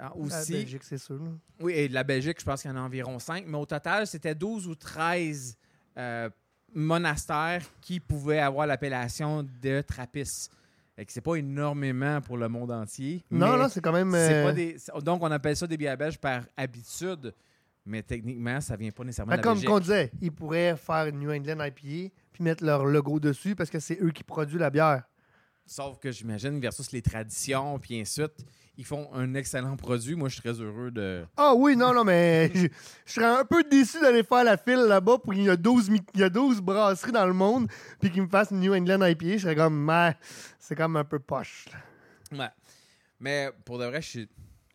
euh, 0.00 0.08
aussi. 0.16 0.52
la 0.52 0.58
Belgique, 0.58 0.82
c'est 0.84 0.98
sûr. 0.98 1.22
là. 1.22 1.30
Oui, 1.60 1.72
et 1.74 1.88
de 1.88 1.94
la 1.94 2.04
Belgique, 2.04 2.38
je 2.40 2.44
pense 2.44 2.62
qu'il 2.62 2.70
y 2.70 2.74
en 2.74 2.76
a 2.76 2.80
environ 2.80 3.18
5. 3.18 3.44
Mais 3.46 3.58
au 3.58 3.66
total, 3.66 4.06
c'était 4.06 4.34
12 4.34 4.66
ou 4.66 4.74
13 4.74 5.56
euh, 5.98 6.30
monastères 6.74 7.62
qui 7.80 8.00
pouvaient 8.00 8.38
avoir 8.40 8.66
l'appellation 8.66 9.46
de 9.62 9.80
trappistes. 9.82 10.50
C'est 11.08 11.20
pas 11.20 11.34
énormément 11.36 12.20
pour 12.20 12.36
le 12.36 12.48
monde 12.48 12.70
entier. 12.70 13.22
Non, 13.30 13.56
non, 13.56 13.68
c'est 13.68 13.80
quand 13.80 13.92
même. 13.92 14.12
pas 14.12 14.52
des- 14.52 14.76
Donc, 15.02 15.22
on 15.22 15.30
appelle 15.30 15.56
ça 15.56 15.66
des 15.66 15.76
bières 15.76 15.96
belges 15.96 16.18
par 16.18 16.42
habitude. 16.56 17.34
Mais 17.84 18.02
techniquement, 18.02 18.60
ça 18.60 18.76
vient 18.76 18.90
pas 18.92 19.02
nécessairement 19.04 19.32
Fait 19.32 19.38
de 19.38 19.42
la 19.46 19.52
comme 19.54 19.62
qu'on 19.64 19.80
disait, 19.80 20.12
ils 20.20 20.30
pourraient 20.32 20.76
faire 20.76 21.06
une 21.06 21.18
New 21.18 21.32
England 21.32 21.64
IPA 21.64 22.14
puis 22.32 22.42
mettre 22.44 22.64
leur 22.64 22.84
logo 22.84 23.18
dessus 23.18 23.56
parce 23.56 23.70
que 23.70 23.80
c'est 23.80 23.98
eux 24.00 24.10
qui 24.10 24.22
produisent 24.22 24.60
la 24.60 24.70
bière. 24.70 25.02
Sauf 25.66 25.98
que 25.98 26.10
j'imagine, 26.10 26.58
versus 26.60 26.90
les 26.92 27.02
traditions, 27.02 27.78
puis 27.78 28.00
ainsi 28.00 28.20
de 28.20 28.26
suite, 28.26 28.46
ils 28.76 28.84
font 28.84 29.08
un 29.14 29.34
excellent 29.34 29.76
produit. 29.76 30.14
Moi, 30.16 30.28
je 30.28 30.34
suis 30.34 30.42
très 30.42 30.60
heureux 30.60 30.90
de. 30.90 31.24
Ah 31.36 31.54
oui, 31.54 31.76
non, 31.76 31.92
non, 31.94 32.04
mais 32.04 32.50
je, 32.54 32.66
je 33.06 33.12
serais 33.12 33.26
un 33.40 33.44
peu 33.44 33.62
déçu 33.64 34.00
d'aller 34.00 34.22
faire 34.24 34.42
la 34.44 34.56
file 34.56 34.84
là-bas 34.88 35.18
pour 35.18 35.32
qu'il 35.32 35.44
y 35.44 35.50
a 35.50 35.56
12, 35.56 35.90
mi- 35.90 36.00
il 36.14 36.20
y 36.20 36.24
a 36.24 36.30
12 36.30 36.60
brasseries 36.60 37.12
dans 37.12 37.26
le 37.26 37.32
monde 37.32 37.68
puis 38.00 38.10
qu'ils 38.10 38.22
me 38.22 38.28
fassent 38.28 38.50
une 38.50 38.60
New 38.60 38.74
England 38.74 39.04
IPA. 39.06 39.32
Je 39.32 39.38
serais 39.38 39.56
comme, 39.56 39.84
mais 39.84 40.16
c'est 40.58 40.74
comme 40.74 40.96
un 40.96 41.04
peu 41.04 41.18
poche. 41.20 41.66
Ouais. 42.32 42.48
Mais 43.20 43.50
pour 43.64 43.78
de 43.78 43.84
vrai, 43.84 44.02
je 44.02 44.08
suis 44.08 44.28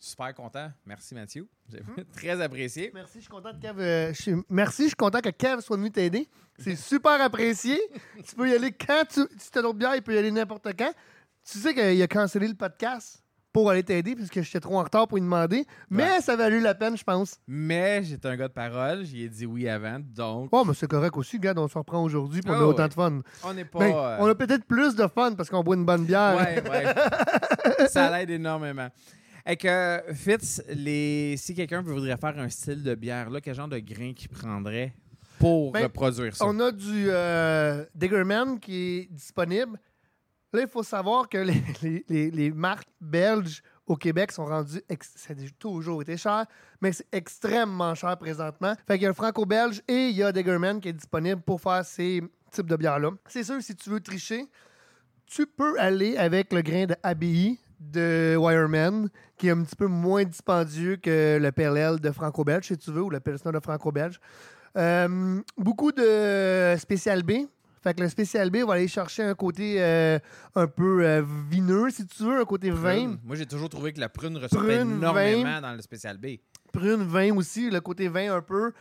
Super 0.07 0.33
content. 0.33 0.71
Merci, 0.85 1.13
Mathieu. 1.15 1.47
J'ai 1.69 1.79
très 2.15 2.41
apprécié. 2.41 2.91
Merci, 2.93 3.15
je 3.15 3.19
suis 3.21 3.29
content 3.29 3.51
de 3.53 3.59
Kev, 3.59 3.79
euh, 3.81 4.13
je 4.13 4.21
suis- 4.21 4.35
Merci, 4.49 4.83
je 4.83 4.87
suis 4.87 4.95
content 4.95 5.19
que 5.19 5.29
Kev 5.29 5.61
soit 5.61 5.77
venu 5.77 5.91
t'aider. 5.91 6.27
C'est 6.57 6.75
super 6.77 7.19
apprécié. 7.21 7.77
tu 8.25 8.35
peux 8.35 8.49
y 8.49 8.53
aller 8.53 8.71
quand 8.71 9.03
tu. 9.09 9.21
Si 9.37 9.51
t'as 9.51 9.61
d'autres 9.61 9.77
bières, 9.77 9.95
il 9.95 10.01
peut 10.01 10.15
y 10.15 10.17
aller 10.17 10.31
n'importe 10.31 10.67
quand. 10.77 10.91
Tu 11.49 11.59
sais 11.59 11.73
qu'il 11.73 12.01
a 12.01 12.07
cancellé 12.07 12.47
le 12.47 12.53
podcast 12.55 13.21
pour 13.53 13.69
aller 13.71 13.81
t'aider 13.83 14.15
parce 14.15 14.29
que 14.29 14.41
j'étais 14.43 14.59
trop 14.59 14.77
en 14.77 14.83
retard 14.83 15.07
pour 15.07 15.17
lui 15.17 15.23
demander. 15.23 15.65
Mais 15.89 16.03
Ouais. 16.03 16.21
ça 16.21 16.33
a 16.33 16.35
valu 16.35 16.59
la 16.59 16.75
peine, 16.75 16.95
je 16.97 17.03
pense. 17.03 17.39
Mais 17.47 18.03
j'étais 18.03 18.27
un 18.27 18.35
gars 18.35 18.47
de 18.49 18.53
parole. 18.53 19.03
J'y 19.03 19.23
ai 19.23 19.29
dit 19.29 19.45
oui 19.45 19.67
avant. 19.67 19.99
Donc, 19.99 20.49
Oh, 20.51 20.63
mais 20.65 20.73
c'est 20.73 20.87
correct 20.87 21.15
aussi, 21.17 21.39
gars, 21.39 21.53
on 21.57 21.67
se 21.67 21.77
reprend 21.77 22.03
aujourd'hui 22.03 22.41
pour 22.41 22.53
Ah 22.55 22.59
on 22.59 22.61
a 22.61 22.65
autant 22.65 22.83
ouais. 22.83 22.89
de 22.89 22.93
fun. 22.93 23.19
on 23.43 23.53
n'est 23.53 23.65
pas. 23.65 23.79
Ben, 23.79 23.93
euh, 23.95 24.17
On 24.19 24.27
a 24.27 24.35
peut-être 24.35 24.65
plus 24.65 24.95
de 24.95 25.07
fun 25.07 25.33
parce 25.35 25.49
qu'on 25.49 25.63
boit 25.63 25.75
une 25.75 25.85
bonne 25.85 26.05
bière. 26.05 26.37
Ouais, 26.37 26.61
ouais. 26.69 27.87
ça 27.89 28.09
l'aide 28.15 28.29
énormément. 28.29 28.89
Et 29.49 29.55
que 29.55 30.01
Fitz, 30.13 30.61
les... 30.69 31.35
si 31.37 31.55
quelqu'un 31.55 31.81
voudrait 31.81 32.17
faire 32.17 32.37
un 32.37 32.49
style 32.49 32.83
de 32.83 32.95
bière, 32.95 33.29
là, 33.29 33.39
quel 33.41 33.55
genre 33.55 33.67
de 33.69 33.79
grain 33.79 34.13
qu'il 34.13 34.29
prendrait 34.29 34.93
pour 35.39 35.71
Ben, 35.71 35.83
reproduire 35.83 36.35
ça? 36.35 36.45
On 36.45 36.59
a 36.59 36.71
du 36.71 37.05
euh, 37.09 37.85
Diggerman 37.95 38.59
qui 38.59 38.75
est 38.75 39.05
disponible. 39.13 39.79
Là, 40.51 40.61
il 40.61 40.67
faut 40.67 40.83
savoir 40.83 41.29
que 41.29 41.37
les, 41.37 41.61
les- 41.81 42.05
les- 42.09 42.31
les 42.31 42.51
marques 42.51 42.89
belges 42.99 43.61
au 43.85 43.95
Québec 43.95 44.33
sont 44.33 44.45
rendues. 44.45 44.81
Ça 45.01 45.31
a 45.33 45.35
toujours 45.57 46.01
été 46.01 46.17
cher, 46.17 46.45
mais 46.81 46.91
c'est 46.91 47.07
extrêmement 47.13 47.95
cher 47.95 48.17
présentement. 48.17 48.73
Fait 48.85 48.95
qu'il 48.95 49.03
y 49.03 49.05
a 49.05 49.09
le 49.09 49.13
franco-belge 49.13 49.81
et 49.87 50.09
il 50.09 50.15
y 50.17 50.23
a 50.23 50.31
Diggerman 50.33 50.81
qui 50.81 50.89
est 50.89 50.93
disponible 50.93 51.41
pour 51.41 51.61
faire 51.61 51.85
ces 51.85 52.21
types 52.51 52.67
de 52.67 52.75
bières-là. 52.75 53.11
C'est 53.27 53.43
sûr, 53.43 53.61
si 53.61 53.75
tu 53.77 53.89
veux 53.89 54.01
tricher, 54.01 54.45
tu 55.25 55.45
peux 55.47 55.79
aller 55.79 56.17
avec 56.17 56.51
le 56.51 56.61
grain 56.61 56.85
de 56.85 56.95
ABI 57.03 57.59
de 57.79 58.35
Wireman, 58.37 59.09
qui 59.37 59.47
est 59.47 59.51
un 59.51 59.63
petit 59.63 59.75
peu 59.75 59.87
moins 59.87 60.23
dispendieux 60.23 60.97
que 60.97 61.37
le 61.39 61.51
PLL 61.51 61.99
de 61.99 62.11
franco-belge, 62.11 62.67
si 62.67 62.77
tu 62.77 62.91
veux, 62.91 63.03
ou 63.03 63.09
le 63.09 63.19
Pilsner 63.19 63.51
de 63.51 63.59
franco-belge. 63.59 64.19
Euh, 64.77 65.41
beaucoup 65.57 65.91
de 65.91 66.75
Spécial 66.77 67.23
B. 67.23 67.47
Fait 67.83 67.93
que 67.93 68.01
le 68.01 68.09
Spécial 68.09 68.49
B 68.49 68.57
va 68.57 68.73
aller 68.73 68.87
chercher 68.87 69.23
un 69.23 69.35
côté 69.35 69.75
euh, 69.79 70.19
un 70.55 70.67
peu 70.67 71.05
euh, 71.05 71.23
vineux, 71.49 71.89
si 71.89 72.05
tu 72.05 72.23
veux, 72.23 72.41
un 72.41 72.45
côté 72.45 72.69
vin. 72.69 73.17
Moi, 73.23 73.35
j'ai 73.35 73.45
toujours 73.45 73.69
trouvé 73.69 73.93
que 73.93 73.99
la 73.99 74.09
prune 74.09 74.37
ressortait 74.37 74.81
énormément 74.81 75.43
vin. 75.43 75.61
dans 75.61 75.73
le 75.73 75.81
spécial 75.81 76.17
B. 76.17 76.37
prune, 76.73 77.03
vin 77.03 77.35
aussi, 77.35 77.69
le 77.69 77.79
côté 77.79 78.07
vin 78.07 78.35
un 78.35 78.41
peu, 78.41 78.73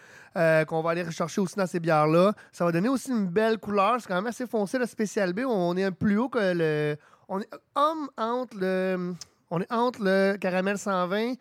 qu'on 0.66 0.82
va 0.82 0.90
aller 0.90 1.02
rechercher 1.02 1.40
aussi 1.40 1.56
dans 1.56 1.66
ces 1.66 1.80
bières-là. 1.80 2.32
Ça 2.52 2.64
va 2.64 2.72
donner 2.72 2.88
aussi 2.88 3.10
une 3.10 3.26
belle 3.26 3.58
couleur. 3.58 3.96
C'est 4.00 4.08
quand 4.08 4.16
même 4.16 4.26
assez 4.26 4.46
foncé, 4.46 4.78
le 4.78 4.86
Spécial 4.86 5.32
B. 5.32 5.40
On 5.46 5.76
est 5.76 5.84
un 5.84 5.92
plus 5.92 6.18
haut 6.18 6.28
que 6.28 6.38
le... 6.54 6.96
On 7.28 7.40
est 7.40 7.50
homme 7.74 8.08
entre 8.16 8.56
le... 8.58 9.14
On 9.50 9.60
est 9.60 9.72
entre 9.72 10.02
le 10.02 10.36
caramel 10.38 10.76
120 10.76 11.34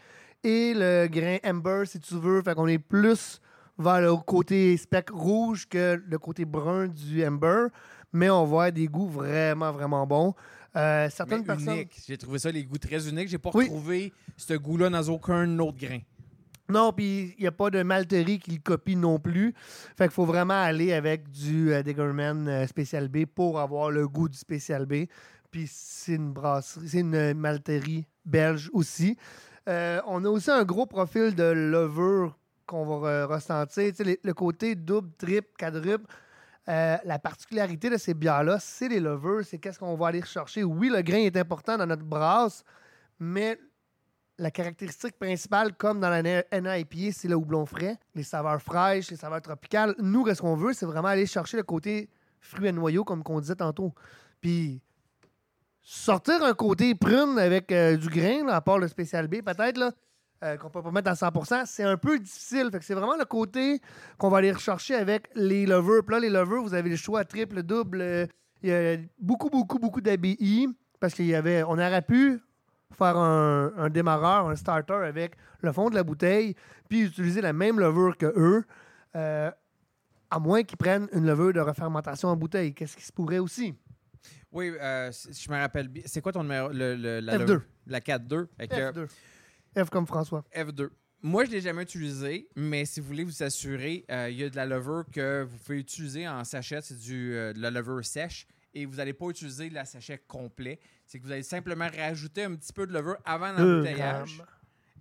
et 0.43 0.74
le 0.76 1.08
grain 1.08 1.38
Amber, 1.43 1.84
si 1.86 2.00
tu 2.00 2.15
veux. 2.15 2.41
Fait 2.43 2.54
qu'on 2.54 2.67
est 2.67 2.78
plus 2.80 3.41
vers 3.80 4.02
le 4.02 4.15
côté 4.17 4.78
spec 4.78 5.10
rouge 5.10 5.67
que 5.67 6.02
le 6.08 6.17
côté 6.19 6.45
brun 6.45 6.88
du 6.88 7.26
Amber. 7.26 7.67
Mais 8.13 8.30
on 8.30 8.45
voit 8.45 8.69
des 8.71 8.88
goûts 8.88 9.08
vraiment, 9.10 9.71
vraiment 9.71 10.06
bons. 10.06 10.34
Euh, 10.76 11.06
Mais 11.06 11.10
certaines 11.10 11.43
personnes... 11.43 11.74
unique. 11.74 11.93
J'ai 12.08 12.17
trouvé 12.17 12.38
ça, 12.39 12.52
les 12.52 12.63
goûts 12.63 12.78
très 12.78 13.08
uniques. 13.10 13.28
J'ai 13.28 13.38
pas 13.39 13.50
Oui. 13.54 13.65
retrouvé 13.65 14.13
ce 14.38 14.54
goût-là 14.54 14.89
dans 14.89 15.10
aucun 15.10 15.58
autre 15.60 15.78
grain. 15.78 16.00
Non, 16.67 16.91
puis 16.93 17.36
il 17.38 17.41
n'y 17.41 17.48
a 17.48 17.52
pas 17.52 17.69
de 17.69 17.84
malterie 17.84 18.39
qui 18.39 18.52
le 18.52 18.60
copie 18.60 18.95
non 18.95 19.19
plus. 19.19 19.54
Fait 19.98 20.06
qu'il 20.06 20.12
faut 20.13 20.26
vraiment 20.26 20.60
aller 20.62 20.93
avec 20.93 21.30
du 21.30 21.71
euh, 21.71 21.84
Diggerman 21.84 22.48
euh, 22.48 22.67
Spécial 22.67 23.08
B 23.08 23.26
pour 23.26 23.60
avoir 23.60 23.91
le 23.91 24.08
goût 24.08 24.28
du 24.30 24.38
Spécial 24.38 24.86
B. 24.86 25.06
Puis 25.56 25.70
c'est 25.72 26.15
une 26.15 26.34
brasserie, 26.34 26.89
c'est 26.89 27.00
une 27.00 27.34
malterie 27.34 28.06
belge 28.26 28.70
aussi. 28.74 29.18
Euh, 29.70 30.02
on 30.06 30.26
a 30.26 30.28
aussi 30.28 30.52
un 30.52 30.65
gros 30.65 30.86
profil 30.86 31.34
de 31.34 31.46
levure 31.46 32.38
qu'on 32.65 32.86
va 32.86 33.24
re- 33.24 33.26
ressentir. 33.36 33.94
Le 34.22 34.34
côté 34.34 34.76
double, 34.76 35.13
triple, 35.18 35.48
quadruple. 35.58 36.04
Euh, 36.68 36.98
la 37.06 37.20
particularité 37.20 37.89
de 37.89 37.96
ces 37.96 38.13
bières-là, 38.13 38.60
c'est 38.60 38.89
les 38.89 39.00
levures, 39.00 39.46
c'est 39.46 39.58
qu'est-ce 39.58 39.80
qu'on 39.80 39.96
va 39.96 40.08
aller 40.08 40.22
chercher. 40.24 40.65
Oui, 40.65 40.89
le 40.89 41.02
grain 41.02 41.20
est 41.20 41.38
important 41.38 41.78
dans 41.78 41.86
notre 41.86 42.04
brasse, 42.04 42.65
mais 43.18 43.58
la 44.38 44.52
caractéristique 44.52 45.18
principale, 45.18 45.74
comme 45.78 46.02
dans 46.02 46.10
la 46.10 46.22
NIPA, 46.22 47.13
c'est 47.13 47.30
le 47.30 47.36
houblon 47.36 47.65
frais, 47.65 47.98
les 48.13 48.24
saveurs 48.24 48.62
fraîches, 48.62 49.10
les 49.10 49.15
saveurs 49.15 49.41
tropicales. 49.41 49.96
Nous, 50.00 50.26
qu'est-ce 50.26 50.41
qu'on 50.41 50.58
veut, 50.58 50.74
c'est 50.74 50.86
vraiment 50.86 51.08
aller 51.08 51.26
chercher 51.26 51.56
le 51.56 51.63
côté 51.63 52.10
fruits 52.41 52.68
et 52.68 52.74
noyaux, 52.74 53.06
comme 53.06 53.24
qu'on 53.24 53.39
disait 53.39 53.56
tantôt. 53.56 53.94
Puis 54.41 54.82
sortir 55.86 56.43
un 56.43 56.54
côté 56.54 56.95
prune 56.95 57.38
avec 57.38 57.71
euh, 57.71 57.95
du 57.95 58.10
grain, 58.10 58.48
à 58.48 58.60
part 58.60 58.80
le 58.80 58.88
spécial 58.88 59.28
B, 59.28 59.41
peut-être, 59.41 59.78
là, 59.78 59.91
euh, 60.43 60.58
qu'on 60.58 60.69
peut 60.69 60.82
pas 60.82 60.91
mettre 60.91 61.12
à 61.12 61.13
100%, 61.13 61.65
c'est 61.65 61.84
un 61.84 61.95
peu 61.95 62.19
difficile. 62.19 62.69
C'est 62.82 62.95
vraiment 62.95 63.15
le 63.15 63.26
côté 63.26 63.80
qu'on 64.17 64.30
va 64.30 64.39
aller 64.39 64.52
rechercher 64.52 64.95
avec 64.95 65.30
les 65.36 65.65
levures. 65.65 66.04
Puis 66.04 66.15
là, 66.15 66.19
les 66.19 66.30
levures, 66.30 66.63
vous 66.63 66.74
avez 66.74 66.89
le 66.89 66.95
choix 66.98 67.24
triple, 67.24 67.63
double. 67.63 68.28
Il 68.62 68.69
y 68.69 68.74
a 68.74 68.98
beaucoup, 69.19 69.50
beaucoup, 69.50 69.80
beaucoup 69.80 70.02
d'ABI. 70.02 70.67
Parce 71.00 71.13
qu'il 71.13 71.28
y 71.28 71.36
avait. 71.36 71.63
On 71.63 71.74
aurait 71.74 72.02
pu 72.02 72.41
faire 72.98 73.17
un, 73.17 73.71
un 73.78 73.89
démarreur, 73.89 74.50
un 74.50 74.56
starter 74.56 74.93
avec 74.93 75.36
le 75.62 75.71
fond 75.71 75.89
de 75.89 75.95
la 75.95 76.04
bouteille, 76.04 76.56
puis 76.89 77.02
utiliser 77.02 77.41
la 77.41 77.54
même 77.54 77.80
levure 77.80 78.17
que 78.17 78.32
eux, 78.38 78.63
euh, 79.15 79.52
à 80.30 80.39
moins 80.39 80.63
qu'ils 80.63 80.78
prennent 80.78 81.08
une 81.12 81.26
levure 81.26 81.54
de 81.54 81.60
refermentation 81.60 82.30
en 82.30 82.36
bouteille. 82.36 82.74
Qu'est-ce 82.74 82.95
qui 82.95 83.04
se 83.04 83.12
pourrait 83.12 83.39
aussi? 83.39 83.74
Oui, 84.56 84.72
euh, 84.80 85.12
si 85.12 85.34
je 85.44 85.52
me 85.52 85.58
rappelle 85.58 85.89
bien. 85.89 86.04
C'est 86.06 86.22
quoi 86.22 86.32
ton 86.32 86.41
numéro? 86.44 86.70
Le, 86.70 86.96
le- 86.96 87.20
la, 87.20 87.38
F2. 87.38 87.62
La 87.88 88.00
4-2. 88.00 88.48
Fait 88.58 88.68
que- 88.70 88.76
F2. 88.91 89.08
F 89.86 89.89
comme 89.89 90.08
François. 90.08 90.46
F2. 90.56 90.89
Moi, 91.22 91.44
je 91.44 91.50
ne 91.50 91.56
l'ai 91.56 91.62
jamais 91.62 91.84
utilisé, 91.84 92.48
mais 92.56 92.86
si 92.86 93.00
vous 93.02 93.08
voulez 93.08 93.24
vous 93.26 93.44
assurer, 93.44 94.06
euh, 94.10 94.30
il 94.30 94.38
y 94.38 94.44
a 94.44 94.50
de 94.50 94.56
la 94.56 94.65
levure 94.65 95.04
que 95.12 95.44
vous 95.44 95.58
pouvez 95.58 95.80
utiliser 95.80 96.28
en 96.28 96.44
sachet, 96.46 96.80
c'est 96.82 96.98
du, 96.98 97.34
euh, 97.34 97.52
de 97.52 97.60
la 97.60 97.70
levure 97.72 98.06
sèche, 98.06 98.48
et 98.74 98.86
vous 98.86 98.96
n'allez 98.96 99.13
pas 99.13 99.28
utiliser 99.28 99.70
le 99.70 99.84
sachet 99.86 100.20
complet. 100.28 100.80
C'est 101.06 101.20
que 101.20 101.26
vous 101.26 101.32
allez 101.32 101.44
simplement 101.44 101.89
rajouter 101.94 102.44
un 102.46 102.56
petit 102.56 102.72
peu 102.72 102.88
de 102.88 102.94
levure 102.94 103.18
avant 103.26 103.52
l'embouteillage 103.52 104.41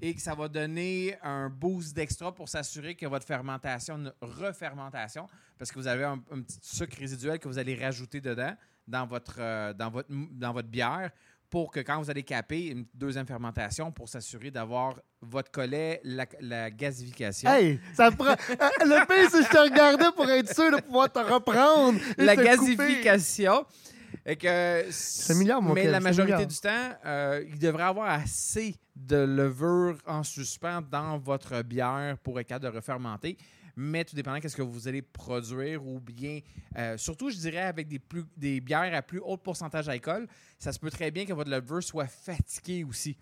et 0.01 0.15
que 0.15 0.21
ça 0.21 0.35
va 0.35 0.49
donner 0.49 1.17
un 1.23 1.49
boost 1.49 1.95
d'extra 1.95 2.35
pour 2.35 2.49
s'assurer 2.49 2.95
que 2.97 3.07
votre 3.07 3.27
fermentation, 3.27 3.97
une 3.99 4.13
refermentation, 4.21 5.29
parce 5.59 5.71
que 5.71 5.79
vous 5.79 5.87
avez 5.87 6.05
un, 6.05 6.21
un 6.33 6.41
petit 6.43 6.59
sucre 6.63 6.97
résiduel 6.99 7.39
que 7.39 7.47
vous 7.49 7.59
allez 7.59 7.75
rajouter 7.77 8.21
dedans 8.21 8.55
dans 8.87 9.07
votre, 9.07 9.37
euh, 9.39 9.73
dans 9.73 9.91
votre, 9.91 10.09
dans 10.11 10.53
votre 10.53 10.69
bière 10.69 11.11
pour 11.51 11.71
que 11.71 11.81
quand 11.81 12.01
vous 12.03 12.11
allez 12.11 12.25
caper 12.25 12.67
une 12.67 12.85
deuxième 12.93 13.27
fermentation 13.27 13.93
pour 13.93 14.09
s'assurer 14.09 14.51
d'avoir 14.51 14.97
votre 15.21 15.53
collet, 15.53 16.01
la, 16.03 16.27
la 16.41 16.69
gasification. 16.71 17.49
Hey, 17.49 17.79
ça 17.93 18.11
prend. 18.11 18.35
Ah, 18.59 18.71
Le 18.81 19.07
pire, 19.07 19.31
c'est 19.31 19.39
que 19.39 19.45
je 19.45 19.51
te 19.51 19.59
regardais 19.59 20.11
pour 20.17 20.29
être 20.29 20.53
sûr 20.53 20.77
de 20.77 20.83
pouvoir 20.83 21.13
te 21.13 21.21
reprendre. 21.21 22.01
et 22.19 22.25
la 22.25 22.35
te 22.35 22.41
couper. 22.41 22.77
gasification. 22.77 23.65
Et 24.27 24.37
que, 24.37 24.87
s'améliore, 24.91 25.63
mon 25.63 25.75
mais 25.75 25.85
la 25.85 26.01
majorité 26.01 26.47
du 26.47 26.57
temps, 26.57 26.91
euh, 27.05 27.45
il 27.47 27.59
devrait 27.59 27.85
avoir 27.85 28.09
assez 28.11 28.75
de 28.97 29.17
levure 29.17 29.99
en 30.07 30.23
suspens 30.23 30.83
dans 30.83 31.19
votre 31.19 31.63
bière 31.63 32.17
pour 32.19 32.41
être 32.41 32.49
capable 32.49 32.73
de 32.73 32.77
refermenter. 32.77 33.37
Mais 33.77 34.05
tout 34.05 34.15
dépendant 34.15 34.39
de 34.39 34.49
ce 34.49 34.57
que 34.57 34.63
vous 34.63 34.87
allez 34.87 35.03
produire 35.03 35.85
ou 35.85 36.01
bien, 36.01 36.41
euh, 36.77 36.97
surtout, 36.97 37.31
je 37.31 37.37
dirais, 37.37 37.63
avec 37.63 37.89
des, 37.89 38.61
bières 38.61 38.95
à 38.95 39.03
plus 39.03 39.19
haut 39.19 39.37
pourcentage 39.37 39.87
d'alcool, 39.87 40.29
ça 40.59 40.73
se 40.73 40.79
peut 40.79 40.91
très 40.91 41.11
bien 41.11 41.25
que 41.25 41.33
votre 41.33 41.51
levure 41.51 41.83
soit 41.83 42.07
fatiguée 42.07 42.85
aussi. 42.85 43.17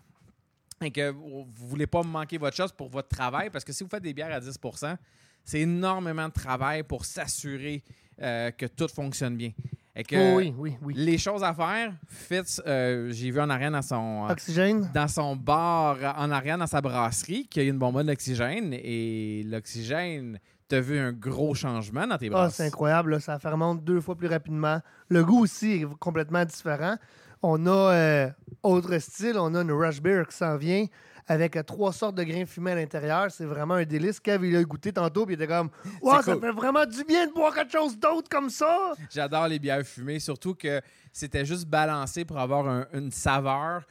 Et 0.81 0.91
que 0.91 1.09
vous 1.09 1.47
ne 1.47 1.67
voulez 1.67 1.87
pas 1.87 2.03
manquer 2.03 2.37
votre 2.37 2.55
chose 2.55 2.71
pour 2.71 2.89
votre 2.89 3.07
travail, 3.07 3.49
parce 3.49 3.63
que 3.63 3.73
si 3.73 3.83
vous 3.83 3.89
faites 3.89 4.03
des 4.03 4.13
bières 4.13 4.33
à 4.33 4.39
10% 4.39 4.97
c'est 5.43 5.61
énormément 5.61 6.27
de 6.27 6.33
travail 6.33 6.83
pour 6.83 7.05
s'assurer 7.05 7.83
euh, 8.21 8.51
que 8.51 8.65
tout 8.65 8.87
fonctionne 8.87 9.35
bien. 9.35 9.51
Et 9.95 10.03
que 10.03 10.15
Oh 10.15 10.37
oui, 10.37 10.53
oui, 10.57 10.75
oui. 10.81 10.93
les 10.97 11.19
choses 11.19 11.43
à 11.43 11.53
faire, 11.53 11.93
Fitz, 12.07 12.59
euh, 12.65 13.11
j'ai 13.11 13.29
vu 13.29 13.39
en 13.39 13.49
arrière 13.49 13.69
dans 13.71 13.81
son, 13.83 14.25
Oxygène. 14.29 14.89
dans 14.93 15.07
son 15.07 15.35
bar, 15.35 15.97
en 16.17 16.31
arrière 16.31 16.57
dans 16.57 16.65
sa 16.65 16.81
brasserie, 16.81 17.47
qu'il 17.47 17.61
y 17.63 17.65
a 17.67 17.69
une 17.69 17.77
bonbonne 17.77 18.07
d'oxygène. 18.07 18.73
Et 18.73 19.43
l'oxygène, 19.45 20.39
tu 20.67 20.75
as 20.75 20.81
vu 20.81 20.97
un 20.97 21.11
gros 21.11 21.53
changement 21.53 22.07
dans 22.07 22.17
tes 22.17 22.27
Ah, 22.27 22.31
brasses. 22.31 22.55
c'est 22.55 22.65
incroyable, 22.65 23.11
là, 23.11 23.19
ça 23.19 23.37
fermente 23.37 23.83
deux 23.83 24.01
fois 24.01 24.15
plus 24.15 24.27
rapidement. 24.27 24.79
Le 25.09 25.23
goût 25.23 25.43
aussi 25.43 25.73
est 25.83 25.87
complètement 25.99 26.43
différent. 26.43 26.95
On 27.43 27.65
a 27.67 27.93
euh, 27.93 28.29
autre 28.63 28.97
style, 28.99 29.35
on 29.37 29.53
a 29.53 29.61
une 29.61 29.71
Rush 29.71 30.01
Beer 30.01 30.23
qui 30.27 30.35
s'en 30.37 30.57
vient 30.57 30.85
avec 31.27 31.55
euh, 31.55 31.63
trois 31.63 31.93
sortes 31.93 32.15
de 32.15 32.23
grains 32.23 32.45
fumés 32.45 32.71
à 32.71 32.75
l'intérieur. 32.75 33.31
C'est 33.31 33.45
vraiment 33.45 33.75
un 33.75 33.85
délice. 33.85 34.19
Kev, 34.19 34.47
il 34.47 34.55
a 34.55 34.63
goûté 34.63 34.91
tantôt, 34.91 35.25
puis 35.25 35.35
il 35.35 35.41
était 35.41 35.47
comme 35.47 35.69
Wow, 36.01 36.21
ça 36.21 36.33
cool. 36.33 36.41
fait 36.41 36.51
vraiment 36.51 36.85
du 36.85 37.03
bien 37.03 37.27
de 37.27 37.33
boire 37.33 37.53
quelque 37.53 37.71
chose 37.71 37.97
d'autre 37.97 38.29
comme 38.29 38.49
ça. 38.49 38.93
J'adore 39.11 39.47
les 39.47 39.59
bières 39.59 39.83
fumées, 39.85 40.19
surtout 40.19 40.53
que 40.55 40.81
c'était 41.11 41.45
juste 41.45 41.65
balancé 41.67 42.25
pour 42.25 42.39
avoir 42.39 42.67
un- 42.67 42.87
une 42.93 43.11
saveur. 43.11 43.83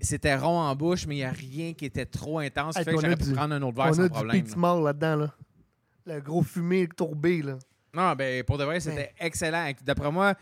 C'était 0.00 0.34
rond 0.36 0.58
en 0.60 0.74
bouche, 0.74 1.06
mais 1.06 1.16
il 1.16 1.18
n'y 1.18 1.24
a 1.24 1.30
rien 1.30 1.74
qui 1.74 1.84
était 1.84 2.06
trop 2.06 2.38
intense. 2.38 2.76
Hey, 2.76 2.84
fait 2.84 2.92
que 2.92 2.96
on 2.96 3.00
a 3.00 3.02
j'aurais 3.02 3.16
pu 3.16 3.24
du- 3.24 3.32
prendre 3.34 3.54
un 3.54 3.60
autre 3.62 3.74
On 3.78 3.82
verre 3.82 3.92
a 3.92 3.94
sans 3.94 4.02
du 4.04 4.08
problème. 4.08 4.42
Pete 4.42 4.50
Small 4.52 4.82
là-dedans. 4.84 5.16
Là. 5.16 5.34
Le 6.06 6.20
gros 6.22 6.42
fumé 6.42 6.88
tourbé. 6.88 7.42
Là. 7.42 7.58
Non, 7.92 8.14
ben 8.14 8.42
pour 8.44 8.56
de 8.56 8.64
vrai, 8.64 8.80
c'était 8.80 9.12
excellent. 9.20 9.70
D'après 9.84 10.10
moi, 10.10 10.34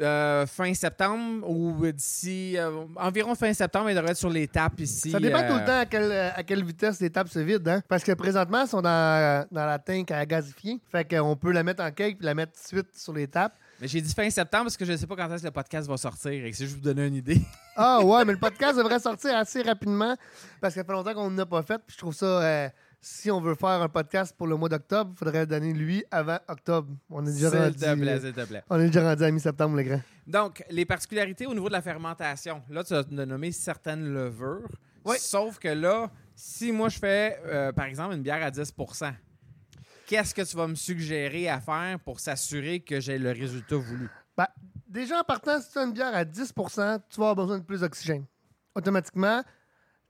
Euh, 0.00 0.46
fin 0.46 0.72
septembre 0.74 1.48
ou 1.48 1.84
d'ici 1.90 2.56
euh, 2.56 2.84
environ 2.96 3.34
fin 3.34 3.52
septembre, 3.52 3.90
il 3.90 3.96
devrait 3.96 4.12
être 4.12 4.16
sur 4.16 4.30
les 4.30 4.46
tapes 4.46 4.78
ici. 4.78 5.10
Ça 5.10 5.18
dépend 5.18 5.42
euh, 5.42 5.48
tout 5.48 5.58
le 5.58 5.64
temps 5.64 5.78
à 5.78 5.86
quelle, 5.86 6.12
à 6.12 6.42
quelle 6.44 6.64
vitesse 6.64 7.00
les 7.00 7.10
tables 7.10 7.28
se 7.28 7.40
vident. 7.40 7.70
Hein? 7.72 7.82
Parce 7.88 8.04
que 8.04 8.12
présentement, 8.12 8.62
ils 8.62 8.68
sont 8.68 8.80
dans, 8.80 9.46
dans 9.50 9.66
la 9.66 9.78
tank 9.78 10.10
à 10.12 10.24
gazifier. 10.24 10.80
Fait 10.90 11.04
qu'on 11.04 11.34
peut 11.34 11.50
la 11.50 11.64
mettre 11.64 11.82
en 11.82 11.90
cake 11.90 12.18
puis 12.18 12.26
la 12.26 12.34
mettre 12.34 12.52
tout 12.52 12.62
de 12.62 12.66
suite 12.80 12.96
sur 12.96 13.12
les 13.12 13.26
tapes. 13.26 13.54
Mais 13.80 13.88
j'ai 13.88 14.00
dit 14.00 14.12
fin 14.12 14.28
septembre 14.30 14.64
parce 14.64 14.76
que 14.76 14.84
je 14.84 14.92
ne 14.92 14.96
sais 14.96 15.06
pas 15.06 15.16
quand 15.16 15.32
est-ce 15.32 15.42
que 15.42 15.48
le 15.48 15.52
podcast 15.52 15.88
va 15.88 15.96
sortir 15.96 16.32
et 16.32 16.50
que 16.50 16.56
c'est 16.56 16.64
juste 16.64 16.76
vous 16.76 16.82
donner 16.82 17.06
une 17.06 17.14
idée. 17.14 17.40
Ah 17.76 18.00
ouais, 18.00 18.24
mais 18.24 18.32
le 18.32 18.38
podcast 18.38 18.76
devrait 18.76 18.98
sortir 18.98 19.36
assez 19.36 19.62
rapidement 19.62 20.16
parce 20.60 20.74
que 20.74 20.80
ça 20.80 20.84
fait 20.84 20.92
longtemps 20.92 21.14
qu'on 21.14 21.30
n'a 21.30 21.46
pas 21.46 21.62
fait. 21.62 21.78
Puis 21.86 21.94
je 21.94 21.98
trouve 21.98 22.14
ça, 22.14 22.26
euh, 22.26 22.68
si 23.00 23.30
on 23.30 23.40
veut 23.40 23.54
faire 23.54 23.82
un 23.82 23.88
podcast 23.88 24.34
pour 24.36 24.46
le 24.46 24.56
mois 24.56 24.68
d'octobre, 24.68 25.12
il 25.14 25.18
faudrait 25.18 25.46
donner 25.46 25.72
lui 25.72 26.04
avant 26.10 26.38
octobre. 26.48 26.92
On 27.10 27.24
est 27.26 27.32
déjà 27.32 27.50
rendu, 27.50 27.76
te 27.76 27.94
plaît, 27.94 28.10
euh, 28.10 28.20
s'il 28.20 28.32
te 28.32 28.44
plaît. 28.44 28.62
on 28.68 28.80
est 28.80 28.86
déjà 28.86 29.08
rendu 29.08 29.24
à 29.24 29.30
mi-septembre, 29.30 29.76
le 29.76 29.82
grand. 29.82 30.00
Donc, 30.26 30.64
les 30.70 30.84
particularités 30.84 31.46
au 31.46 31.54
niveau 31.54 31.68
de 31.68 31.74
la 31.74 31.82
fermentation. 31.82 32.62
Là, 32.68 32.84
tu 32.84 32.94
as 32.94 33.04
nommé 33.10 33.52
certaines 33.52 34.12
levures. 34.12 34.68
Oui. 35.04 35.16
Sauf 35.18 35.58
que 35.58 35.68
là, 35.68 36.10
si 36.34 36.72
moi 36.72 36.88
je 36.88 36.98
fais, 36.98 37.40
euh, 37.46 37.72
par 37.72 37.86
exemple, 37.86 38.14
une 38.14 38.22
bière 38.22 38.42
à 38.42 38.50
10% 38.50 39.14
qu'est-ce 40.08 40.34
que 40.34 40.42
tu 40.42 40.56
vas 40.56 40.66
me 40.66 40.74
suggérer 40.74 41.48
à 41.48 41.60
faire 41.60 42.00
pour 42.00 42.18
s'assurer 42.18 42.80
que 42.80 42.98
j'ai 42.98 43.18
le 43.18 43.30
résultat 43.30 43.76
voulu? 43.76 44.08
Ben, 44.36 44.46
déjà, 44.88 45.20
en 45.20 45.24
partant, 45.24 45.60
si 45.60 45.70
tu 45.70 45.78
as 45.78 45.84
une 45.84 45.92
bière 45.92 46.14
à 46.14 46.24
10% 46.24 47.00
tu 47.08 47.20
vas 47.20 47.30
avoir 47.30 47.36
besoin 47.36 47.58
de 47.58 47.64
plus 47.64 47.80
d'oxygène. 47.82 48.24
Automatiquement, 48.74 49.42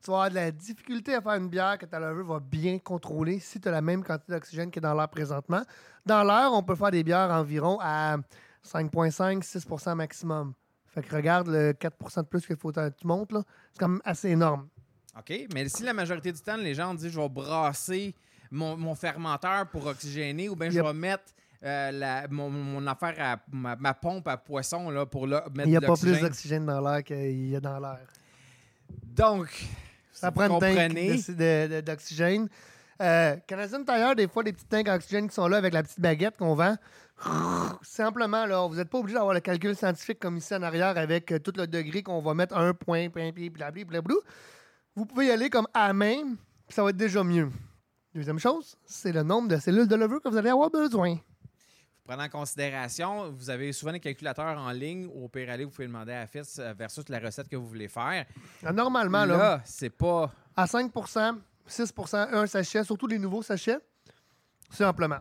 tu 0.02 0.10
vas 0.10 0.16
avoir 0.16 0.30
de 0.30 0.34
la 0.36 0.50
difficulté 0.50 1.14
à 1.14 1.20
faire 1.20 1.34
une 1.34 1.48
bière 1.48 1.76
que 1.78 1.86
ta 1.86 1.98
levure 1.98 2.26
va 2.26 2.40
bien 2.40 2.78
contrôler 2.78 3.40
si 3.40 3.60
tu 3.60 3.68
as 3.68 3.70
la 3.72 3.80
même 3.82 4.02
quantité 4.04 4.32
d'oxygène 4.32 4.70
que 4.70 4.80
dans 4.80 4.94
l'air 4.94 5.08
présentement. 5.08 5.62
Dans 6.06 6.22
l'air, 6.22 6.50
on 6.52 6.62
peut 6.62 6.76
faire 6.76 6.90
des 6.90 7.02
bières 7.04 7.30
environ 7.30 7.78
à 7.80 8.16
5,5-6% 8.64 9.94
maximum. 9.94 10.54
Fait 10.86 11.02
que 11.02 11.14
regarde 11.14 11.48
le 11.48 11.72
4% 11.72 12.22
de 12.22 12.26
plus 12.26 12.46
qu'il 12.46 12.56
faut 12.56 12.72
que 12.72 12.88
tu 12.90 13.06
montes, 13.06 13.32
là. 13.32 13.42
C'est 13.72 13.78
quand 13.80 13.88
même 13.88 14.02
assez 14.04 14.30
énorme. 14.30 14.68
OK, 15.18 15.32
mais 15.52 15.68
si 15.68 15.82
la 15.82 15.92
majorité 15.92 16.32
du 16.32 16.40
temps, 16.40 16.56
les 16.56 16.74
gens 16.74 16.94
disent 16.94 17.12
je 17.12 17.20
vais 17.20 17.28
brasser 17.28 18.14
mon, 18.50 18.76
mon 18.76 18.94
fermenteur 18.94 19.66
pour 19.68 19.86
oxygéner 19.86 20.48
ou 20.48 20.56
bien 20.56 20.70
je 20.70 20.80
vais 20.80 20.92
mettre 20.92 21.24
euh, 21.64 21.90
la- 21.90 22.28
mon, 22.28 22.48
mon 22.50 22.86
affaire 22.86 23.14
à 23.18 23.36
ma, 23.52 23.74
ma 23.76 23.94
pompe 23.94 24.28
à 24.28 24.36
poisson 24.36 24.90
là, 24.90 25.04
pour 25.06 25.26
là, 25.26 25.44
mettre 25.54 25.68
Il 25.68 25.70
n'y 25.70 25.76
a 25.76 25.80
pas 25.80 25.96
plus 25.96 26.20
d'oxygène 26.20 26.64
dans 26.66 26.80
l'air 26.80 27.02
qu'il 27.02 27.48
y 27.48 27.56
a 27.56 27.60
dans 27.60 27.80
l'air. 27.80 27.98
Donc, 29.04 29.48
Ça 30.12 30.30
prend 30.32 30.48
une 30.48 30.58
tank 30.58 31.84
d'oxygène. 31.84 32.48
Euh, 33.00 33.36
Canadian 33.46 33.84
Tire, 33.84 34.16
des 34.16 34.26
fois, 34.26 34.42
des 34.42 34.52
petits 34.52 34.66
tanks 34.66 34.88
à 34.88 34.96
oxygène 34.96 35.28
qui 35.28 35.34
sont 35.34 35.46
là 35.46 35.58
avec 35.58 35.72
la 35.72 35.82
petite 35.82 36.00
baguette 36.00 36.36
qu'on 36.36 36.54
vend. 36.54 36.76
Simplement, 37.82 38.46
là, 38.46 38.66
vous 38.66 38.76
n'êtes 38.76 38.88
pas 38.88 38.98
obligé 38.98 39.14
d'avoir 39.14 39.34
le 39.34 39.40
calcul 39.40 39.76
scientifique 39.76 40.18
comme 40.18 40.36
ici 40.36 40.54
en 40.54 40.62
arrière 40.62 40.96
avec 40.96 41.32
euh, 41.32 41.38
tout 41.38 41.52
le 41.56 41.66
degré 41.66 42.02
qu'on 42.02 42.20
va 42.20 42.34
mettre 42.34 42.56
un 42.56 42.74
point, 42.74 43.08
point, 43.08 43.30
blabli, 43.30 43.84
blablou. 43.84 44.20
Vous 44.94 45.06
pouvez 45.06 45.26
y 45.26 45.30
aller 45.30 45.50
comme 45.50 45.66
à 45.74 45.92
main, 45.92 46.34
puis 46.66 46.74
ça 46.74 46.82
va 46.82 46.90
être 46.90 46.96
déjà 46.96 47.22
mieux. 47.22 47.50
Deuxième 48.14 48.38
chose, 48.38 48.76
c'est 48.84 49.12
le 49.12 49.22
nombre 49.22 49.48
de 49.48 49.56
cellules 49.58 49.86
de 49.86 49.94
levure 49.94 50.20
que 50.20 50.28
vous 50.28 50.36
allez 50.36 50.50
avoir 50.50 50.70
besoin. 50.70 51.18
Prenez 52.08 52.22
en 52.24 52.28
considération, 52.28 53.30
vous 53.30 53.50
avez 53.50 53.70
souvent 53.72 53.92
des 53.92 54.00
calculateurs 54.00 54.58
en 54.58 54.70
ligne. 54.70 55.06
Au 55.14 55.28
pire 55.28 55.50
aller, 55.50 55.64
vous 55.64 55.70
pouvez 55.70 55.86
demander 55.86 56.12
à 56.14 56.26
Fitz 56.26 56.58
euh, 56.58 56.72
versus 56.76 57.06
la 57.10 57.18
recette 57.18 57.48
que 57.48 57.56
vous 57.56 57.68
voulez 57.68 57.88
faire. 57.88 58.24
Ah, 58.64 58.72
Normalement, 58.72 59.26
là, 59.26 59.36
Là, 59.36 59.60
c'est 59.64 59.90
pas. 59.90 60.32
à 60.56 60.64
5% 60.64 61.36
6% 61.68 62.28
un 62.32 62.46
sachet, 62.46 62.82
surtout 62.82 63.06
les 63.06 63.18
nouveaux 63.18 63.42
sachets, 63.42 63.78
c'est 64.70 64.86
amplement. 64.86 65.18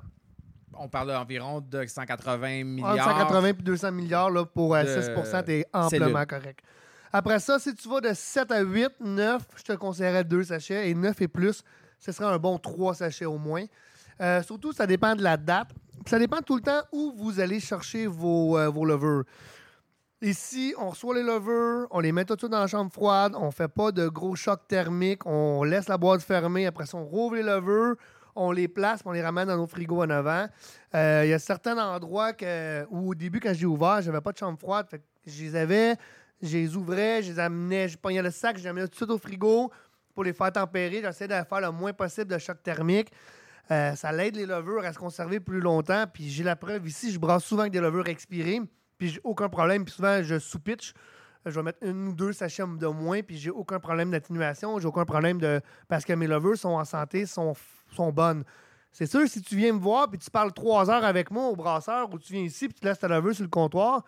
On 0.80 0.88
parle 0.88 1.10
d'environ 1.10 1.60
de 1.60 1.86
180 1.86 2.64
milliards. 2.64 2.94
Entre 2.94 3.04
180 3.04 3.48
et 3.48 3.54
200 3.54 3.92
milliards 3.92 4.30
là, 4.30 4.46
pour 4.46 4.74
euh, 4.74 4.84
de 4.84 5.02
6% 5.02 5.44
t'es 5.44 5.66
amplement 5.74 6.26
correct. 6.26 6.62
Après 7.12 7.40
ça, 7.40 7.60
si 7.60 7.76
tu 7.76 7.90
vas 7.90 8.00
de 8.00 8.14
7 8.14 8.50
à 8.52 8.62
8, 8.62 8.88
9, 9.02 9.42
je 9.58 9.64
te 9.64 9.74
conseillerais 9.74 10.24
deux 10.24 10.44
sachets. 10.44 10.90
Et 10.90 10.94
9 10.94 11.22
et 11.22 11.28
plus, 11.28 11.64
ce 12.00 12.12
serait 12.14 12.34
un 12.34 12.38
bon 12.38 12.58
3 12.58 12.96
sachets 12.96 13.26
au 13.26 13.38
moins. 13.38 13.66
Euh, 14.22 14.42
surtout, 14.44 14.72
ça 14.72 14.88
dépend 14.88 15.16
de 15.16 15.24
la 15.24 15.36
date. 15.36 15.70
Ça 16.08 16.20
dépend 16.20 16.38
tout 16.38 16.56
le 16.56 16.62
temps 16.62 16.84
où 16.94 17.12
vous 17.18 17.42
allez 17.42 17.60
chercher 17.60 18.08
vos, 18.08 18.58
euh, 18.58 18.70
vos 18.70 18.86
levures. 18.86 19.26
Ici, 20.22 20.74
on 20.78 20.92
reçoit 20.92 21.14
les 21.14 21.22
levures, 21.22 21.86
on 21.92 22.00
les 22.00 22.14
met 22.14 22.24
tout 22.24 22.36
de 22.36 22.40
suite 22.40 22.52
dans 22.52 22.62
la 22.62 22.68
chambre 22.68 22.90
froide, 22.90 23.34
on 23.36 23.52
fait 23.52 23.68
pas 23.68 23.92
de 23.92 24.08
gros 24.08 24.34
chocs 24.34 24.66
thermiques, 24.70 25.26
on 25.26 25.66
laisse 25.66 25.90
la 25.90 25.98
boîte 25.98 26.22
fermée, 26.22 26.66
après 26.66 26.86
ça, 26.86 26.98
on 26.98 27.04
rouvre 27.04 27.36
les 27.36 27.44
levures, 27.44 27.98
on 28.36 28.54
les 28.54 28.70
place, 28.70 29.02
on 29.04 29.12
les 29.12 29.22
ramène 29.22 29.50
dans 29.50 29.58
nos 29.58 29.68
frigos 29.68 30.02
en 30.02 30.10
avant. 30.10 30.48
Euh, 30.96 31.24
Il 31.26 31.30
y 31.30 31.34
a 31.34 31.40
certains 31.40 31.78
endroits 31.78 32.32
que, 32.32 32.86
où 32.90 33.10
au 33.10 33.14
début, 33.14 33.42
quand 33.42 33.54
j'ai 33.54 33.66
ouvert, 33.66 34.02
j'avais 34.02 34.22
pas 34.22 34.32
de 34.32 34.38
chambre 34.38 34.58
froide. 34.58 34.88
Fait 34.90 35.00
que 35.00 35.04
je 35.26 35.44
les 35.44 35.56
avais, 35.58 35.98
je 36.42 36.58
les 36.58 36.74
ouvrais, 36.78 37.22
je 37.22 37.34
les 37.34 37.40
amenais, 37.40 37.90
je 37.90 37.98
pognais 37.98 38.22
le 38.22 38.32
sac, 38.32 38.56
je 38.58 38.64
les 38.64 38.70
amenais 38.70 38.86
tout 38.86 38.92
de 38.92 38.96
suite 38.96 39.10
au 39.10 39.18
frigo 39.18 39.70
pour 40.16 40.24
les 40.24 40.32
faire 40.32 40.54
tempérer. 40.54 41.02
J'essayais 41.02 41.28
de 41.28 41.46
faire 41.48 41.60
le 41.60 41.72
moins 41.72 41.92
possible 41.92 42.32
de 42.32 42.38
choc 42.38 42.64
thermique. 42.64 43.12
Euh, 43.72 43.96
ça 43.96 44.12
l'aide 44.12 44.36
les 44.36 44.46
levures 44.46 44.86
à 44.86 44.94
se 44.94 45.00
conserver 45.00 45.40
plus 45.40 45.60
longtemps. 45.60 46.06
Puis 46.12 46.30
j'ai 46.30 46.44
la 46.44 46.56
preuve 46.56 46.88
ici, 46.88 47.12
je 47.12 47.20
brasse 47.20 47.44
souvent 47.44 47.62
avec 47.62 47.74
des 47.74 47.82
levures 47.82 48.08
expirées. 48.08 48.62
Puis 48.98 49.10
j'ai 49.10 49.22
aucun 49.24 49.50
problème. 49.50 49.86
Puis 49.86 49.94
souvent, 49.94 50.22
je 50.24 50.40
sous-pitch. 50.40 50.94
Je 51.46 51.52
vais 51.52 51.64
mettre 51.64 51.80
une 51.82 52.10
ou 52.10 52.14
deux 52.14 52.34
sachets 52.34 52.64
de 52.64 52.88
moins. 52.88 53.22
Puis 53.22 53.38
j'ai 53.38 53.52
aucun 53.52 53.80
problème 53.80 54.12
d'atténuation. 54.12 54.80
J'ai 54.80 54.88
aucun 54.88 55.06
problème 55.06 55.40
de. 55.40 55.62
Parce 55.88 56.06
que 56.06 56.14
mes 56.14 56.28
levures 56.28 56.58
sont 56.58 56.70
en 56.70 56.86
santé, 56.86 57.26
sont, 57.26 57.54
sont 57.94 58.12
bonnes. 58.12 58.44
C'est 58.92 59.06
sûr, 59.06 59.28
si 59.28 59.44
tu 59.44 59.56
viens 59.56 59.74
me 59.74 59.80
voir 59.80 60.10
puis 60.10 60.18
tu 60.18 60.32
parles 60.32 60.52
trois 60.54 60.90
heures 60.90 61.06
avec 61.06 61.30
moi 61.30 61.50
au 61.50 61.56
brasseur 61.56 62.12
ou 62.12 62.18
tu 62.18 62.34
viens 62.34 62.42
ici 62.42 62.68
puis 62.68 62.80
tu 62.80 62.88
laisses 62.88 62.98
ta 62.98 63.08
levure 63.08 63.36
sur 63.36 63.44
le 63.44 63.50
comptoir, 63.50 64.04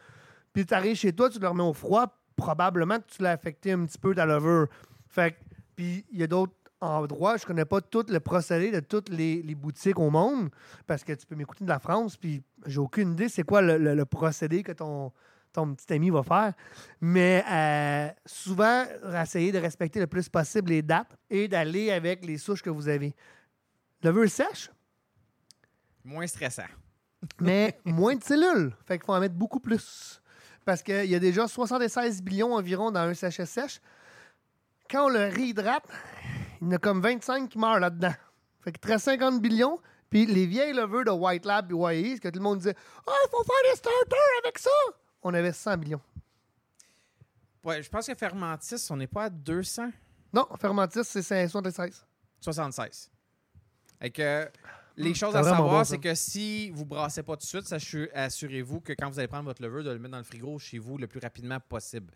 puis 0.51 0.66
tu 0.66 0.74
arrives 0.74 0.95
chez 0.95 1.14
toi, 1.14 1.30
tu 1.30 1.38
le 1.38 1.47
remets 1.47 1.62
au 1.62 1.74
froid, 1.74 2.07
probablement 2.36 2.97
que 2.97 3.05
tu 3.05 3.22
l'as 3.22 3.32
affecté 3.32 3.72
un 3.74 3.86
petit 3.86 3.99
peu 3.99 4.16
ta 4.16 4.26
levure. 4.26 4.68
Fait 5.07 5.38
puis 5.76 6.05
il 6.12 6.20
y 6.20 6.24
a 6.24 6.28
d'autres 6.28 6.53
endroits, 6.82 7.38
je 7.38 7.45
connais 7.45 7.65
pas 7.65 7.82
tout 7.82 8.05
le 8.09 8.19
procédé 8.19 8.71
de 8.71 8.80
toutes 8.80 9.09
les, 9.09 9.41
les 9.41 9.55
boutiques 9.55 9.99
au 9.99 10.09
monde 10.09 10.49
parce 10.88 11.03
que 11.03 11.13
tu 11.13 11.25
peux 11.25 11.36
m'écouter 11.36 11.63
de 11.63 11.69
la 11.69 11.80
France, 11.80 12.15
puis 12.17 12.41
j'ai 12.65 12.80
aucune 12.80 13.11
idée 13.13 13.27
c'est 13.30 13.43
quoi 13.43 13.61
le, 13.61 13.77
le- 13.77 13.95
le 13.95 14.05
procédé 14.05 14.63
que 14.63 14.71
ton, 14.71 15.11
ton 15.51 15.73
petit 15.75 15.91
ami 15.93 16.09
va 16.09 16.23
faire. 16.23 16.53
Mais 17.01 17.43
euh, 17.51 18.09
souvent, 18.25 18.86
essayez 19.21 19.51
de 19.51 19.57
respecter 19.59 19.99
le 19.99 20.07
plus 20.07 20.30
possible 20.30 20.69
les 20.69 20.82
dates 20.82 21.15
et 21.30 21.47
d'aller 21.47 21.91
avec 21.91 22.25
les 22.25 22.38
souches 22.38 22.61
que 22.61 22.69
vous 22.69 22.88
avez. 22.88 23.13
Levure 24.03 24.30
sèche, 24.30 24.69
Moins 26.05 26.27
stressant. 26.27 26.63
mais 27.41 27.77
moins 27.86 28.15
de 28.15 28.23
cellules. 28.23 28.73
Fait 28.86 28.97
qu'il 28.97 29.05
faut 29.05 29.13
en 29.13 29.19
mettre 29.19 29.36
beaucoup 29.36 29.59
plus. 29.59 30.21
Parce 30.65 30.82
qu'il 30.84 31.05
y 31.05 31.15
a 31.15 31.19
déjà 31.19 31.47
76 31.47 32.21
billions 32.21 32.53
environ 32.53 32.91
dans 32.91 33.01
un 33.01 33.13
sachet 33.13 33.45
sèche. 33.45 33.82
Quand 34.89 35.05
on 35.05 35.09
le 35.09 35.25
réhydrate, 35.27 35.84
il 36.62 36.68
y 36.68 36.70
en 36.70 36.72
a 36.74 36.78
comme 36.78 37.01
25 37.01 37.49
qui 37.49 37.57
meurent 37.57 37.80
là-dedans. 37.80 38.14
Fait 38.62 38.74
reste 38.86 39.05
50 39.05 39.41
billions. 39.41 39.80
Puis 40.10 40.26
les 40.26 40.47
vieilles 40.47 40.74
levures 40.74 41.05
de 41.05 41.12
White 41.12 41.45
Lab 41.45 41.72
et 41.72 42.01
YE, 42.01 42.16
ce 42.16 42.22
que 42.22 42.30
tout 42.30 42.39
le 42.39 42.43
monde 42.43 42.57
disait 42.60 42.76
Ah, 43.05 43.12
il 43.26 43.30
faut 43.30 43.43
faire 43.43 43.72
des 43.72 43.78
starters 43.78 44.18
avec 44.43 44.57
ça. 44.57 44.70
On 45.22 45.34
avait 45.34 45.53
100 45.53 45.78
billions. 45.78 46.01
Ouais, 47.64 47.84
je 47.84 47.89
pense 47.89 48.07
que 48.07 48.16
Fermentis, 48.16 48.88
on 48.89 48.97
n'est 48.97 49.07
pas 49.07 49.26
à 49.26 49.30
200. 49.30 49.91
Non, 50.34 50.47
Fermentis, 50.60 51.03
c'est 51.03 51.47
76. 51.47 52.05
76. 52.41 53.12
Et 54.01 54.10
que 54.10 54.49
les 54.95 55.12
Hmm, 55.12 55.14
choses 55.14 55.36
à 55.36 55.43
savoir, 55.43 55.70
bon, 55.70 55.84
c'est 55.84 55.97
que 55.97 56.16
si 56.16 56.70
vous 56.72 56.86
brassez 56.86 57.22
pas 57.24 57.36
tout 57.36 57.45
de 57.45 57.64
suite, 57.64 58.10
assurez-vous 58.14 58.82
que 58.82 58.93
quand 58.93 59.10
vous 59.10 59.20
allez 59.20 59.28
prendre 59.28 59.45
votre 59.45 59.62
levure, 59.62 59.84
de 59.84 59.91
le 59.91 59.99
mettre 59.99 60.12
dans 60.14 60.18
le 60.18 60.24
frigo 60.24 60.57
chez 60.57 60.80
vous 60.80 60.97
le 60.97 61.07
plus 61.07 61.20
rapidement 61.20 61.60
possible. 61.60 62.12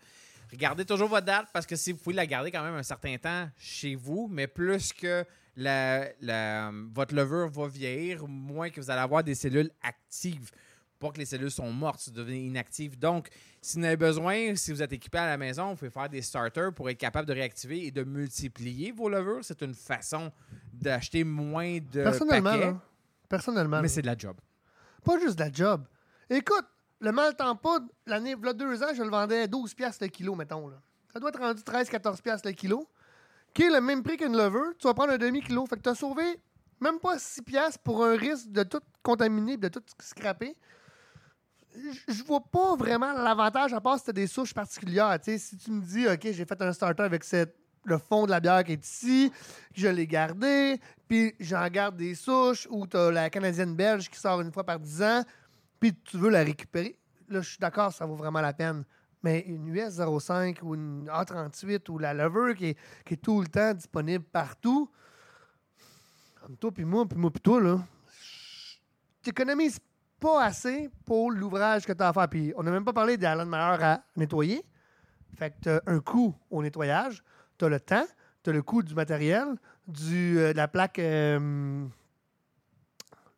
Regardez 0.54 0.86
toujours 0.86 1.10
votre 1.10 1.26
date 1.26 1.48
parce 1.52 1.66
que 1.66 1.76
si 1.76 1.92
vous 1.92 1.98
pouvez 1.98 2.16
la 2.16 2.26
garder 2.28 2.52
quand 2.52 2.64
même 2.64 2.76
un 2.76 2.84
certain 2.84 3.18
temps 3.18 3.50
chez 3.58 3.96
vous, 3.96 4.28
mais 4.32 4.48
plus 4.48 4.94
que 4.94 5.26
la, 5.56 6.08
la- 6.22 6.72
votre 6.94 7.14
levure 7.16 7.50
va 7.50 7.68
vieillir, 7.68 8.28
moins 8.28 8.70
que 8.70 8.80
vous 8.80 8.90
allez 8.90 9.02
avoir 9.02 9.24
des 9.24 9.36
cellules 9.36 9.72
actives. 9.82 10.52
Pas 11.00 11.10
que 11.12 11.18
les 11.18 11.26
cellules 11.26 11.52
sont 11.52 11.72
mortes, 11.72 12.10
devient 12.12 12.46
inactives. 12.48 12.98
Donc, 12.98 13.28
si 13.62 13.78
vous 13.78 13.84
avez 13.86 13.98
besoin, 13.98 14.56
si 14.56 14.72
vous 14.72 14.82
êtes 14.82 14.94
équipé 14.94 15.18
à 15.18 15.26
la 15.28 15.38
maison, 15.38 15.72
vous 15.72 15.76
pouvez 15.76 15.92
faire 15.92 16.08
des 16.08 16.22
starters 16.22 16.72
pour 16.74 16.90
être 16.90 16.98
capable 16.98 17.28
de 17.28 17.34
réactiver 17.34 17.86
et 17.88 17.92
de 17.92 18.04
multiplier 18.04 18.92
vos 18.94 19.10
levures. 19.10 19.40
C'est 19.44 19.62
une 19.64 19.74
façon 19.74 20.32
d'acheter 20.72 21.24
moins 21.26 21.80
de 21.80 22.04
Personnellement, 22.04 22.52
paquets, 22.52 22.74
personnellement, 23.28 23.82
mais 23.82 23.90
c'est 23.90 24.02
de 24.02 24.08
la 24.08 24.18
job. 24.18 24.38
pas 25.04 25.20
juste 25.20 25.38
de 25.38 25.44
la 25.44 25.52
job. 25.52 25.84
Écoute, 26.30 26.66
le 27.04 27.12
mal 27.12 27.36
temps 27.36 27.56
pas, 27.58 27.80
l'année, 28.06 28.32
il 28.42 28.54
deux 28.54 28.82
ans, 28.82 28.94
je 28.96 29.04
le 29.04 29.10
vendais 29.10 29.46
12 29.50 29.74
piastres 29.74 30.06
le 30.06 30.10
kilo, 30.10 30.36
mettons. 30.36 30.70
Là. 30.70 30.78
Ça 31.12 31.20
doit 31.20 31.30
être 31.30 31.40
rendu 31.40 31.62
13-14 31.62 32.22
piastres 32.22 32.48
le 32.48 32.54
kilo, 32.54 32.88
qui 33.54 33.64
est 33.64 33.70
le 33.70 33.82
même 33.82 34.02
prix 34.02 34.16
qu'une 34.16 34.38
levure. 34.38 34.72
Tu 34.80 34.88
vas 34.88 34.94
prendre 34.94 35.12
un 35.12 35.18
demi-kilo. 35.18 35.66
Fait 35.66 35.76
que 35.76 35.82
tu 35.82 35.90
as 35.90 35.96
sauvé 35.96 36.24
même 36.80 37.00
pas 37.00 37.20
6 37.20 37.42
piastres 37.42 37.80
pour 37.80 38.06
un 38.06 38.16
risque 38.16 38.50
de 38.50 38.64
tout 38.64 38.80
contaminer, 39.04 39.58
de 39.58 39.68
tout 39.68 39.84
scraper. 40.02 40.56
Je- 42.08 42.24
vois 42.24 42.40
pas 42.40 42.76
vraiment 42.78 43.12
l'avantage, 43.12 43.74
à 43.74 43.82
part 43.82 44.00
si 44.00 44.06
tu 44.06 44.14
des 44.14 44.28
souches 44.28 44.54
particulières. 44.54 45.18
Si 45.26 45.58
tu 45.58 45.72
me 45.72 45.82
dis, 45.82 46.08
OK, 46.08 46.22
j'ai 46.24 46.46
fait 46.46 46.62
un 46.62 46.72
starter 46.72 47.04
avec 47.04 47.26
le 47.84 47.98
fond 47.98 48.26
de 48.26 48.32
la 48.32 48.40
bière 48.40 48.64
qui 48.64 48.74
est 48.74 48.86
ici, 48.86 49.32
je 49.74 49.90
l'ai 49.90 50.08
gardé, 50.08 50.80
puis 51.10 51.36
j'en 51.42 51.68
garde 51.68 51.98
des 51.98 52.16
souches, 52.16 52.66
ou 52.70 52.88
tu 52.88 52.96
as 52.96 53.12
la 53.12 53.30
canadienne 53.30 53.76
belge 53.76 54.10
qui 54.10 54.18
sort 54.18 54.40
une 54.40 54.54
fois 54.54 54.64
par 54.64 54.80
10 54.80 55.02
ans, 55.04 55.24
puis 55.84 55.94
tu 56.06 56.18
veux 56.18 56.30
la 56.30 56.46
récupérer. 56.46 56.98
là, 57.28 57.42
je 57.42 57.50
suis 57.50 57.58
d'accord, 57.58 57.92
ça 57.92 58.06
vaut 58.06 58.16
vraiment 58.16 58.40
la 58.40 58.54
peine. 58.54 58.86
Mais 59.22 59.42
une 59.42 59.68
US 59.68 60.00
05 60.00 60.60
ou 60.62 60.76
une 60.76 61.10
A38 61.10 61.92
ou 61.92 61.98
la 61.98 62.14
Lover 62.14 62.56
qui 62.56 62.68
est, 62.68 63.22
tout 63.22 63.42
le 63.42 63.48
temps 63.48 63.74
disponible 63.74 64.24
partout, 64.24 64.90
comme 66.40 66.56
toi 66.56 66.72
puis 66.72 66.86
moi, 66.86 67.06
puis 67.06 67.18
moi 67.20 67.30
puis 67.32 67.42
toi, 67.42 67.60
là, 67.60 67.80
t'économises 69.22 69.78
pas 70.22 70.46
assez 70.46 70.90
pour 71.06 71.32
l'ouvrage 71.32 71.86
que 71.86 71.92
tu 71.92 72.02
as 72.02 72.08
à 72.08 72.14
faire. 72.14 72.30
Puis 72.30 72.54
on 72.56 72.64
n'a 72.64 72.72
même 72.72 72.86
pas 72.86 72.94
parlé 72.94 73.18
d'Alan 73.18 73.46
Meyer 73.46 73.84
à 73.84 74.06
nettoyer. 74.16 74.64
Fait 75.36 75.50
que 75.50 75.56
tu 75.64 75.70
as 75.70 75.82
un 75.86 76.00
coût 76.00 76.34
au 76.50 76.64
nettoyage, 76.64 77.22
tu 77.58 77.66
as 77.66 77.70
le 77.70 77.82
temps, 77.82 78.06
tu 78.42 78.52
as 78.52 78.54
le 78.54 78.62
coût 78.62 78.84
du 78.84 78.96
matériel, 78.96 79.56
du, 79.86 80.40
euh, 80.40 80.54
de 80.54 80.58
la 80.58 80.70
plaque. 80.70 81.00
euh, 81.00 81.86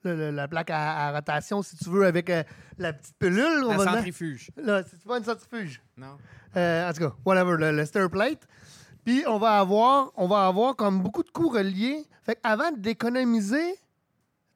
le- 0.06 0.32
la 0.32 0.48
plaque 0.48 0.70
à, 0.70 1.08
à 1.08 1.12
rotation, 1.14 1.62
si 1.62 1.76
tu 1.78 1.90
veux, 1.90 2.06
avec 2.06 2.30
euh, 2.30 2.44
la 2.78 2.94
petite 2.94 3.16
pilule. 3.18 3.64
on 3.66 3.72
La 3.72 3.78
va 3.78 3.84
centrifuge. 3.94 4.50
Là, 4.58 4.84
c'est 4.90 5.04
pas 5.04 5.18
une 5.18 5.24
centrifuge. 5.24 5.82
Non. 5.98 6.18
Euh, 6.56 6.90
en 6.90 6.94
tout 6.94 7.00
cas, 7.02 7.14
whatever, 7.26 7.58
le, 7.58 7.72
le 7.76 7.86
stir 7.86 8.10
plate. 8.10 8.48
Puis 9.04 9.24
on 9.28 9.38
va 9.38 9.60
avoir, 9.60 10.12
on 10.16 10.28
va 10.28 10.48
avoir 10.48 10.76
comme 10.76 11.02
beaucoup 11.02 11.24
de 11.24 11.30
coûts 11.30 11.50
reliés. 11.50 12.04
Fait 12.24 12.40
avant 12.44 12.72
d'économiser, 12.72 13.76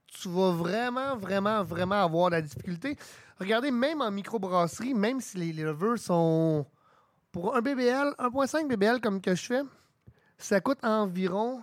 tu 0.08 0.28
vas 0.30 0.52
vraiment, 0.52 1.16
vraiment, 1.18 1.64
vraiment 1.64 2.04
avoir 2.04 2.30
de 2.32 2.36
la 2.36 2.42
difficulté. 2.42 2.98
Regardez, 3.40 3.72
même 3.72 4.02
en 4.02 4.10
microbrasserie, 4.12 4.94
même 4.94 5.22
si 5.22 5.38
les 5.38 5.54
levures 5.54 6.00
sont 6.00 6.66
pour 7.32 7.56
un 7.56 7.62
BBL, 7.62 8.16
1.5 8.18 8.68
BBL 8.68 9.00
comme 9.02 9.22
que 9.22 9.36
je 9.36 9.46
fais, 9.46 9.62
ça 10.38 10.60
coûte 10.62 10.80
environ, 10.84 11.62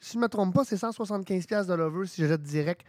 si 0.00 0.12
je 0.12 0.18
ne 0.18 0.22
me 0.22 0.28
trompe 0.28 0.54
pas, 0.54 0.64
c'est 0.64 0.76
175$ 0.76 1.46
piastres 1.46 1.70
de 1.72 1.76
levure 1.76 2.08
si 2.08 2.22
je 2.22 2.28
jette 2.28 2.42
direct. 2.42 2.86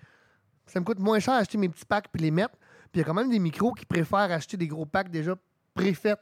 Ça 0.65 0.79
me 0.79 0.85
coûte 0.85 0.99
moins 0.99 1.19
cher 1.19 1.33
acheter 1.33 1.57
mes 1.57 1.69
petits 1.69 1.85
packs 1.85 2.07
puis 2.11 2.21
les 2.21 2.31
mettre. 2.31 2.55
Puis 2.91 2.95
il 2.95 2.97
y 2.99 3.01
a 3.01 3.03
quand 3.05 3.13
même 3.13 3.29
des 3.29 3.39
micros 3.39 3.73
qui 3.73 3.85
préfèrent 3.85 4.31
acheter 4.31 4.57
des 4.57 4.67
gros 4.67 4.85
packs 4.85 5.09
déjà 5.09 5.35
préfaits. 5.73 6.19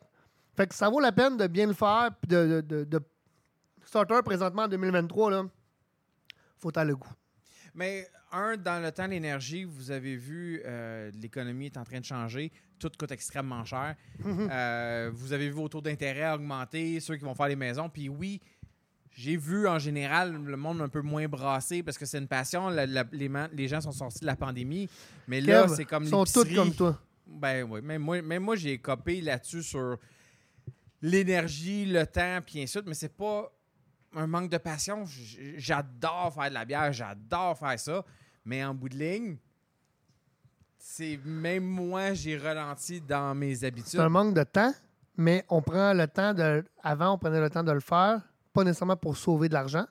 Fait 0.56 0.68
que 0.68 0.74
ça 0.76 0.90
vaut 0.90 1.00
la 1.00 1.12
peine 1.12 1.38
de 1.38 1.48
bien 1.48 1.68
le 1.68 1.74
faire. 1.74 2.10
Puis 2.22 2.30
de, 2.30 2.48
de, 2.48 2.62
de- 2.62 2.84
de- 2.86 3.02
Starter 3.86 4.20
présentement 4.26 4.64
en 4.64 4.68
2023, 4.68 5.32
là, 5.32 5.44
faut 6.60 6.70
avoir 6.70 6.86
le 6.86 6.96
goût. 6.98 7.14
Mais 7.74 8.08
un, 8.34 8.58
dans 8.58 8.82
le 8.84 8.92
temps, 8.92 9.08
l'énergie, 9.08 9.64
vous 9.64 9.92
avez 9.92 10.18
vu, 10.18 10.62
euh, 10.66 11.10
l'économie 11.22 11.68
est 11.68 11.78
en 11.78 11.84
train 11.86 12.00
de 12.00 12.06
changer. 12.06 12.52
Tout 12.80 12.90
coûte 13.00 13.12
extrêmement 13.12 13.64
cher. 13.66 13.96
Euh, 14.26 15.10
vous 15.14 15.32
avez 15.34 15.46
vu 15.48 15.54
vos 15.56 15.70
taux 15.70 15.80
d'intérêt 15.82 16.34
augmenter, 16.34 17.00
ceux 17.00 17.16
qui 17.16 17.24
vont 17.24 17.36
faire 17.36 17.48
les 17.48 17.56
maisons. 17.56 17.90
Puis 17.90 18.10
oui, 18.10 18.42
j'ai 19.18 19.36
vu 19.36 19.68
en 19.68 19.80
général 19.80 20.32
le 20.44 20.58
monde 20.58 20.80
un 20.80 20.90
peu 20.90 21.02
moins 21.02 21.28
brassé 21.28 21.82
parce 21.82 21.98
que 21.98 22.06
c'est 22.06 22.20
une 22.20 22.28
passion. 22.28 22.70
La- 22.70 22.86
la- 22.86 23.04
les, 23.52 23.68
gens 23.68 23.82
sont 23.82 23.92
sortis 23.92 24.20
de 24.22 24.28
la 24.28 24.36
pandémie. 24.36 24.88
Mais 25.28 25.42
là, 25.42 25.68
c'est 25.68 25.86
comme 25.86 26.04
Ils 26.04 26.10
sont 26.10 26.24
tous 26.24 26.54
comme 26.54 26.72
toi. 26.72 27.02
Ben 27.26 27.64
oui, 27.68 27.82
même 27.82 28.04
moi, 28.04 28.22
même 28.22 28.44
moi 28.44 28.56
j'ai 28.56 28.78
copé 28.78 29.20
là-dessus 29.22 29.64
sur 29.64 29.98
l'énergie, 31.02 31.86
le 31.86 32.06
temps, 32.06 32.40
puis 32.46 32.62
ainsi 32.62 32.66
de 32.66 32.70
suite, 32.82 32.86
mais 32.88 32.94
c'est 32.94 33.16
pas 33.18 33.52
un 34.16 34.28
manque 34.28 34.50
de 34.52 34.58
passion. 34.60 35.04
J'adore 35.58 36.34
faire 36.36 36.50
de 36.50 36.54
la 36.54 36.64
bière, 36.66 36.94
j'adore 36.94 37.58
faire 37.58 37.80
ça, 37.80 38.06
mais 38.46 38.64
en 38.64 38.74
bout 38.76 38.90
de 38.90 38.98
ligne, 38.98 39.38
c'est 40.78 41.20
même 41.26 41.66
moi 41.66 42.14
j'ai 42.14 42.38
ralenti 42.38 43.02
dans 43.02 43.34
mes 43.36 43.56
C'est 43.56 43.66
habitudes. 43.66 44.00
un 44.00 44.10
manque 44.10 44.34
de 44.36 44.44
temps, 44.44 44.74
mais 45.18 45.44
on 45.50 45.62
prend 45.64 45.94
le 45.94 46.08
temps 46.08 46.34
de. 46.36 46.64
Avant, 46.84 47.14
on 47.14 47.18
prenait 47.18 47.42
le 47.42 47.50
temps 47.50 47.64
de 47.64 47.72
le 47.72 47.80
faire, 47.80 48.22
pas 48.58 48.64
nécessairement 48.64 48.98
pour 48.98 49.16
sauver 49.16 49.50
de 49.50 49.54
l'argent. 49.54 49.86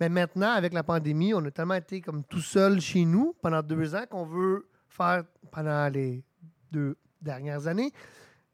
Mais 0.00 0.08
maintenant, 0.08 0.52
avec 0.52 0.72
la 0.72 0.82
pandémie, 0.82 1.34
on 1.34 1.44
a 1.44 1.50
tellement 1.50 1.74
été 1.74 2.00
comme 2.00 2.24
tout 2.24 2.40
seul 2.40 2.80
chez 2.80 3.04
nous 3.04 3.34
pendant 3.42 3.62
deux 3.62 3.94
ans 3.94 4.04
qu'on 4.08 4.24
veut 4.24 4.66
faire 4.88 5.24
pendant 5.52 5.92
les 5.92 6.24
deux 6.72 6.96
dernières 7.20 7.66
années. 7.66 7.92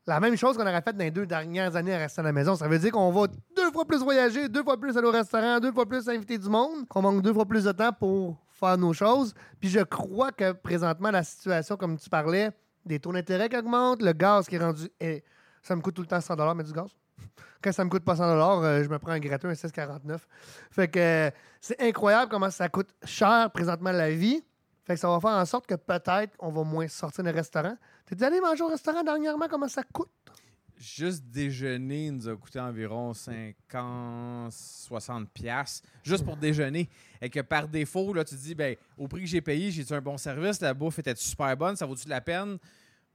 La 0.09 0.19
même 0.19 0.37
chose 0.37 0.57
qu'on 0.57 0.67
aurait 0.67 0.83
fait 0.83 0.93
dans 0.93 1.05
les 1.05 1.13
deux 1.13 1.25
dernières 1.25 1.77
années 1.77 1.95
à 1.95 1.99
rester 1.99 2.21
à 2.21 2.25
la 2.25 2.33
maison. 2.33 2.57
Ça 2.57 2.67
veut 2.67 2.81
dire 2.81 2.91
qu'on 2.91 3.13
va 3.13 3.29
deux 3.57 3.71
fois 3.71 3.85
plus 3.85 3.99
voyager, 3.99 4.49
deux 4.49 4.65
fois 4.65 4.77
plus 4.77 4.97
aller 4.97 5.07
au 5.07 5.13
restaurant, 5.13 5.61
deux 5.61 5.73
fois 5.73 5.87
plus 5.87 6.09
inviter 6.09 6.37
du 6.37 6.49
monde, 6.49 6.89
qu'on 6.89 7.03
manque 7.03 7.23
deux 7.23 7.33
fois 7.33 7.47
plus 7.47 7.63
de 7.63 7.73
temps 7.73 7.93
pour 7.93 8.37
faire 8.51 8.77
nos 8.77 8.93
choses. 8.93 9.35
Puis 9.61 9.69
je 9.69 9.81
crois 9.81 10.33
que 10.33 10.51
présentement, 10.51 11.13
la 11.13 11.23
situation, 11.23 11.77
comme 11.77 11.97
tu 11.97 12.11
parlais, 12.11 12.51
des 12.85 12.99
taux 12.99 13.13
d'intérêt 13.13 13.49
qui 13.49 13.57
augmentent, 13.57 14.03
le 14.03 14.13
gaz 14.13 14.49
qui 14.49 14.57
est 14.57 14.59
rendu. 14.59 14.89
eh, 14.99 15.23
ça 15.63 15.77
me 15.77 15.81
coûte 15.81 15.95
tout 15.95 16.03
le 16.03 16.09
temps 16.09 16.21
100 16.21 16.55
mais 16.55 16.65
du 16.65 16.73
gaz. 16.73 16.91
Quand 17.63 17.73
ça 17.73 17.85
me 17.85 17.91
coûte 17.91 18.05
pas 18.05 18.17
100 18.17 18.25
euh, 18.25 18.83
je 18.83 18.89
me 18.89 18.99
prends 18.99 19.13
un 19.13 19.19
gratuit, 19.19 19.49
un 19.49 19.53
16,49. 19.53 20.19
Fait 20.71 20.89
que 20.89 20.99
euh, 20.99 21.31
c'est 21.61 21.81
incroyable 21.81 22.31
comment 22.31 22.51
ça 22.51 22.69
coûte 22.69 22.95
cher 23.05 23.51
présentement 23.53 23.93
la 23.93 24.11
vie. 24.11 24.45
Fait 24.85 24.95
que 24.95 25.01
ça 25.01 25.09
va 25.09 25.19
faire 25.19 25.31
en 25.31 25.47
sorte 25.47 25.67
que 25.67 25.75
peut-être 25.75 26.37
on 26.39 26.51
va 26.51 26.63
moins 26.63 26.89
sortir 26.89 27.25
des 27.25 27.31
restaurants. 27.31 27.77
T'es 28.05 28.23
allé 28.23 28.41
manger 28.41 28.65
au 28.65 28.69
restaurant 28.69 29.03
dernièrement, 29.03 29.47
comment 29.49 29.69
ça 29.69 29.83
coûte? 29.83 30.11
Juste 30.77 31.25
déjeuner 31.25 32.11
nous 32.11 32.29
a 32.29 32.37
coûté 32.37 32.61
environ 32.61 33.15
50, 33.15 34.53
60 34.53 35.31
pièces 35.31 35.81
juste 36.03 36.25
pour 36.25 36.37
déjeuner. 36.37 36.91
Et 37.23 37.31
que 37.31 37.41
par 37.41 37.69
défaut, 37.69 38.13
là, 38.13 38.25
tu 38.25 38.35
te 38.35 38.41
dis, 38.41 38.55
ben, 38.55 38.77
au 38.99 39.09
prix 39.09 39.23
que 39.23 39.29
j'ai 39.29 39.41
payé, 39.41 39.71
j'ai-tu 39.71 39.95
un 39.95 40.03
bon 40.03 40.19
service? 40.19 40.61
La 40.61 40.75
bouffe 40.75 40.99
était 40.99 41.15
super 41.15 41.57
bonne? 41.57 41.77
Ça 41.77 41.87
vaut-tu 41.87 42.09
la 42.09 42.21
peine? 42.21 42.59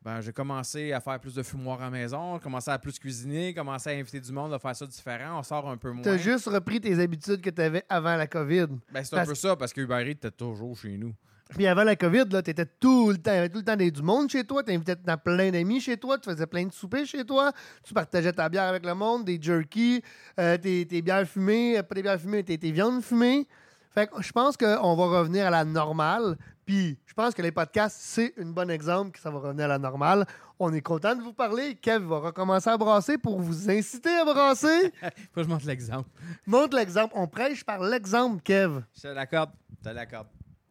Ben, 0.02 0.22
j'ai 0.22 0.32
commencé 0.32 0.94
à 0.94 1.02
faire 1.02 1.20
plus 1.20 1.36
de 1.36 1.44
fumoir 1.44 1.82
à 1.82 1.86
la 1.86 1.90
maison, 1.90 2.40
commencé 2.40 2.72
à 2.72 2.80
plus 2.80 2.98
cuisiner, 2.98 3.54
commencé 3.54 3.90
à 3.90 3.94
inviter 3.94 4.22
du 4.22 4.32
monde 4.32 4.54
à 4.54 4.60
faire 4.60 4.74
ça 4.76 4.86
différent. 4.88 5.40
On 5.40 5.44
sort 5.44 5.70
un 5.70 5.76
peu 5.76 5.92
moins. 5.92 6.04
T'as 6.04 6.18
juste 6.18 6.48
repris 6.48 6.80
tes 6.80 6.98
habitudes 7.00 7.42
que 7.42 7.50
t'avais 7.50 7.84
avant 7.90 8.16
la 8.16 8.26
COVID. 8.26 8.68
Ben, 8.94 9.04
c'est 9.04 9.18
un 9.18 9.26
peu 9.26 9.36
ça, 9.36 9.58
parce 9.58 9.74
que 9.74 9.82
Uber 9.82 10.02
Eats 10.06 10.12
était 10.12 10.32
toujours 10.32 10.78
chez 10.78 10.98
nous. 10.98 11.14
Puis 11.50 11.66
avant 11.68 11.84
la 11.84 11.96
COVID, 11.96 12.26
là, 12.30 12.42
t'étais 12.44 12.66
tout 12.80 13.10
le 13.10 13.18
temps, 13.18 13.32
il 13.32 13.36
y 13.36 13.40
avait 13.40 13.50
tout 13.50 13.58
le 13.58 13.66
temps 13.66 13.76
des- 13.76 13.90
du 13.90 14.04
monde 14.04 14.30
chez 14.30 14.44
toi, 14.44 14.62
t'invitais 14.64 14.96
plein 15.26 15.50
d'amis 15.50 15.82
chez 15.82 15.98
toi, 15.98 16.18
tu 16.20 16.30
faisais 16.30 16.46
plein 16.46 16.64
de 16.66 16.72
soupers 16.72 17.06
chez 17.08 17.26
toi, 17.26 17.52
tu 17.84 17.92
partageais 17.94 18.32
ta 18.32 18.48
bière 18.50 18.66
avec 18.66 18.86
le 18.86 18.94
monde, 18.94 19.26
des 19.26 19.40
jerky, 19.42 20.02
euh, 20.40 20.58
tes, 20.58 20.86
tes 20.86 21.02
bières 21.02 21.28
fumées, 21.28 21.78
euh, 21.80 21.84
pas 21.84 21.96
des 21.96 22.04
bières 22.04 22.22
fumées, 22.22 22.44
tes, 22.44 22.58
tes 22.60 22.72
viandes 22.72 23.02
fumées. 23.04 23.48
Fait 23.92 24.06
que 24.08 24.22
je 24.22 24.32
pense 24.32 24.56
qu'on 24.56 24.96
va 24.96 25.20
revenir 25.20 25.48
à 25.48 25.50
la 25.50 25.66
normale. 25.66 26.38
Puis 26.70 27.00
je 27.08 27.16
pense 27.16 27.34
que 27.34 27.42
les 27.42 27.52
podcasts, 27.52 27.98
c'est 28.00 28.32
un 28.38 28.46
bon 28.46 28.70
exemple 28.70 29.14
que 29.14 29.20
ça 29.20 29.32
va 29.32 29.40
revenir 29.40 29.66
à 29.66 29.70
la 29.70 29.80
normale. 29.80 30.28
On 30.60 30.72
est 30.72 30.82
content 30.82 31.16
de 31.16 31.22
vous 31.24 31.34
parler. 31.34 31.74
Kev 31.74 32.06
va 32.06 32.20
recommencer 32.20 32.70
à 32.70 32.78
brasser 32.78 33.18
pour 33.18 33.42
vous 33.42 33.72
inciter 33.72 34.12
à 34.12 34.24
brasser. 34.24 34.92
Faut 35.02 35.38
que 35.38 35.44
je 35.46 35.48
montre 35.48 35.66
l'exemple. 35.66 36.08
Montre 36.46 36.78
l'exemple. 36.78 37.12
On 37.18 37.26
prêche 37.26 37.64
par 37.64 37.82
l'exemple, 37.82 38.44
Kev. 38.44 38.84
Je 38.96 39.02
te 39.02 39.08
l'accorde. 39.08 39.50
Je 39.80 39.90
te 39.90 39.96
l'accorde. 39.96 40.28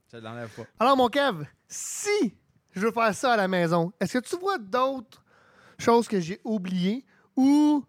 Je 0.07 0.19
te 0.19 0.23
l'enlève 0.23 0.49
pas. 0.51 0.63
Alors, 0.79 0.97
mon 0.97 1.09
Kev, 1.09 1.45
si 1.67 2.33
je 2.71 2.79
veux 2.79 2.93
faire 2.93 3.13
ça 3.13 3.33
à 3.33 3.37
la 3.37 3.49
maison, 3.49 3.93
est-ce 3.99 4.19
que 4.19 4.25
tu 4.25 4.37
vois 4.37 4.59
d'autres 4.59 5.25
choses 5.81 6.07
que 6.07 6.21
j'ai 6.21 6.41
oubliées 6.45 7.05
ou 7.35 7.85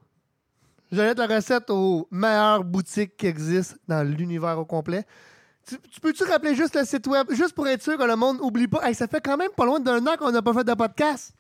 j'allais 0.92 1.14
la 1.14 1.28
recette 1.28 1.70
aux 1.70 2.08
meilleures 2.10 2.64
boutiques 2.64 3.18
qui 3.18 3.28
existent 3.28 3.76
dans 3.88 4.02
l'univers 4.02 4.58
au 4.58 4.66
complet? 4.66 5.06
Tu, 5.70 5.78
tu 5.90 6.00
peux-tu 6.00 6.24
rappeler 6.24 6.56
juste 6.56 6.76
le 6.76 6.84
site 6.84 7.06
web, 7.08 7.28
juste 7.32 7.54
pour 7.54 7.68
être 7.68 7.82
sûr 7.84 7.96
que 7.98 8.04
le 8.04 8.16
monde 8.16 8.38
n'oublie 8.40 8.68
pas? 8.68 8.88
Hey, 8.88 8.96
ça 8.96 9.08
fait 9.08 9.22
quand 9.22 9.38
même 9.38 9.52
pas 9.56 9.66
loin 9.66 9.80
d'un 9.80 10.06
an 10.08 10.16
qu'on 10.18 10.32
n'a 10.32 10.42
pas 10.42 10.54
fait 10.54 10.64
de 10.64 10.74
podcast. 10.74 11.34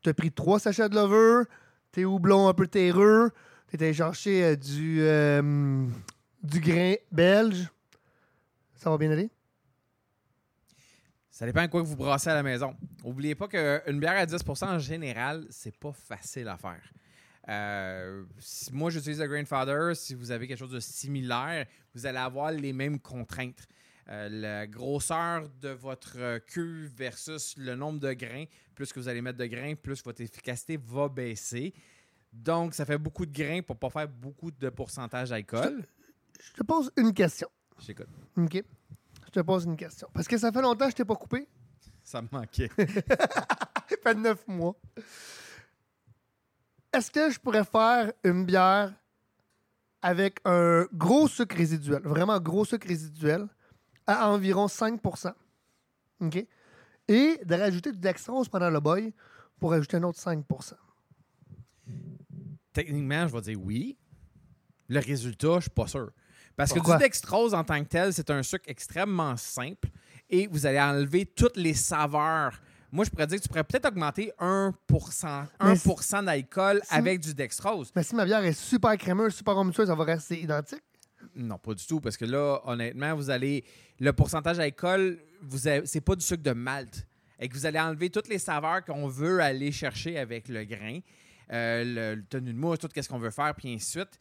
tu 0.00 0.10
as 0.10 0.14
pris 0.14 0.30
trois 0.30 0.60
sachets 0.60 0.88
de 0.88 0.94
levure, 0.94 1.44
tes 1.96 2.04
houblons 2.04 2.46
un 2.46 2.52
peu 2.52 2.66
terreux, 2.66 3.30
tu 3.70 3.76
allé 3.82 3.94
chercher 3.94 4.44
euh, 4.44 4.54
du, 4.54 4.98
euh, 5.00 5.86
du 6.42 6.60
grain 6.60 6.92
belge. 7.10 7.70
Ça 8.74 8.90
va 8.90 8.98
bien 8.98 9.10
aller? 9.10 9.30
Ça 11.30 11.46
dépend 11.46 11.62
de 11.62 11.68
quoi 11.68 11.80
que 11.80 11.86
vous 11.86 11.96
brassez 11.96 12.28
à 12.28 12.34
la 12.34 12.42
maison. 12.42 12.76
N'oubliez 13.02 13.34
pas 13.34 13.48
qu'une 13.48 13.98
bière 13.98 14.18
à 14.18 14.26
10% 14.26 14.66
en 14.66 14.78
général, 14.78 15.46
c'est 15.48 15.74
pas 15.74 15.92
facile 15.92 16.48
à 16.48 16.58
faire. 16.58 16.82
Euh, 17.48 18.24
si 18.40 18.74
moi, 18.74 18.90
j'utilise 18.90 19.20
le 19.20 19.28
Grandfather. 19.28 19.96
Si 19.96 20.14
vous 20.14 20.30
avez 20.30 20.46
quelque 20.46 20.58
chose 20.58 20.72
de 20.72 20.80
similaire, 20.80 21.64
vous 21.94 22.04
allez 22.04 22.18
avoir 22.18 22.52
les 22.52 22.74
mêmes 22.74 23.00
contraintes. 23.00 23.66
Euh, 24.08 24.28
la 24.28 24.66
grosseur 24.68 25.48
de 25.60 25.70
votre 25.70 26.38
cuve 26.46 26.92
versus 26.94 27.56
le 27.56 27.74
nombre 27.74 27.98
de 27.98 28.12
grains, 28.12 28.44
plus 28.74 28.92
que 28.92 29.00
vous 29.00 29.08
allez 29.08 29.20
mettre 29.20 29.38
de 29.38 29.46
grains, 29.46 29.74
plus 29.74 30.02
votre 30.04 30.20
efficacité 30.20 30.76
va 30.76 31.08
baisser. 31.08 31.74
Donc, 32.32 32.74
ça 32.74 32.84
fait 32.84 32.98
beaucoup 32.98 33.26
de 33.26 33.32
grains 33.32 33.62
pour 33.62 33.76
pas 33.76 33.90
faire 33.90 34.08
beaucoup 34.08 34.52
de 34.52 34.68
pourcentage 34.68 35.30
d'alcool. 35.30 35.84
Je 36.40 36.52
te 36.52 36.62
pose 36.62 36.92
une 36.96 37.12
question. 37.12 37.48
J'écoute. 37.84 38.08
OK? 38.36 38.62
Je 39.24 39.30
te 39.30 39.40
pose 39.40 39.64
une 39.64 39.76
question. 39.76 40.08
Parce 40.12 40.28
que 40.28 40.38
ça 40.38 40.52
fait 40.52 40.62
longtemps 40.62 40.84
que 40.84 40.92
je 40.92 40.96
t'ai 40.96 41.04
pas 41.04 41.16
coupé. 41.16 41.48
Ça 42.04 42.22
me 42.22 42.28
manquait. 42.30 42.70
Ça 42.78 43.96
fait 44.02 44.14
neuf 44.14 44.46
mois. 44.46 44.76
Est-ce 46.92 47.10
que 47.10 47.30
je 47.30 47.40
pourrais 47.40 47.64
faire 47.64 48.12
une 48.22 48.46
bière 48.46 48.92
avec 50.00 50.38
un 50.44 50.86
gros 50.92 51.26
sucre 51.26 51.56
résiduel, 51.56 52.02
vraiment 52.04 52.38
gros 52.38 52.64
sucre 52.64 52.86
résiduel, 52.86 53.48
à 54.06 54.30
environ 54.30 54.68
5 54.68 55.00
OK? 56.20 56.46
Et 57.08 57.40
de 57.44 57.54
rajouter 57.54 57.92
du 57.92 57.98
dextrose 57.98 58.48
pendant 58.48 58.70
le 58.70 58.80
boy 58.80 59.12
pour 59.58 59.72
ajouter 59.72 59.96
un 59.98 60.02
autre 60.04 60.18
5% 60.18 60.74
Techniquement, 62.72 63.26
je 63.28 63.32
vais 63.32 63.40
dire 63.40 63.60
oui. 63.62 63.96
Le 64.88 65.00
résultat, 65.00 65.56
je 65.56 65.60
suis 65.62 65.70
pas 65.70 65.86
sûr. 65.86 66.10
Parce 66.56 66.72
Pourquoi? 66.72 66.94
que 66.94 66.98
du 67.00 67.04
dextrose 67.04 67.54
en 67.54 67.64
tant 67.64 67.82
que 67.82 67.88
tel, 67.88 68.12
c'est 68.12 68.30
un 68.30 68.42
sucre 68.42 68.64
extrêmement 68.68 69.36
simple 69.36 69.88
et 70.30 70.46
vous 70.46 70.64
allez 70.66 70.80
enlever 70.80 71.26
toutes 71.26 71.56
les 71.56 71.74
saveurs. 71.74 72.60
Moi, 72.92 73.04
je 73.04 73.10
pourrais 73.10 73.26
dire 73.26 73.38
que 73.38 73.42
tu 73.42 73.48
pourrais 73.48 73.64
peut-être 73.64 73.86
augmenter 73.86 74.32
1 74.38 74.72
Mais 75.60 75.74
1% 75.74 76.22
d'alcool 76.24 76.80
si- 76.84 76.94
avec 76.94 77.20
du 77.20 77.34
dextrose. 77.34 77.90
Mais 77.94 78.02
si 78.02 78.14
ma 78.14 78.24
bière 78.24 78.44
est 78.44 78.52
super 78.58 78.96
crémeuse, 78.96 79.34
super 79.34 79.56
onctueuse, 79.56 79.88
ça 79.88 79.94
va 79.94 80.04
rester 80.04 80.40
identique? 80.40 80.82
Non, 81.34 81.58
pas 81.58 81.74
du 81.74 81.84
tout, 81.86 82.00
parce 82.00 82.16
que 82.16 82.24
là, 82.24 82.60
honnêtement, 82.64 83.14
vous 83.14 83.28
allez. 83.28 83.64
Le 84.00 84.12
pourcentage 84.12 84.58
d'alcool, 84.58 85.18
c'est 85.84 86.00
pas 86.00 86.14
du 86.16 86.24
sucre 86.24 86.42
de 86.42 86.52
malt. 86.52 87.06
Et 87.38 87.48
que 87.48 87.54
vous 87.54 87.66
allez 87.66 87.78
enlever 87.78 88.08
toutes 88.10 88.28
les 88.28 88.38
saveurs 88.38 88.84
qu'on 88.84 89.08
veut 89.08 89.40
aller 89.40 89.70
chercher 89.70 90.18
avec 90.18 90.48
le 90.48 90.64
grain, 90.64 91.00
euh, 91.52 91.84
le, 91.84 92.14
le 92.20 92.24
tenue 92.24 92.52
de 92.52 92.58
mousse, 92.58 92.78
tout 92.78 92.88
ce 92.94 93.08
qu'on 93.08 93.18
veut 93.18 93.30
faire, 93.30 93.54
puis 93.54 93.74
ainsi 93.74 93.98
de 93.98 94.04
suite. 94.04 94.18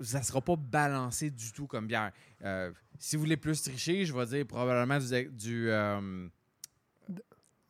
Ça 0.00 0.20
ne 0.20 0.24
sera 0.24 0.40
pas 0.40 0.56
balancé 0.56 1.30
du 1.30 1.52
tout 1.52 1.66
comme 1.66 1.86
bière. 1.86 2.12
Euh, 2.44 2.72
si 2.98 3.16
vous 3.16 3.22
voulez 3.22 3.36
plus 3.36 3.62
tricher, 3.62 4.04
je 4.04 4.12
vais 4.14 4.26
dire 4.26 4.46
probablement 4.46 4.98
du. 4.98 5.28
du 5.30 5.70
euh, 5.70 6.28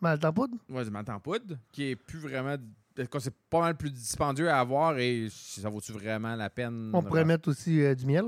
Malte 0.01 0.25
en 0.25 0.33
poudre? 0.33 0.57
ouais, 0.68 0.85
du 0.85 0.91
malt 0.91 1.09
en 1.09 1.20
poudre, 1.20 1.57
qui 1.70 1.85
est 1.91 1.97
plus 1.97 2.18
vraiment. 2.18 2.57
C'est 2.97 3.35
pas 3.49 3.61
mal 3.61 3.77
plus 3.77 3.91
dispendieux 3.91 4.51
à 4.51 4.59
avoir 4.61 4.99
et 4.99 5.29
ça 5.31 5.70
vaut-tu 5.70 5.93
vraiment 5.93 6.35
la 6.37 6.51
peine? 6.51 6.91
On 6.93 7.03
pourrait 7.03 7.25
mettre 7.25 7.49
aussi 7.49 7.81
euh, 7.81 7.95
du 7.95 8.05
miel. 8.05 8.25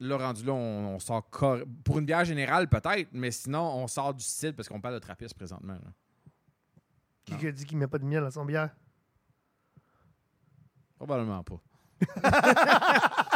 Là, 0.00 0.16
rendu 0.16 0.44
là, 0.44 0.52
on, 0.52 0.94
on 0.94 0.98
sort 1.00 1.28
cor- 1.28 1.58
pour 1.84 1.98
une 1.98 2.06
bière 2.06 2.24
générale, 2.24 2.68
peut-être, 2.68 3.08
mais 3.12 3.30
sinon, 3.32 3.62
on 3.62 3.86
sort 3.88 4.14
du 4.14 4.22
style 4.24 4.54
parce 4.54 4.68
qu'on 4.68 4.80
parle 4.80 4.94
de 4.94 5.00
trappiste 5.00 5.34
présentement. 5.34 5.74
là. 5.74 5.90
Qui 7.24 7.32
Non. 7.34 7.48
a 7.48 7.52
dit 7.52 7.64
qu'il 7.64 7.76
met 7.78 7.88
pas 7.88 7.98
de 7.98 8.04
miel 8.04 8.22
dans 8.22 8.30
son 8.30 8.44
bière? 8.44 8.70
Probablement 10.96 11.42
pas. 11.42 11.60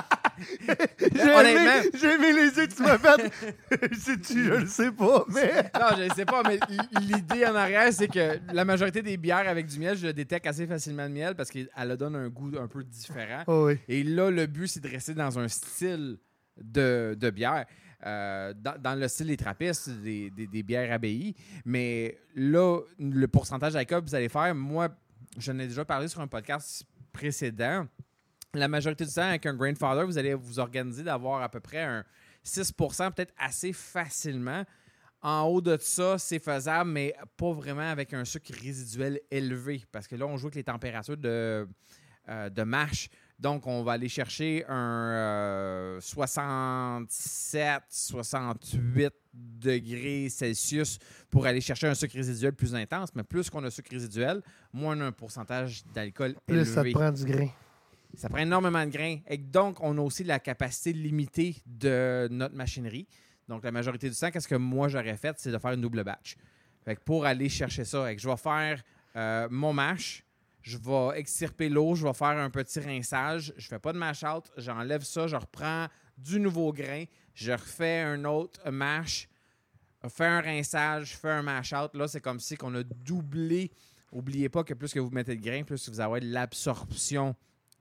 J'ai 1.00 2.14
aimé, 2.14 2.32
les 2.32 2.56
yeux 2.56 2.66
que 2.66 2.74
tu 2.74 2.82
m'as 2.82 2.98
fait. 2.98 3.94
Sais-tu, 3.94 4.44
je 4.44 4.52
le 4.54 4.66
sais 4.66 4.90
pas, 4.92 5.24
mais. 5.28 5.70
Non, 5.74 5.96
je 5.96 6.14
sais 6.14 6.24
pas, 6.24 6.42
mais 6.46 6.58
l'idée 7.00 7.46
en 7.46 7.54
arrière, 7.54 7.92
c'est 7.92 8.08
que 8.08 8.38
la 8.52 8.64
majorité 8.64 9.02
des 9.02 9.16
bières 9.16 9.48
avec 9.48 9.66
du 9.66 9.78
miel, 9.78 9.96
je 9.96 10.08
détecte 10.08 10.46
assez 10.46 10.66
facilement 10.66 11.04
le 11.04 11.10
miel 11.10 11.34
parce 11.34 11.50
qu'elle 11.50 11.68
le 11.84 11.96
donne 11.96 12.16
un 12.16 12.28
goût 12.28 12.50
un 12.58 12.66
peu 12.68 12.82
différent. 12.82 13.44
Oh 13.46 13.66
oui. 13.66 13.78
Et 13.88 14.02
là, 14.02 14.30
le 14.30 14.46
but, 14.46 14.68
c'est 14.68 14.80
de 14.80 14.88
rester 14.88 15.14
dans 15.14 15.38
un 15.38 15.48
style 15.48 16.18
de, 16.56 17.30
bière. 17.30 17.66
Euh, 18.04 18.52
dans, 18.54 18.98
le 18.98 19.06
style 19.06 19.28
des 19.28 19.36
trappistes, 19.36 19.90
des, 19.90 20.62
bières 20.64 20.92
abbayes. 20.92 21.34
Mais 21.64 22.18
là, 22.34 22.80
le 22.98 23.26
pourcentage 23.28 23.74
d'alcool 23.74 24.02
que 24.02 24.08
vous 24.08 24.14
allez 24.14 24.28
faire, 24.28 24.54
moi, 24.54 24.88
j'en 25.38 25.58
ai 25.58 25.66
déjà 25.66 25.84
parlé 25.84 26.08
sur 26.08 26.20
un 26.20 26.26
podcast 26.26 26.84
précédent. 27.12 27.86
La 28.54 28.68
majorité 28.68 29.04
du 29.04 29.12
temps, 29.12 29.22
avec 29.22 29.46
un 29.46 29.54
Grandfather, 29.54 30.04
vous 30.04 30.18
allez 30.18 30.34
vous 30.34 30.58
organiser 30.58 31.02
d'avoir 31.02 31.42
à 31.42 31.48
peu 31.48 31.60
près 31.60 31.82
un 31.82 32.04
6% 32.44 33.12
peut-être 33.12 33.32
assez 33.38 33.72
facilement. 33.72 34.64
En 35.22 35.44
haut 35.44 35.60
de 35.60 35.78
ça, 35.80 36.18
c'est 36.18 36.40
faisable, 36.40 36.90
mais 36.90 37.14
pas 37.36 37.52
vraiment 37.52 37.88
avec 37.88 38.12
un 38.12 38.24
sucre 38.24 38.52
résiduel 38.60 39.20
élevé. 39.30 39.84
Parce 39.92 40.08
que 40.08 40.16
là, 40.16 40.26
on 40.26 40.36
joue 40.36 40.48
avec 40.48 40.56
les 40.56 40.64
températures 40.64 41.16
de, 41.16 41.68
euh, 42.28 42.50
de 42.50 42.62
mash. 42.64 43.08
Donc, 43.42 43.66
on 43.66 43.82
va 43.82 43.92
aller 43.94 44.08
chercher 44.08 44.64
un 44.68 45.10
euh, 45.10 46.00
67, 46.00 47.82
68 47.88 49.12
degrés 49.34 50.28
Celsius 50.28 51.00
pour 51.28 51.44
aller 51.46 51.60
chercher 51.60 51.88
un 51.88 51.94
sucre 51.94 52.14
résiduel 52.14 52.52
plus 52.52 52.72
intense. 52.72 53.08
Mais 53.16 53.24
plus 53.24 53.50
qu'on 53.50 53.64
a 53.64 53.70
sucre 53.70 53.90
résiduel, 53.90 54.42
moins 54.72 54.96
on 54.96 55.00
a 55.00 55.04
un 55.06 55.12
pourcentage 55.12 55.82
d'alcool 55.92 56.36
Plus 56.46 56.64
ça 56.66 56.82
élevé. 56.82 56.92
prend 56.92 57.10
du 57.10 57.24
grain. 57.24 57.48
Ça 58.14 58.28
prend 58.28 58.38
énormément 58.38 58.86
de 58.86 58.90
grains. 58.92 59.18
Et 59.26 59.38
donc, 59.38 59.78
on 59.80 59.98
a 59.98 60.00
aussi 60.02 60.22
la 60.22 60.38
capacité 60.38 60.92
limitée 60.92 61.56
de 61.66 62.28
notre 62.30 62.54
machinerie. 62.54 63.08
Donc, 63.48 63.64
la 63.64 63.72
majorité 63.72 64.08
du 64.08 64.14
temps, 64.14 64.30
qu'est-ce 64.30 64.46
que 64.46 64.54
moi 64.54 64.86
j'aurais 64.86 65.16
fait, 65.16 65.34
c'est 65.38 65.50
de 65.50 65.58
faire 65.58 65.72
une 65.72 65.80
double 65.80 66.04
batch. 66.04 66.36
Fait 66.84 66.94
que 66.94 67.00
pour 67.00 67.26
aller 67.26 67.48
chercher 67.48 67.84
ça, 67.84 68.14
que 68.14 68.20
je 68.20 68.28
vais 68.28 68.36
faire 68.36 68.80
euh, 69.16 69.48
mon 69.50 69.72
mash, 69.72 70.24
je 70.62 70.78
vais 70.78 71.18
extirper 71.18 71.68
l'eau, 71.68 71.94
je 71.94 72.06
vais 72.06 72.14
faire 72.14 72.28
un 72.28 72.50
petit 72.50 72.80
rinçage, 72.80 73.52
je 73.56 73.68
fais 73.68 73.78
pas 73.78 73.92
de 73.92 73.98
mash 73.98 74.22
out, 74.22 74.50
j'enlève 74.56 75.02
ça, 75.02 75.26
je 75.26 75.36
reprends 75.36 75.86
du 76.16 76.38
nouveau 76.40 76.72
grain, 76.72 77.04
je 77.34 77.52
refais 77.52 78.00
un 78.00 78.24
autre 78.24 78.70
mash, 78.70 79.28
fais 80.08 80.26
un 80.26 80.40
rinçage, 80.40 81.16
fais 81.16 81.30
un 81.30 81.42
mash 81.42 81.72
out. 81.72 81.94
Là, 81.94 82.08
c'est 82.08 82.20
comme 82.20 82.40
si 82.40 82.56
qu'on 82.56 82.74
a 82.74 82.82
doublé. 82.82 83.70
Oubliez 84.12 84.48
pas 84.48 84.62
que 84.62 84.74
plus 84.74 84.92
que 84.92 85.00
vous 85.00 85.10
mettez 85.10 85.36
de 85.36 85.42
grain, 85.42 85.62
plus 85.64 85.84
que 85.84 85.90
vous 85.90 86.00
avez 86.00 86.20
l'absorption 86.20 87.34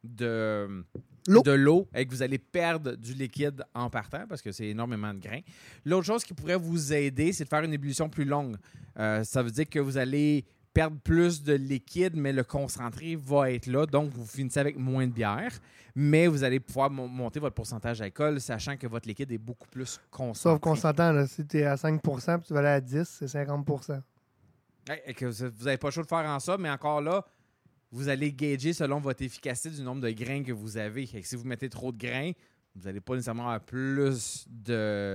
de 0.03 0.83
L'eau. 1.27 1.43
de 1.43 1.51
l'eau 1.51 1.87
et 1.93 2.05
que 2.05 2.11
vous 2.11 2.23
allez 2.23 2.39
perdre 2.39 2.95
du 2.95 3.13
liquide 3.13 3.63
en 3.75 3.89
partant 3.91 4.25
parce 4.27 4.41
que 4.41 4.51
c'est 4.51 4.67
énormément 4.67 5.13
de 5.13 5.19
grains. 5.19 5.41
L'autre 5.85 6.07
chose 6.07 6.23
qui 6.23 6.33
pourrait 6.33 6.57
vous 6.57 6.93
aider, 6.93 7.31
c'est 7.31 7.43
de 7.43 7.49
faire 7.49 7.63
une 7.63 7.73
ébullition 7.73 8.09
plus 8.09 8.25
longue. 8.25 8.55
Euh, 8.97 9.23
ça 9.23 9.43
veut 9.43 9.51
dire 9.51 9.69
que 9.69 9.77
vous 9.77 9.97
allez 9.97 10.45
perdre 10.73 10.97
plus 11.03 11.43
de 11.43 11.53
liquide, 11.53 12.15
mais 12.15 12.31
le 12.33 12.43
concentré 12.43 13.15
va 13.15 13.51
être 13.51 13.67
là. 13.67 13.85
Donc, 13.85 14.11
vous 14.11 14.25
finissez 14.25 14.59
avec 14.59 14.77
moins 14.77 15.05
de 15.07 15.11
bière, 15.11 15.51
mais 15.95 16.27
vous 16.27 16.43
allez 16.43 16.59
pouvoir 16.59 16.89
mo- 16.89 17.07
monter 17.07 17.39
votre 17.39 17.55
pourcentage 17.55 17.99
d'alcool, 17.99 18.39
sachant 18.39 18.77
que 18.77 18.87
votre 18.87 19.07
liquide 19.07 19.31
est 19.31 19.37
beaucoup 19.37 19.67
plus 19.67 19.99
concentré. 20.09 20.41
Sauf 20.41 20.59
qu'on 20.61 20.75
s'entend, 20.75 21.25
si 21.27 21.45
tu 21.45 21.57
es 21.59 21.65
à 21.65 21.75
5 21.77 22.01
puis 22.01 22.11
tu 22.47 22.53
vas 22.53 22.59
aller 22.59 22.67
à 22.69 22.81
10, 22.81 23.03
c'est 23.07 23.27
50 23.27 23.67
Ouais, 24.89 25.03
et 25.05 25.13
que 25.13 25.25
vous 25.25 25.63
n'avez 25.65 25.77
pas 25.77 25.89
le 25.89 25.91
choix 25.91 26.03
de 26.03 26.07
faire 26.07 26.25
en 26.25 26.39
ça, 26.39 26.57
mais 26.57 26.69
encore 26.69 27.01
là, 27.01 27.25
vous 27.91 28.07
allez 28.07 28.31
gager 28.31 28.71
selon 28.73 28.99
votre 28.99 29.21
efficacité 29.21 29.69
du 29.69 29.81
nombre 29.83 30.01
de 30.01 30.09
grains 30.11 30.43
que 30.43 30.53
vous 30.53 30.77
avez. 30.77 31.03
Et 31.13 31.21
si 31.23 31.35
vous 31.35 31.43
mettez 31.43 31.69
trop 31.69 31.91
de 31.91 31.97
grains, 31.97 32.31
vous 32.73 32.85
n'allez 32.85 33.01
pas 33.01 33.13
nécessairement 33.15 33.43
avoir 33.49 33.59
plus 33.59 34.45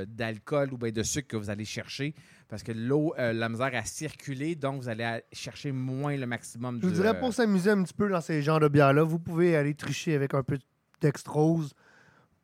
d'alcool 0.07 0.73
ou 0.73 0.77
bien 0.79 0.91
de 0.93 1.03
sucre 1.03 1.29
que 1.29 1.37
vous 1.37 1.51
allez 1.51 1.65
chercher 1.65 2.15
parce 2.49 2.63
que 2.63 2.73
l'eau, 2.73 3.13
euh, 3.19 3.33
la 3.33 3.49
misère 3.49 3.71
à 3.75 3.85
circuler, 3.85 4.55
donc 4.55 4.83
vous 4.83 4.89
allez 4.89 5.05
à- 5.05 5.21
chercher 5.33 5.73
moins 5.73 6.17
le 6.17 6.27
maximum 6.27 6.79
Je 6.81 6.87
vous 6.87 6.93
dirais, 6.93 7.19
pour 7.19 7.33
s'amuser 7.35 7.71
un 7.71 7.83
petit 7.83 7.95
peu 7.95 8.09
dans 8.09 8.21
ces 8.21 8.41
genres 8.43 8.61
de 8.61 8.69
bières-là, 8.69 9.03
vous 9.03 9.19
pouvez 9.19 9.57
aller 9.57 9.75
tricher 9.75 10.15
avec 10.15 10.33
un 10.35 10.43
peu 10.43 10.57
de 10.59 10.65
dextrose. 11.01 11.75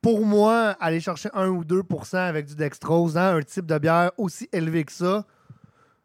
Pour 0.01 0.27
moi, 0.27 0.71
aller 0.81 0.99
chercher 1.01 1.29
1 1.33 1.49
ou 1.49 1.65
2% 1.65 2.17
avec 2.19 2.47
du 2.47 2.57
dextrose 2.57 3.15
dans 3.15 3.37
un 3.37 3.43
type 3.43 3.67
de 3.67 3.79
bière 3.79 4.11
aussi 4.19 4.49
élevé 4.53 4.85
que 4.85 4.93
ça, 4.93 5.25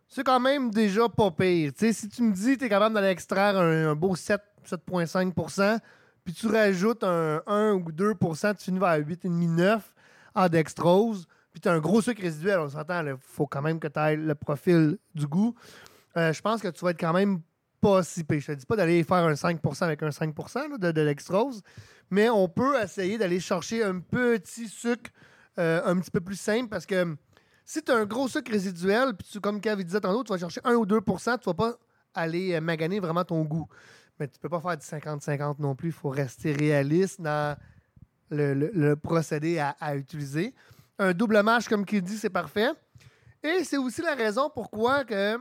c'est 0.08 0.24
quand 0.24 0.39
même 0.39 0.70
déjà 0.70 1.10
pas 1.10 1.32
pire. 1.32 1.74
Tu 1.74 1.80
sais, 1.88 1.93
si 1.93 2.08
tu 2.08 2.22
me 2.22 2.32
dis 2.34 2.54
que 2.54 2.60
tu 2.60 2.66
es 2.66 2.70
capable 2.70 2.93
d'aller 2.95 3.08
extraire 3.10 3.58
un, 3.58 3.89
un 3.89 3.95
beau 3.95 4.16
7, 4.16 4.39
7,5% 4.70 5.80
puis 6.24 6.34
tu 6.34 6.48
rajoutes 6.48 7.04
un 7.04 7.41
1 7.48 7.72
ou 7.74 7.91
2% 7.91 8.56
tu 8.58 8.66
finis 8.66 8.80
vers 8.80 8.98
8,5, 9.00 9.48
9 9.50 9.93
en 10.36 10.50
dextrose, 10.50 11.26
puis 11.58 11.62
tu 11.64 11.70
as 11.70 11.74
un 11.74 11.80
gros 11.80 12.03
sucre 12.03 12.22
résiduel, 12.22 12.60
on 12.60 12.70
s'entend, 12.70 13.03
il 13.03 13.16
faut 13.20 13.47
quand 13.47 13.64
même 13.64 13.80
que 13.80 13.88
tu 13.88 13.97
ailles 13.97 14.18
le 14.18 14.36
profil 14.36 14.99
du 15.16 15.26
goût. 15.26 15.55
Euh, 16.16 16.32
je 16.32 16.39
pense 16.39 16.62
que 16.62 16.68
tu 16.68 16.86
vas 16.86 16.91
être 16.91 16.99
quand 16.99 17.14
même 17.14 17.41
pas 17.82 18.03
si 18.03 18.24
pire. 18.24 18.39
Je 18.39 18.51
te 18.51 18.51
dis 18.51 18.66
pas 18.68 18.76
d'aller 18.76 19.03
faire 19.03 19.24
un 19.24 19.34
5% 19.34 19.84
avec 19.84 20.03
un 20.03 20.12
5 20.12 20.36
là, 20.38 20.78
de, 20.78 20.91
de 20.91 21.03
dextrose, 21.03 21.64
mais 22.12 22.30
on 22.30 22.47
peut 22.47 22.80
essayer 22.80 23.18
d'aller 23.18 23.39
chercher 23.39 23.84
un 23.84 24.01
petit 24.01 24.68
sucre 24.68 25.10
euh, 25.58 25.82
un 25.84 25.99
petit 25.99 26.12
peu 26.12 26.22
plus 26.22 26.39
simple 26.39 26.70
parce 26.70 26.86
que 26.86 27.16
si 27.66 27.82
tu 27.82 27.91
as 27.91 27.95
un 27.95 28.05
gros 28.05 28.28
sucre 28.28 28.51
résiduel, 28.51 29.16
puis 29.16 29.28
tu, 29.28 29.39
comme 29.39 29.60
Kev 29.60 29.84
disait 29.84 30.01
tantôt, 30.01 30.24
tu 30.24 30.32
vas 30.32 30.38
chercher 30.38 30.62
1 30.64 30.76
ou 30.76 30.86
2% 30.86 31.39
tu 31.39 31.45
vas 31.45 31.53
pas 31.55 31.74
aller 32.14 32.53
euh, 32.53 32.62
maganer 32.62 32.99
vraiment 32.99 33.24
ton 33.24 33.41
goût. 33.41 33.68
Mais 34.20 34.28
tu 34.28 34.38
peux 34.39 34.49
pas 34.49 34.62
faire 34.62 34.78
du 34.78 34.86
50-50 34.86 35.55
non 35.58 35.74
plus. 35.74 35.89
Il 35.89 35.93
faut 35.93 36.10
rester 36.10 36.53
réaliste 36.53 37.20
dans 37.20 37.58
le, 38.30 38.93
procédé 38.93 39.58
à 39.58 39.95
utiliser. 39.95 40.53
Un 41.00 41.14
double 41.14 41.41
match, 41.43 41.68
comme 41.68 41.86
qu'il 41.86 42.02
dit, 42.02 42.18
c'est 42.18 42.30
parfait. 42.30 42.72
Et 43.43 43.64
c'est 43.64 43.78
aussi 43.78 44.02
la 44.02 44.16
raison 44.16 44.50
pourquoi 44.54 45.04
que 45.04 45.38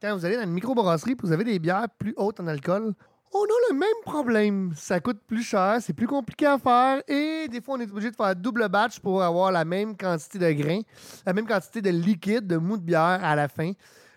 quand 0.00 0.16
vous 0.16 0.24
allez 0.24 0.36
dans 0.36 0.42
une 0.42 0.52
microbrasserie 0.52 1.16
vous 1.20 1.32
avez 1.32 1.44
des 1.44 1.58
bières 1.58 1.88
plus 1.98 2.14
hautes 2.16 2.38
en 2.38 2.46
alcool, 2.46 2.94
on 3.32 3.42
a 3.42 3.72
le 3.72 3.74
même 3.74 3.88
problème. 4.04 4.72
Ça 4.76 5.00
coûte 5.00 5.20
plus 5.26 5.42
cher, 5.42 5.78
c'est 5.80 5.92
plus 5.92 6.06
compliqué 6.06 6.46
à 6.46 6.58
faire 6.58 7.02
et 7.08 7.48
des 7.48 7.60
fois, 7.60 7.76
on 7.76 7.80
est 7.80 7.90
obligé 7.90 8.10
de 8.10 8.16
faire 8.16 8.36
double 8.36 8.68
batch 8.68 9.00
pour 9.00 9.22
avoir 9.22 9.50
la 9.50 9.64
même 9.64 9.96
quantité 9.96 10.38
de 10.38 10.52
grains, 10.52 10.82
la 11.26 11.32
même 11.32 11.46
quantité 11.46 11.82
de 11.82 11.90
liquide, 11.90 12.46
de 12.46 12.56
mou 12.56 12.76
de 12.76 12.82
bière 12.82 13.24
à 13.24 13.34
la 13.34 13.48
fin. 13.48 13.72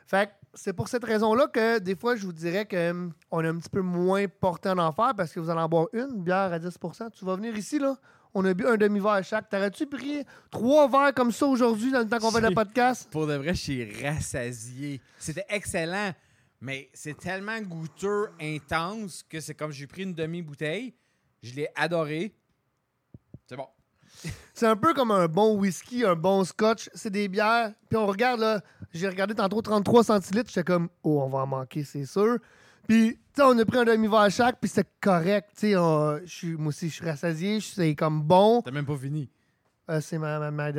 Fait 0.05 0.27
que 0.27 0.31
c'est 0.53 0.73
pour 0.73 0.87
cette 0.87 1.03
raison-là 1.03 1.47
que 1.47 1.79
des 1.79 1.95
fois, 1.95 2.15
je 2.15 2.25
vous 2.25 2.33
dirais 2.33 2.65
qu'on 2.65 3.41
est 3.41 3.47
un 3.47 3.57
petit 3.57 3.69
peu 3.69 3.81
moins 3.81 4.25
porté 4.27 4.69
en 4.69 4.77
enfer 4.77 5.13
parce 5.15 5.31
que 5.31 5.39
vous 5.39 5.49
allez 5.49 5.61
en 5.61 5.69
boire 5.69 5.87
une 5.93 6.23
bière 6.23 6.53
à 6.53 6.59
10% 6.59 7.11
Tu 7.11 7.25
vas 7.25 7.35
venir 7.35 7.55
ici, 7.57 7.79
là. 7.79 7.95
On 8.39 8.45
a 8.45 8.53
bu 8.53 8.67
un 8.67 8.77
demi-verre 8.77 9.23
chaque. 9.23 9.49
T'aurais-tu 9.49 9.87
pris 9.87 10.23
trois 10.51 10.87
verres 10.87 11.11
comme 11.15 11.31
ça 11.31 11.47
aujourd'hui 11.47 11.91
dans 11.91 12.01
le 12.01 12.07
temps 12.07 12.19
qu'on 12.19 12.29
fait 12.29 12.39
le 12.39 12.53
podcast? 12.53 13.09
Pour 13.09 13.25
de 13.25 13.33
vrai, 13.33 13.55
je 13.55 13.59
suis 13.59 14.03
rassasié. 14.05 15.01
C'était 15.17 15.47
excellent, 15.49 16.13
mais 16.61 16.87
c'est 16.93 17.17
tellement 17.17 17.59
goûteux, 17.61 18.27
intense, 18.39 19.23
que 19.27 19.39
c'est 19.39 19.55
comme 19.55 19.71
j'ai 19.71 19.87
pris 19.87 20.03
une 20.03 20.13
demi-bouteille, 20.13 20.93
je 21.41 21.55
l'ai 21.55 21.67
adoré. 21.75 22.31
C'est 23.47 23.55
bon. 23.55 23.69
C'est 24.53 24.67
un 24.67 24.75
peu 24.75 24.93
comme 24.93 25.11
un 25.11 25.27
bon 25.27 25.55
whisky, 25.57 26.05
un 26.05 26.15
bon 26.15 26.43
scotch. 26.43 26.91
C'est 26.93 27.09
des 27.09 27.27
bières. 27.27 27.73
Puis 27.89 27.97
on 27.97 28.05
regarde, 28.05 28.39
là, 28.39 28.61
j'ai 28.93 29.07
regardé 29.07 29.33
tantôt 29.33 29.61
33 29.63 30.03
centilitres. 30.03 30.49
J'étais 30.49 30.63
comme, 30.63 30.89
oh, 31.01 31.23
on 31.23 31.29
va 31.29 31.39
en 31.39 31.47
manquer, 31.47 31.83
c'est 31.83 32.05
sûr. 32.05 32.37
Puis, 32.87 33.15
tu 33.15 33.19
sais, 33.35 33.41
on 33.43 33.57
a 33.57 33.65
pris 33.65 33.77
un 33.79 33.85
demi-verre 33.85 34.29
chaque, 34.31 34.59
puis 34.59 34.69
c'est 34.69 34.87
correct. 34.99 35.49
Tu 35.55 35.71
sais, 35.71 35.75
on- 35.77 36.19
je 36.23 36.33
suis- 36.33 36.55
moi 36.55 36.67
aussi, 36.69 36.89
je 36.89 36.95
suis 36.95 37.05
rassasié. 37.05 37.59
je- 37.59 37.65
C'est 37.67 37.95
comme 37.95 38.21
bon. 38.21 38.61
T'as 38.61 38.71
même 38.71 38.85
pas 38.85 38.97
fini. 38.97 39.29
Euh, 39.89 40.01
c'est 40.01 40.17
ma, 40.17 40.51
ma. 40.51 40.69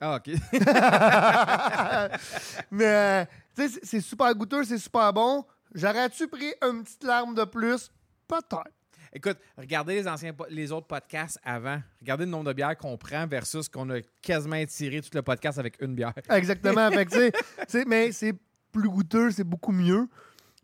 Ah, 0.00 0.16
OK. 0.16 0.30
Mais, 2.70 2.84
euh, 2.86 3.24
tu 3.54 3.62
sais, 3.62 3.68
c'est- 3.68 3.80
c'est 3.84 4.00
super 4.00 4.34
goûteux, 4.34 4.64
c'est 4.64 4.78
super 4.78 5.12
bon. 5.12 5.44
J'aurais-tu 5.74 6.26
pris 6.28 6.52
une 6.62 6.82
petite 6.84 7.04
larme 7.04 7.34
de 7.34 7.44
plus? 7.44 7.90
Peut-être. 8.28 8.64
Écoute, 9.12 9.38
regardez 9.56 9.94
les 9.94 10.08
anciens 10.08 10.32
po- 10.34 10.46
les 10.50 10.70
autres 10.72 10.86
podcasts 10.86 11.38
avant. 11.42 11.80
Regardez 12.00 12.24
le 12.26 12.30
nombre 12.30 12.44
de 12.44 12.52
bières 12.52 12.76
qu'on 12.76 12.96
prend 12.98 13.26
versus 13.26 13.68
qu'on 13.68 13.88
a 13.90 14.00
quasiment 14.20 14.56
étiré 14.56 15.00
tout 15.00 15.08
le 15.14 15.22
podcast 15.22 15.58
avec 15.58 15.80
une 15.80 15.94
bière. 15.94 16.12
Exactement. 16.30 16.90
Fait 16.90 17.06
que, 17.06 17.10
tu 17.12 17.18
sais, 17.18 17.32
c'est- 17.68 17.84
mais 17.86 18.12
c'est 18.12 18.34
plus 18.72 18.88
goûteux, 18.88 19.30
c'est 19.30 19.44
beaucoup 19.44 19.72
mieux. 19.72 20.08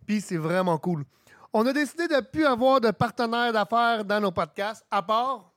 Puis 0.07 0.20
c'est 0.20 0.36
vraiment 0.36 0.78
cool. 0.78 1.05
On 1.53 1.66
a 1.66 1.72
décidé 1.72 2.09
de 2.09 2.14
ne 2.14 2.20
plus 2.20 2.46
avoir 2.46 2.80
de 2.80 2.90
partenaires 2.90 3.53
d'affaires 3.53 4.05
dans 4.05 4.20
nos 4.20 4.32
podcasts, 4.32 4.84
à 4.90 5.03
part 5.03 5.53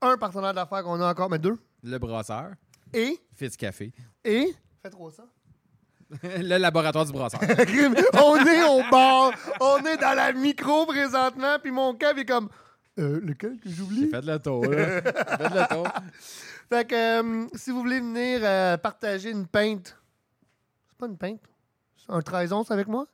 un 0.00 0.16
partenaire 0.16 0.52
d'affaires 0.52 0.82
qu'on 0.82 1.00
a 1.00 1.10
encore, 1.10 1.30
mais 1.30 1.38
deux. 1.38 1.56
Le 1.82 1.98
brasseur, 1.98 2.50
Et, 2.92 3.18
Fitz 3.34 3.56
Café, 3.56 3.92
et, 4.24 4.54
fais 4.82 4.90
trop 4.90 5.10
ça. 5.10 5.24
le 6.22 6.56
laboratoire 6.58 7.04
du 7.04 7.12
brasseur. 7.12 7.40
on 8.14 8.36
est 8.46 8.64
au 8.64 8.90
bar, 8.90 9.32
on 9.60 9.78
est 9.84 9.96
dans 9.96 10.14
la 10.16 10.32
micro 10.32 10.86
présentement, 10.86 11.58
puis 11.62 11.70
mon 11.70 11.94
cave 11.94 12.18
est 12.18 12.24
comme, 12.24 12.48
euh, 12.98 13.20
lequel 13.20 13.58
que 13.60 13.68
j'oublie? 13.68 14.08
Faites 14.08 14.24
le 14.24 14.38
tour, 14.38 14.64
là. 14.66 15.02
Faites 15.02 15.54
le 15.54 15.74
tour. 15.74 15.88
Fait 16.68 16.88
que 16.88 16.94
euh, 16.94 17.46
si 17.54 17.70
vous 17.70 17.80
voulez 17.80 18.00
venir 18.00 18.40
euh, 18.42 18.76
partager 18.76 19.30
une 19.30 19.46
peinte, 19.46 19.96
c'est 20.88 20.98
pas 20.98 21.06
une 21.06 21.16
peinte, 21.16 21.40
c'est 21.96 22.12
un 22.12 22.22
trahison 22.22 22.64
c'est 22.64 22.72
avec 22.72 22.88
moi? 22.88 23.06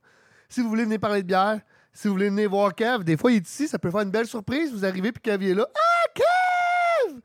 Si 0.53 0.61
vous 0.61 0.69
voulez 0.69 0.85
venir 0.85 1.01
parler 1.01 1.23
de 1.23 1.27
bière, 1.27 1.61
si 1.95 2.09
vous 2.09 2.13
voulez 2.13 2.29
venir 2.29 2.51
voir 2.51 2.75
Kev, 2.75 3.05
des 3.05 3.17
fois 3.17 3.33
il 3.33 3.37
est 3.37 3.49
ici, 3.49 3.69
ça 3.69 3.79
peut 3.79 3.91
faire 3.91 4.03
une 4.03 4.11
belle 4.11 4.27
surprise. 4.27 4.71
Vous 4.71 4.85
arrivez 4.85 5.11
puis 5.11 5.23
Kev 5.23 5.43
est 5.43 5.55
là. 5.55 5.67
Ah 5.75 6.09
Kev! 6.15 7.21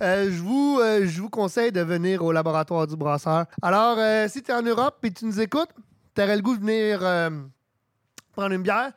Euh, 0.00 0.30
je, 0.32 0.40
vous, 0.40 0.78
euh, 0.80 1.06
vous 1.18 1.28
conseille 1.28 1.70
de 1.70 1.82
venir 1.82 2.24
au 2.24 2.32
laboratoire 2.32 2.86
du 2.86 2.96
brasseur. 2.96 3.44
Alors, 3.60 3.98
euh, 3.98 4.26
si 4.26 4.42
tu 4.42 4.50
es 4.50 4.54
en 4.54 4.62
Europe 4.62 4.96
et 5.02 5.10
tu 5.10 5.26
nous 5.26 5.38
écoutes, 5.38 5.68
tu 6.14 6.22
aurais 6.22 6.34
le 6.34 6.40
goût 6.40 6.56
de 6.56 6.60
venir 6.62 7.00
prendre 8.32 8.54
une 8.54 8.62
bière. 8.62 8.92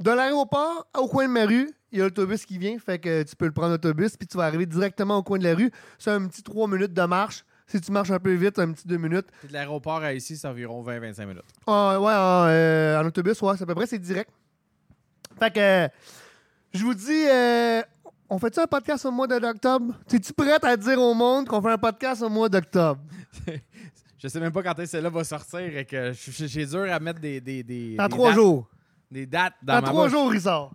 De 0.00 0.10
l'aéroport 0.10 0.88
au 0.98 1.06
coin 1.06 1.28
de 1.28 1.32
ma 1.32 1.46
rue, 1.46 1.70
il 1.92 2.00
y 2.00 2.02
a 2.02 2.06
l'autobus 2.06 2.44
qui 2.44 2.58
vient, 2.58 2.80
fait 2.80 2.98
que 2.98 3.22
tu 3.22 3.36
peux 3.36 3.46
le 3.46 3.52
prendre 3.52 3.70
l'autobus, 3.70 4.16
puis 4.16 4.26
tu 4.26 4.38
vas 4.38 4.46
arriver 4.46 4.66
directement 4.66 5.18
au 5.18 5.22
coin 5.22 5.38
de 5.38 5.44
la 5.44 5.54
rue. 5.54 5.70
C'est 6.00 6.10
un 6.10 6.26
petit 6.26 6.42
3 6.42 6.66
minutes 6.66 6.94
de 6.94 7.02
marche. 7.02 7.44
Si 7.70 7.80
tu 7.80 7.92
marches 7.92 8.10
un 8.10 8.18
peu 8.18 8.32
vite, 8.34 8.58
un 8.58 8.72
petit 8.72 8.86
2 8.88 8.96
minutes. 8.96 9.26
Puis 9.38 9.48
de 9.48 9.52
l'aéroport 9.52 10.02
à 10.02 10.12
ici, 10.12 10.36
c'est 10.36 10.48
environ 10.48 10.82
20-25 10.82 11.26
minutes. 11.26 11.44
Ah, 11.66 12.00
ouais, 12.00 12.12
en, 12.12 12.46
euh, 12.48 13.00
en 13.00 13.06
autobus, 13.06 13.40
ouais, 13.42 13.56
c'est 13.56 13.62
à 13.62 13.66
peu 13.66 13.74
près, 13.76 13.86
c'est 13.86 13.98
direct. 13.98 14.30
Fait 15.38 15.52
que, 15.54 15.88
je 16.76 16.84
vous 16.84 16.94
dis, 16.94 17.26
euh, 17.28 17.80
on 18.28 18.38
fait-tu 18.38 18.58
un 18.60 18.66
podcast 18.66 19.04
au 19.06 19.10
mois 19.12 19.26
d'octobre? 19.26 19.94
Es-tu 20.12 20.32
prête 20.32 20.64
à 20.64 20.76
dire 20.76 21.00
au 21.00 21.14
monde 21.14 21.46
qu'on 21.46 21.62
fait 21.62 21.70
un 21.72 21.78
podcast 21.78 22.22
au 22.22 22.28
mois 22.28 22.48
d'octobre? 22.48 23.00
Je 24.18 24.28
sais 24.28 24.38
même 24.38 24.52
pas 24.52 24.62
quand 24.62 24.72
est-ce 24.72 24.82
que 24.82 24.86
celle-là 24.90 25.08
va 25.08 25.24
sortir 25.24 25.60
et 25.60 25.86
que 25.86 26.12
j'ai 26.12 26.66
dur 26.66 26.92
à 26.92 27.00
mettre 27.00 27.20
des, 27.20 27.40
des, 27.40 27.62
des, 27.62 27.96
Dans 27.96 28.04
des 28.06 28.10
trois 28.10 28.28
dates- 28.28 28.36
jours. 28.36 28.68
Des 29.10 29.24
dates 29.24 29.54
dans 29.62 29.76
Dans 29.76 29.80
ma 29.80 29.88
trois 29.88 30.02
bouche. 30.08 30.12
jours, 30.12 30.34
il 30.34 30.40
sort. 30.42 30.72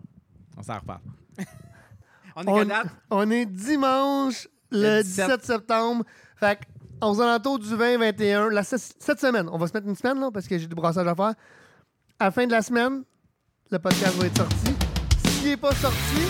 On 0.58 0.64
s'en 0.64 0.80
reparle. 0.80 1.02
On 2.38 2.42
est 2.44 2.50
On, 2.50 2.66
date? 2.66 2.88
on 3.12 3.30
est 3.32 3.46
dimanche, 3.46 4.48
le 4.72 4.98
Le 4.98 5.04
17. 5.04 5.26
17 5.28 5.46
septembre. 5.46 6.04
Fait 6.38 6.56
que, 6.60 6.64
aux 7.02 7.22
alentours 7.22 7.60
du 7.60 7.68
20-21, 7.76 8.50
la- 8.50 8.64
cette 8.64 9.20
semaine, 9.20 9.48
on 9.52 9.58
va 9.58 9.68
se 9.68 9.74
mettre 9.74 9.88
une 9.88 9.96
semaine, 9.96 10.20
là, 10.20 10.30
parce 10.34 10.48
que 10.48 10.58
j'ai 10.58 10.68
du 10.68 10.76
brassage 10.76 11.08
à 11.08 11.16
faire. 11.16 11.34
À 12.20 12.26
la 12.26 12.32
fin 12.32 12.46
de 12.46 12.52
la 12.52 12.62
semaine, 12.62 13.04
le 13.72 13.80
podcast 13.80 14.16
va 14.18 14.26
être 14.28 14.38
sorti. 14.38 14.74
S'il 15.28 15.50
n'est 15.50 15.58
pas 15.58 15.74
sorti, 15.76 16.22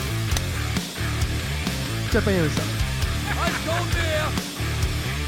je 2.07 2.18
te 2.18 2.24
paye 2.24 2.39
un 2.39 2.49
shot. 2.49 2.61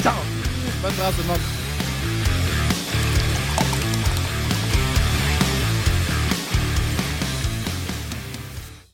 Ciao! 0.04 0.14
Bonne 0.82 0.92
chance 0.94 1.16
tout 1.16 1.22
le 1.22 1.28
monde. 1.28 1.67